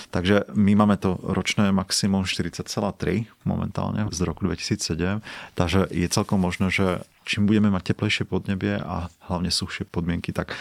Takže 0.08 0.48
my 0.56 0.72
máme 0.78 0.96
to 0.96 1.20
ročné 1.20 1.68
maximum 1.70 2.24
40,3 2.24 3.28
momentálne 3.44 4.08
z 4.08 4.20
roku 4.24 4.48
2007, 4.48 5.20
takže 5.52 5.88
je 5.92 6.06
celkom 6.08 6.40
možné, 6.40 6.72
že 6.72 7.04
čím 7.28 7.44
budeme 7.44 7.68
mať 7.68 7.92
teplejšie 7.92 8.24
podnebie 8.24 8.80
a 8.80 9.12
hlavne 9.28 9.52
suchšie 9.52 9.84
podmienky, 9.84 10.32
tak 10.32 10.56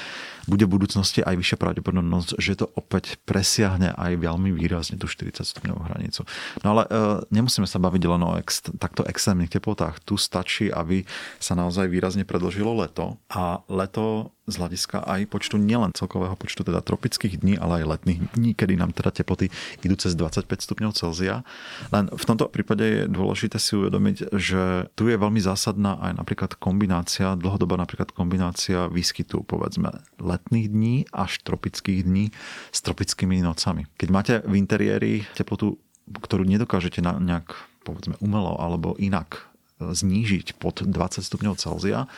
bude 0.51 0.67
v 0.67 0.75
budúcnosti 0.75 1.23
aj 1.23 1.39
vyššia 1.39 1.57
pravdepodobnosť, 1.59 2.35
že 2.35 2.59
to 2.59 2.67
opäť 2.75 3.15
presiahne 3.23 3.95
aj 3.95 4.19
veľmi 4.19 4.51
výrazne 4.51 4.99
tú 4.99 5.07
40 5.07 5.47
stupňovú 5.47 5.79
hranicu. 5.87 6.27
No 6.67 6.75
ale 6.75 6.83
e, 6.83 6.89
nemusíme 7.31 7.63
sa 7.63 7.79
baviť 7.79 8.03
len 8.03 8.21
o 8.27 8.35
ex, 8.35 8.67
takto 8.75 9.07
extrémnych 9.07 9.47
teplotách. 9.47 10.03
Tu 10.03 10.16
stačí, 10.17 10.73
aby 10.73 11.05
sa 11.39 11.55
naozaj 11.55 11.87
výrazne 11.87 12.27
predlžilo 12.27 12.73
leto 12.73 13.21
a 13.31 13.61
leto 13.71 14.33
z 14.47 14.55
hľadiska 14.63 15.03
aj 15.03 15.27
počtu 15.27 15.59
nielen 15.59 15.91
celkového 15.91 16.33
počtu 16.39 16.63
teda 16.63 16.79
tropických 16.79 17.43
dní, 17.43 17.59
ale 17.59 17.83
aj 17.83 17.99
letných 17.99 18.19
dní, 18.31 18.55
kedy 18.55 18.79
nám 18.79 18.95
teda 18.95 19.11
teploty 19.11 19.51
idú 19.83 19.95
cez 19.99 20.15
25 20.15 20.47
stupňov 20.63 20.95
Celzia. 20.95 21.43
Len 21.91 22.07
v 22.07 22.23
tomto 22.23 22.47
prípade 22.47 22.85
je 22.87 23.01
dôležité 23.11 23.59
si 23.59 23.75
uvedomiť, 23.75 24.31
že 24.31 24.87
tu 24.95 25.11
je 25.11 25.19
veľmi 25.19 25.43
zásadná 25.43 25.99
aj 25.99 26.11
napríklad 26.15 26.51
kombinácia, 26.55 27.35
dlhodobá 27.35 27.75
napríklad 27.75 28.15
kombinácia 28.15 28.87
výskytu 28.87 29.43
povedzme 29.43 29.91
letných 30.23 30.67
dní 30.71 30.95
až 31.11 31.43
tropických 31.43 32.07
dní 32.07 32.31
s 32.71 32.79
tropickými 32.87 33.43
nocami. 33.43 33.83
Keď 33.99 34.09
máte 34.09 34.33
v 34.47 34.55
interiéri 34.55 35.27
teplotu, 35.35 35.75
ktorú 36.07 36.47
nedokážete 36.47 37.03
na 37.03 37.19
nejak 37.19 37.51
povedzme 37.83 38.15
umelo 38.23 38.55
alebo 38.59 38.99
inak 38.99 39.46
znížiť 39.77 40.57
pod 40.57 40.81
20 40.81 41.21
stupňov 41.21 41.55
Celzia, 41.61 42.09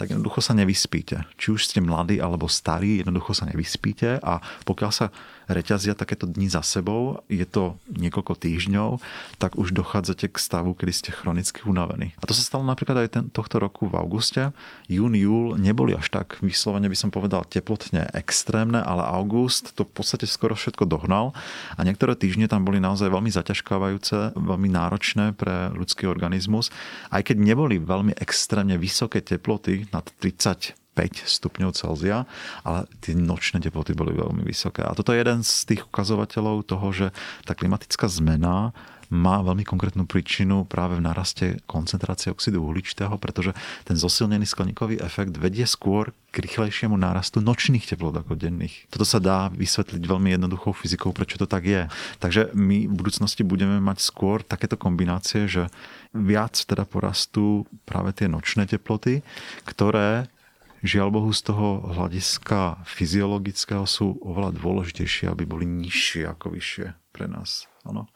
tak 0.00 0.10
jednoducho 0.16 0.40
sa 0.40 0.56
nevyspíte. 0.56 1.28
Či 1.36 1.46
už 1.52 1.60
ste 1.68 1.84
mladí 1.84 2.16
alebo 2.18 2.48
starí, 2.48 3.04
jednoducho 3.04 3.36
sa 3.36 3.44
nevyspíte 3.46 4.18
a 4.24 4.40
pokiaľ 4.64 4.90
sa 4.90 5.06
reťazia 5.50 5.92
takéto 5.92 6.24
dni 6.24 6.48
za 6.48 6.64
sebou, 6.64 7.20
je 7.28 7.44
to 7.44 7.76
niekoľko 7.92 8.38
týždňov, 8.40 9.02
tak 9.36 9.60
už 9.60 9.76
dochádzate 9.76 10.32
k 10.32 10.36
stavu, 10.38 10.72
kedy 10.72 10.92
ste 10.92 11.10
chronicky 11.12 11.60
unavení. 11.68 12.16
A 12.22 12.24
to 12.24 12.32
sa 12.32 12.40
stalo 12.40 12.64
napríklad 12.64 13.04
aj 13.04 13.08
ten, 13.12 13.24
tohto 13.28 13.60
roku 13.60 13.90
v 13.90 13.98
auguste. 14.00 14.54
Jún, 14.88 15.12
júl 15.12 15.60
neboli 15.60 15.92
až 15.92 16.08
tak 16.08 16.40
vyslovene 16.40 16.88
by 16.88 16.96
som 16.96 17.10
povedal 17.12 17.44
teplotne 17.44 18.08
extrémne, 18.16 18.80
ale 18.80 19.04
august 19.04 19.76
to 19.76 19.84
v 19.84 19.92
podstate 19.92 20.24
skoro 20.24 20.56
všetko 20.56 20.88
dohnal 20.88 21.36
a 21.76 21.80
niektoré 21.84 22.16
týždne 22.16 22.48
tam 22.48 22.64
boli 22.64 22.80
naozaj 22.80 23.12
veľmi 23.12 23.28
zaťažkávajúce, 23.28 24.38
veľmi 24.38 24.68
náročné 24.72 25.36
pre 25.36 25.68
ľudský 25.74 26.08
organizmus 26.08 26.72
aj 27.10 27.32
keď 27.32 27.36
neboli 27.42 27.82
veľmi 27.82 28.14
extrémne 28.20 28.78
vysoké 28.78 29.24
teploty 29.24 29.88
nad 29.90 30.06
30 30.20 30.78
5 30.92 31.24
stupňov 31.24 31.72
Celzia, 31.72 32.28
ale 32.68 32.84
tie 33.00 33.16
nočné 33.16 33.64
teploty 33.64 33.96
boli 33.96 34.12
veľmi 34.12 34.44
vysoké. 34.44 34.84
A 34.84 34.92
toto 34.92 35.16
je 35.16 35.24
jeden 35.24 35.40
z 35.40 35.64
tých 35.64 35.88
ukazovateľov 35.88 36.68
toho, 36.68 36.86
že 36.92 37.06
tá 37.48 37.56
klimatická 37.56 38.12
zmena 38.12 38.76
má 39.12 39.44
veľmi 39.44 39.68
konkrétnu 39.68 40.08
príčinu 40.08 40.64
práve 40.64 40.96
v 40.96 41.04
naraste 41.04 41.60
koncentrácie 41.68 42.32
oxidu 42.32 42.64
uhličitého, 42.64 43.12
pretože 43.20 43.52
ten 43.84 43.92
zosilnený 43.92 44.48
skleníkový 44.48 45.04
efekt 45.04 45.36
vedie 45.36 45.68
skôr 45.68 46.16
k 46.32 46.40
rýchlejšiemu 46.40 46.96
nárastu 46.96 47.44
nočných 47.44 47.84
teplot 47.84 48.24
ako 48.24 48.40
denných. 48.40 48.88
Toto 48.88 49.04
sa 49.04 49.20
dá 49.20 49.52
vysvetliť 49.52 50.00
veľmi 50.00 50.32
jednoduchou 50.32 50.72
fyzikou, 50.72 51.12
prečo 51.12 51.36
to 51.36 51.44
tak 51.44 51.68
je. 51.68 51.92
Takže 52.24 52.56
my 52.56 52.88
v 52.88 52.94
budúcnosti 52.96 53.44
budeme 53.44 53.84
mať 53.84 54.00
skôr 54.00 54.40
takéto 54.40 54.80
kombinácie, 54.80 55.44
že 55.44 55.68
viac 56.16 56.56
teda 56.56 56.88
porastú 56.88 57.68
práve 57.84 58.16
tie 58.16 58.32
nočné 58.32 58.64
teploty, 58.64 59.20
ktoré 59.68 60.32
žiaľ 60.80 61.12
Bohu 61.12 61.30
z 61.36 61.52
toho 61.52 61.84
hľadiska 61.84 62.80
fyziologického 62.88 63.84
sú 63.84 64.16
oveľa 64.24 64.56
dôležitejšie, 64.56 65.28
aby 65.28 65.44
boli 65.44 65.68
nižšie 65.68 66.24
ako 66.32 66.56
vyššie 66.56 67.12
pre 67.12 67.28
nás. 67.28 67.68
Ano 67.84 68.08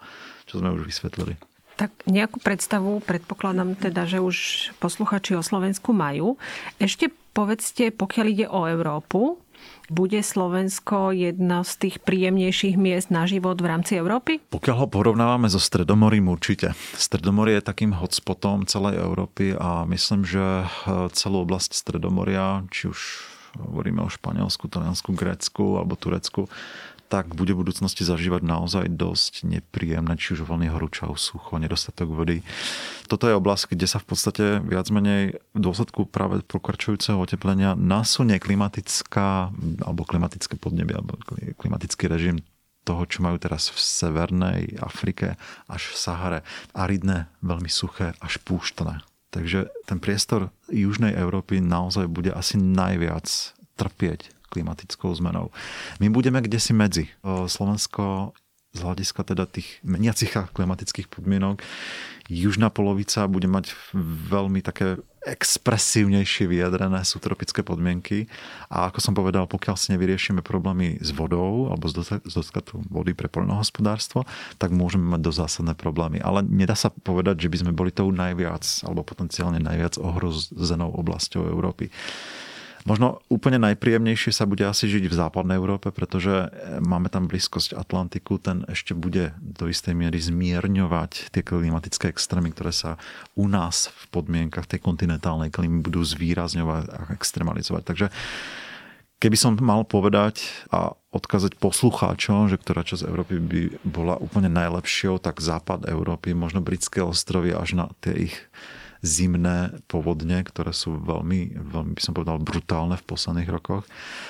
čo 0.57 0.65
sme 0.65 0.73
už 0.73 0.89
vysvetlili. 0.89 1.37
Tak 1.77 2.09
nejakú 2.09 2.41
predstavu 2.41 3.05
predpokladám 3.05 3.77
teda, 3.77 4.09
že 4.09 4.25
už 4.25 4.37
posluchači 4.81 5.37
o 5.37 5.45
Slovensku 5.45 5.93
majú. 5.93 6.41
Ešte 6.81 7.13
povedzte, 7.37 7.93
pokiaľ 7.93 8.27
ide 8.33 8.47
o 8.49 8.65
Európu, 8.65 9.37
bude 9.93 10.25
Slovensko 10.25 11.13
jedno 11.13 11.61
z 11.61 11.73
tých 11.77 11.97
príjemnejších 12.01 12.81
miest 12.81 13.13
na 13.13 13.29
život 13.29 13.61
v 13.61 13.69
rámci 13.69 14.01
Európy? 14.01 14.41
Pokiaľ 14.49 14.77
ho 14.81 14.89
porovnávame 14.89 15.53
so 15.53 15.61
Stredomorím 15.61 16.33
určite. 16.33 16.73
Stredomorie 16.97 17.61
je 17.61 17.69
takým 17.69 17.93
hotspotom 17.93 18.65
celej 18.65 18.97
Európy 18.97 19.53
a 19.53 19.85
myslím, 19.85 20.25
že 20.25 20.65
eh, 20.65 20.69
celú 21.13 21.45
oblasť 21.45 21.77
Stredomoria, 21.77 22.65
či 22.73 22.89
už 22.89 23.01
hovoríme 23.61 24.01
o 24.05 24.09
Španielsku, 24.13 24.69
Taliansku, 24.69 25.13
Grécku 25.13 25.77
alebo 25.77 25.97
Turecku, 25.97 26.49
tak 27.07 27.39
bude 27.39 27.55
v 27.55 27.63
budúcnosti 27.63 28.03
zažívať 28.03 28.43
naozaj 28.43 28.91
dosť 28.91 29.47
nepríjemné, 29.47 30.19
či 30.19 30.35
už 30.35 30.47
vlny 30.47 30.75
horúčav, 30.75 31.15
sucho, 31.15 31.57
nedostatok 31.57 32.11
vody. 32.11 32.43
Toto 33.07 33.31
je 33.31 33.39
oblasť, 33.39 33.79
kde 33.79 33.87
sa 33.87 34.03
v 34.03 34.07
podstate 34.11 34.45
viac 34.67 34.91
menej 34.91 35.39
v 35.55 35.61
dôsledku 35.63 36.11
práve 36.11 36.43
pokračujúceho 36.43 37.19
oteplenia 37.23 37.79
nasunie 37.79 38.43
klimatická 38.43 39.55
alebo 39.87 40.03
klimatické 40.03 40.59
podnebie 40.59 40.99
alebo 40.99 41.19
klimatický 41.57 42.11
režim 42.11 42.43
toho, 42.87 43.03
čo 43.11 43.27
majú 43.27 43.39
teraz 43.43 43.75
v 43.75 43.79
Severnej 43.83 44.79
Afrike 44.79 45.35
až 45.67 45.91
v 45.91 45.97
Sahare. 45.99 46.41
Aridné, 46.71 47.27
veľmi 47.43 47.67
suché, 47.67 48.15
až 48.23 48.39
púštne. 48.47 49.03
Takže 49.35 49.67
ten 49.91 49.99
priestor 49.99 50.55
južnej 50.71 51.13
Európy 51.19 51.59
naozaj 51.59 52.07
bude 52.07 52.31
asi 52.31 52.57
najviac 52.57 53.27
trpieť 53.77 54.33
klimatickou 54.51 55.13
zmenou. 55.15 55.51
My 55.99 56.09
budeme 56.09 56.43
kde 56.43 56.59
si 56.61 56.73
medzi. 56.77 57.11
Slovensko 57.25 58.35
z 58.77 58.85
hľadiska 58.85 59.25
teda 59.25 59.49
tých 59.49 59.81
meniacich 59.81 60.37
klimatických 60.53 61.09
podmienok 61.09 61.65
južná 62.29 62.69
polovica 62.69 63.25
bude 63.25 63.49
mať 63.49 63.73
veľmi 64.29 64.61
také 64.61 65.01
expresívnejšie 65.27 66.47
vyjadrené 66.47 67.03
subtropické 67.03 67.67
podmienky 67.67 68.31
a 68.71 68.93
ako 68.93 68.99
som 69.03 69.15
povedal, 69.17 69.51
pokiaľ 69.51 69.75
si 69.75 69.91
nevyriešime 69.97 70.39
problémy 70.39 71.03
s 71.03 71.11
vodou 71.11 71.73
alebo 71.73 71.91
s 71.91 71.97
dostatkom 72.31 72.87
vody 72.87 73.11
pre 73.17 73.27
poľnohospodárstvo, 73.27 74.23
tak 74.61 74.71
môžeme 74.71 75.09
mať 75.09 75.27
dosť 75.27 75.39
zásadné 75.43 75.75
problémy. 75.75 76.23
Ale 76.23 76.47
nedá 76.47 76.79
sa 76.79 76.95
povedať, 76.95 77.49
že 77.49 77.51
by 77.51 77.57
sme 77.59 77.73
boli 77.75 77.91
tou 77.91 78.13
najviac 78.13 78.63
alebo 78.87 79.03
potenciálne 79.03 79.59
najviac 79.59 79.99
ohrozenou 79.99 80.95
oblasťou 80.95 81.49
Európy. 81.49 81.91
Možno 82.87 83.18
úplne 83.26 83.59
najpríjemnejšie 83.59 84.30
sa 84.30 84.47
bude 84.47 84.62
asi 84.62 84.87
žiť 84.87 85.11
v 85.11 85.18
západnej 85.18 85.59
Európe, 85.59 85.91
pretože 85.91 86.30
e, 86.30 86.78
máme 86.78 87.11
tam 87.11 87.26
blízkosť 87.26 87.74
Atlantiku, 87.74 88.39
ten 88.39 88.62
ešte 88.70 88.95
bude 88.95 89.34
do 89.43 89.66
istej 89.66 89.99
miery 89.99 90.22
zmierňovať 90.22 91.34
tie 91.34 91.43
klimatické 91.43 92.14
extrémy, 92.14 92.55
ktoré 92.55 92.70
sa 92.70 92.95
u 93.34 93.51
nás 93.51 93.91
v 93.91 94.05
podmienkach 94.14 94.70
tej 94.70 94.87
kontinentálnej 94.87 95.51
klímy 95.51 95.82
budú 95.82 96.07
zvýrazňovať 96.07 96.84
a 96.95 96.99
extremalizovať. 97.18 97.82
Takže 97.82 98.07
Keby 99.16 99.32
som 99.32 99.57
mal 99.64 99.80
povedať 99.89 100.45
a 100.68 100.93
odkázať 101.09 101.57
poslucháčom, 101.57 102.53
že 102.53 102.61
ktorá 102.61 102.84
časť 102.84 103.09
Európy 103.09 103.41
by 103.41 103.62
bola 103.80 104.20
úplne 104.20 104.53
najlepšou, 104.53 105.16
tak 105.24 105.41
západ 105.41 105.89
Európy, 105.89 106.37
možno 106.37 106.61
britské 106.61 107.01
ostrovy 107.01 107.57
až 107.57 107.80
na 107.80 107.89
tie 108.05 108.28
ich 108.28 108.37
zimné 109.05 109.77
povodne, 109.91 110.41
ktoré 110.45 110.73
sú 110.73 110.97
veľmi, 111.01 111.59
veľmi 111.61 111.93
by 111.97 112.03
som 112.03 112.13
povedal, 112.17 112.41
brutálne 112.41 112.97
v 112.97 113.07
posledných 113.09 113.51
rokoch. 113.51 113.85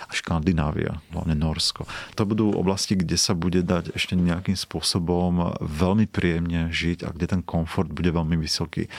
A 0.06 0.12
Škandinávia, 0.14 1.02
hlavne 1.14 1.34
Norsko. 1.38 1.86
To 2.18 2.22
budú 2.26 2.54
oblasti, 2.54 2.98
kde 2.98 3.18
sa 3.18 3.36
bude 3.36 3.62
dať 3.62 3.94
ešte 3.94 4.18
nejakým 4.18 4.56
spôsobom 4.58 5.58
veľmi 5.60 6.10
príjemne 6.10 6.70
žiť 6.72 7.06
a 7.06 7.12
kde 7.12 7.26
ten 7.38 7.42
komfort 7.42 7.90
bude 7.90 8.10
veľmi 8.10 8.38
vysoký. 8.38 8.90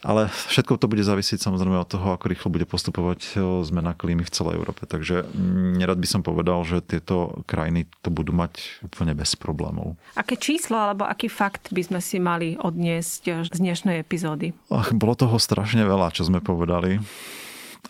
Ale 0.00 0.32
všetko 0.48 0.80
to 0.80 0.88
bude 0.88 1.04
závisieť 1.04 1.44
samozrejme 1.44 1.76
od 1.76 1.88
toho, 1.88 2.16
ako 2.16 2.30
rýchlo 2.32 2.48
bude 2.48 2.64
postupovať 2.64 3.36
zmena 3.68 3.92
klímy 3.92 4.24
v 4.24 4.32
celej 4.32 4.56
Európe. 4.56 4.88
Takže 4.88 5.28
mm, 5.28 5.76
nerad 5.76 6.00
by 6.00 6.08
som 6.08 6.20
povedal, 6.24 6.64
že 6.64 6.80
tieto 6.80 7.44
krajiny 7.44 7.84
to 8.00 8.08
budú 8.08 8.32
mať 8.32 8.80
úplne 8.80 9.12
bez 9.12 9.36
problémov. 9.36 10.00
Aké 10.16 10.40
číslo 10.40 10.80
alebo 10.80 11.04
aký 11.04 11.28
fakt 11.28 11.68
by 11.68 11.82
sme 11.84 12.00
si 12.00 12.16
mali 12.16 12.56
odniesť 12.56 13.48
z 13.48 13.56
dnešnej 13.60 14.00
epizódy? 14.00 14.56
Ach, 14.72 14.92
bolo 14.96 15.12
toho 15.12 15.36
strašne 15.36 15.84
veľa, 15.84 16.16
čo 16.16 16.24
sme 16.24 16.40
povedali. 16.40 17.00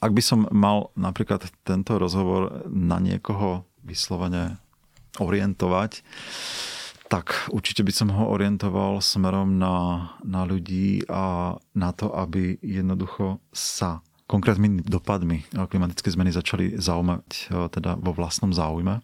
Ak 0.01 0.11
by 0.11 0.23
som 0.23 0.47
mal 0.51 0.95
napríklad 0.97 1.47
tento 1.63 1.99
rozhovor 1.99 2.67
na 2.67 3.03
niekoho 3.03 3.67
vyslovene 3.85 4.59
orientovať, 5.19 6.01
tak 7.11 7.51
určite 7.51 7.83
by 7.83 7.91
som 7.91 8.09
ho 8.15 8.31
orientoval 8.31 9.03
smerom 9.03 9.59
na, 9.59 10.07
na 10.23 10.47
ľudí 10.47 11.03
a 11.11 11.59
na 11.75 11.91
to, 11.91 12.15
aby 12.15 12.55
jednoducho 12.63 13.43
sa 13.51 13.99
konkrétnymi 14.31 14.87
dopadmi 14.87 15.43
klimatické 15.51 16.07
zmeny 16.07 16.31
začali 16.31 16.79
zaujímať 16.79 17.27
e, 17.27 17.67
teda 17.75 17.99
vo 17.99 18.15
vlastnom 18.15 18.55
záujme 18.55 19.03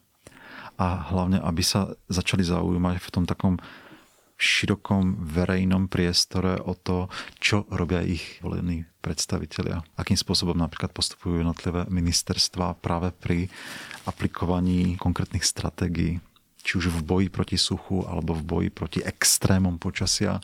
a 0.79 0.87
hlavne, 1.11 1.43
aby 1.43 1.67
sa 1.67 1.99
začali 2.07 2.47
zaujímať 2.47 3.03
v 3.03 3.11
tom 3.11 3.27
takom 3.27 3.59
širokom 4.39 5.27
verejnom 5.27 5.91
priestore 5.91 6.63
o 6.63 6.79
to, 6.79 7.11
čo 7.43 7.67
robia 7.75 8.07
ich 8.07 8.39
volení 8.39 8.87
predstavitelia. 9.03 9.83
Akým 9.99 10.15
spôsobom 10.15 10.55
napríklad 10.55 10.95
postupujú 10.95 11.43
jednotlivé 11.43 11.91
ministerstva 11.91 12.79
práve 12.79 13.11
pri 13.17 13.51
aplikovaní 14.07 14.95
konkrétnych 15.01 15.43
stratégií 15.43 16.23
či 16.67 16.83
už 16.83 16.91
v 16.91 17.01
boji 17.07 17.29
proti 17.31 17.55
suchu, 17.55 18.03
alebo 18.03 18.35
v 18.35 18.43
boji 18.43 18.71
proti 18.75 18.99
extrémom 19.07 19.79
počasia, 19.79 20.43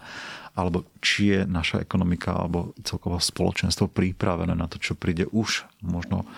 alebo 0.54 0.86
či 1.02 1.34
je 1.34 1.40
naša 1.48 1.80
ekonomika 1.82 2.36
alebo 2.36 2.76
celkovo 2.84 3.16
spoločenstvo 3.18 3.88
pripravené 3.88 4.52
na 4.54 4.68
to, 4.68 4.78
čo 4.78 4.94
príde 4.94 5.26
už 5.32 5.66
možno 5.82 6.28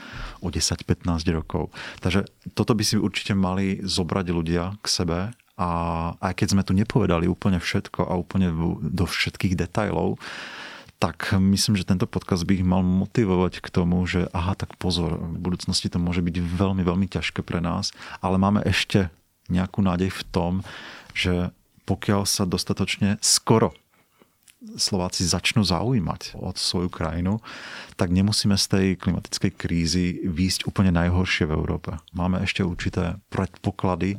o 0.41 0.49
10-15 0.49 1.05
rokov. 1.35 1.75
Takže 2.01 2.25
toto 2.57 2.73
by 2.73 2.83
si 2.87 2.97
určite 2.97 3.35
mali 3.37 3.83
zobrať 3.83 4.27
ľudia 4.31 4.79
k 4.81 4.87
sebe 4.87 5.19
a 5.59 5.69
aj 6.19 6.33
keď 6.35 6.47
sme 6.55 6.63
tu 6.67 6.73
nepovedali 6.79 7.27
úplne 7.27 7.59
všetko 7.59 8.07
a 8.07 8.15
úplne 8.15 8.55
do 8.81 9.05
všetkých 9.05 9.59
detajlov, 9.59 10.19
tak 11.03 11.35
myslím, 11.37 11.75
že 11.75 11.85
tento 11.85 12.07
podcast 12.07 12.47
by 12.47 12.63
ich 12.63 12.67
mal 12.67 12.81
motivovať 12.81 13.61
k 13.61 13.69
tomu, 13.69 14.01
že 14.07 14.31
aha, 14.31 14.55
tak 14.55 14.79
pozor, 14.79 15.19
v 15.19 15.39
budúcnosti 15.43 15.91
to 15.91 15.99
môže 15.99 16.23
byť 16.23 16.39
veľmi, 16.39 16.87
veľmi 16.87 17.07
ťažké 17.11 17.43
pre 17.43 17.59
nás, 17.59 17.91
ale 18.23 18.39
máme 18.39 18.63
ešte 18.63 19.11
nejakú 19.49 19.85
nádej 19.85 20.11
v 20.11 20.23
tom, 20.33 20.53
že 21.13 21.53
pokiaľ 21.85 22.25
sa 22.25 22.49
dostatočne 22.49 23.21
skoro 23.21 23.77
Slováci 24.75 25.23
začnú 25.29 25.63
zaujímať 25.63 26.35
o 26.35 26.51
svoju 26.57 26.91
krajinu, 26.91 27.39
tak 27.95 28.11
nemusíme 28.11 28.59
z 28.59 28.67
tej 28.67 28.87
klimatickej 28.99 29.53
krízy 29.55 30.07
výjsť 30.27 30.67
úplne 30.67 30.91
najhoršie 30.91 31.47
v 31.47 31.55
Európe. 31.55 31.95
Máme 32.11 32.43
ešte 32.43 32.67
určité 32.67 33.23
predpoklady 33.31 34.19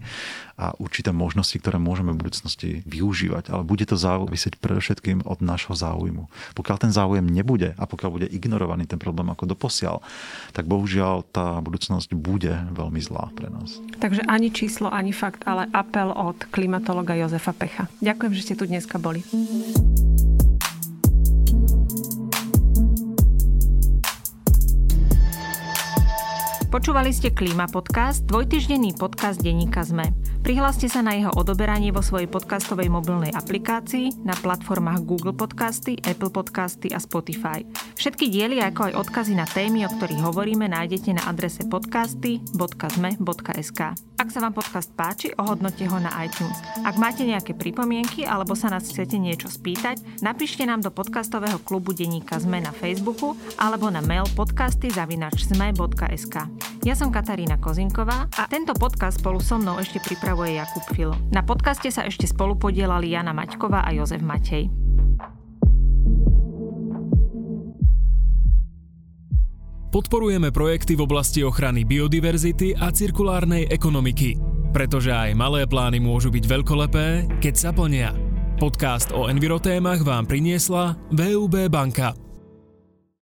a 0.56 0.72
určité 0.80 1.12
možnosti, 1.12 1.60
ktoré 1.60 1.76
môžeme 1.76 2.16
v 2.16 2.22
budúcnosti 2.24 2.70
využívať, 2.88 3.52
ale 3.52 3.68
bude 3.68 3.84
to 3.84 4.00
závisieť 4.00 4.56
predovšetkým 4.64 5.28
od 5.28 5.44
nášho 5.44 5.76
záujmu. 5.76 6.32
Pokiaľ 6.56 6.78
ten 6.80 6.92
záujem 6.96 7.28
nebude 7.28 7.76
a 7.76 7.84
pokiaľ 7.84 8.10
bude 8.16 8.28
ignorovaný 8.32 8.88
ten 8.88 9.02
problém 9.02 9.28
ako 9.28 9.52
doposiaľ, 9.52 10.00
tak 10.56 10.72
bohužiaľ 10.72 11.28
tá 11.36 11.60
budúcnosť 11.60 12.16
bude 12.16 12.56
veľmi 12.72 13.04
zlá 13.04 13.28
pre 13.36 13.52
nás. 13.52 13.84
Takže 14.00 14.24
ani 14.32 14.56
číslo, 14.56 14.88
ani 14.88 15.12
fakt, 15.12 15.44
ale 15.44 15.68
apel 15.76 16.16
od 16.16 16.48
klimatologa 16.56 17.20
Jozefa 17.20 17.52
Pecha. 17.52 17.92
Ďakujem, 18.00 18.32
že 18.32 18.44
ste 18.48 18.56
tu 18.56 18.64
dneska 18.64 18.96
boli. 18.96 19.20
Počúvali 26.70 27.14
ste 27.14 27.30
Klíma 27.30 27.70
podcast, 27.70 28.26
dvojtyždenný 28.26 28.98
podcast 28.98 29.38
denníka 29.38 29.86
ZME. 29.86 30.35
Prihláste 30.46 30.86
sa 30.86 31.02
na 31.02 31.18
jeho 31.18 31.34
odoberanie 31.34 31.90
vo 31.90 32.06
svojej 32.06 32.30
podcastovej 32.30 32.86
mobilnej 32.86 33.34
aplikácii 33.34 34.22
na 34.22 34.38
platformách 34.38 35.02
Google 35.02 35.34
Podcasty, 35.34 35.98
Apple 36.06 36.30
Podcasty 36.30 36.94
a 36.94 37.02
Spotify. 37.02 37.66
Všetky 37.98 38.30
diely 38.30 38.62
ako 38.62 38.94
aj 38.94 38.94
odkazy 38.94 39.34
na 39.34 39.50
témy, 39.50 39.82
o 39.84 39.90
ktorých 39.90 40.22
hovoríme, 40.22 40.70
nájdete 40.70 41.18
na 41.18 41.26
adrese 41.26 41.66
podcasty.zme.sk. 41.66 43.82
Ak 44.22 44.30
sa 44.30 44.38
vám 44.38 44.54
podcast 44.54 44.94
páči, 44.94 45.34
ohodnote 45.34 45.82
ho 45.90 45.98
na 45.98 46.14
iTunes. 46.22 46.62
Ak 46.86 46.94
máte 47.02 47.26
nejaké 47.26 47.58
pripomienky 47.58 48.30
alebo 48.30 48.54
sa 48.54 48.70
nás 48.70 48.86
chcete 48.86 49.18
niečo 49.18 49.50
spýtať, 49.50 50.22
napíšte 50.22 50.62
nám 50.62 50.86
do 50.86 50.94
podcastového 50.94 51.58
klubu 51.66 51.98
denníka 51.98 52.38
ZME 52.38 52.70
na 52.70 52.72
Facebooku 52.72 53.34
alebo 53.58 53.90
na 53.90 54.06
mail 54.06 54.30
podcasty.zme.sk. 54.38 56.36
Ja 56.86 56.94
som 56.94 57.10
Katarína 57.10 57.58
Kozinková 57.58 58.30
a 58.30 58.46
tento 58.46 58.78
podcast 58.78 59.18
spolu 59.18 59.42
so 59.42 59.58
mnou 59.58 59.82
ešte 59.82 59.98
pripravuje 59.98 60.35
pripravuje 60.36 60.60
Jakub 60.60 60.86
Filo. 60.92 61.16
Na 61.32 61.48
podcaste 61.48 61.88
sa 61.88 62.04
ešte 62.04 62.28
spolu 62.28 62.60
podielali 62.60 63.16
Jana 63.16 63.32
Maťková 63.32 63.88
a 63.88 63.96
Jozef 63.96 64.20
Matej. 64.20 64.68
Podporujeme 69.96 70.52
projekty 70.52 71.00
v 71.00 71.08
oblasti 71.08 71.40
ochrany 71.40 71.88
biodiverzity 71.88 72.76
a 72.76 72.92
cirkulárnej 72.92 73.72
ekonomiky, 73.72 74.36
pretože 74.76 75.16
aj 75.16 75.32
malé 75.40 75.64
plány 75.64 76.04
môžu 76.04 76.28
byť 76.36 76.44
veľkolepé, 76.44 77.08
keď 77.40 77.56
sa 77.56 77.72
plnia. 77.72 78.12
Podcast 78.60 79.16
o 79.16 79.32
envirotémach 79.32 80.04
vám 80.04 80.28
priniesla 80.28 81.00
VUB 81.16 81.72
banka. 81.72 82.25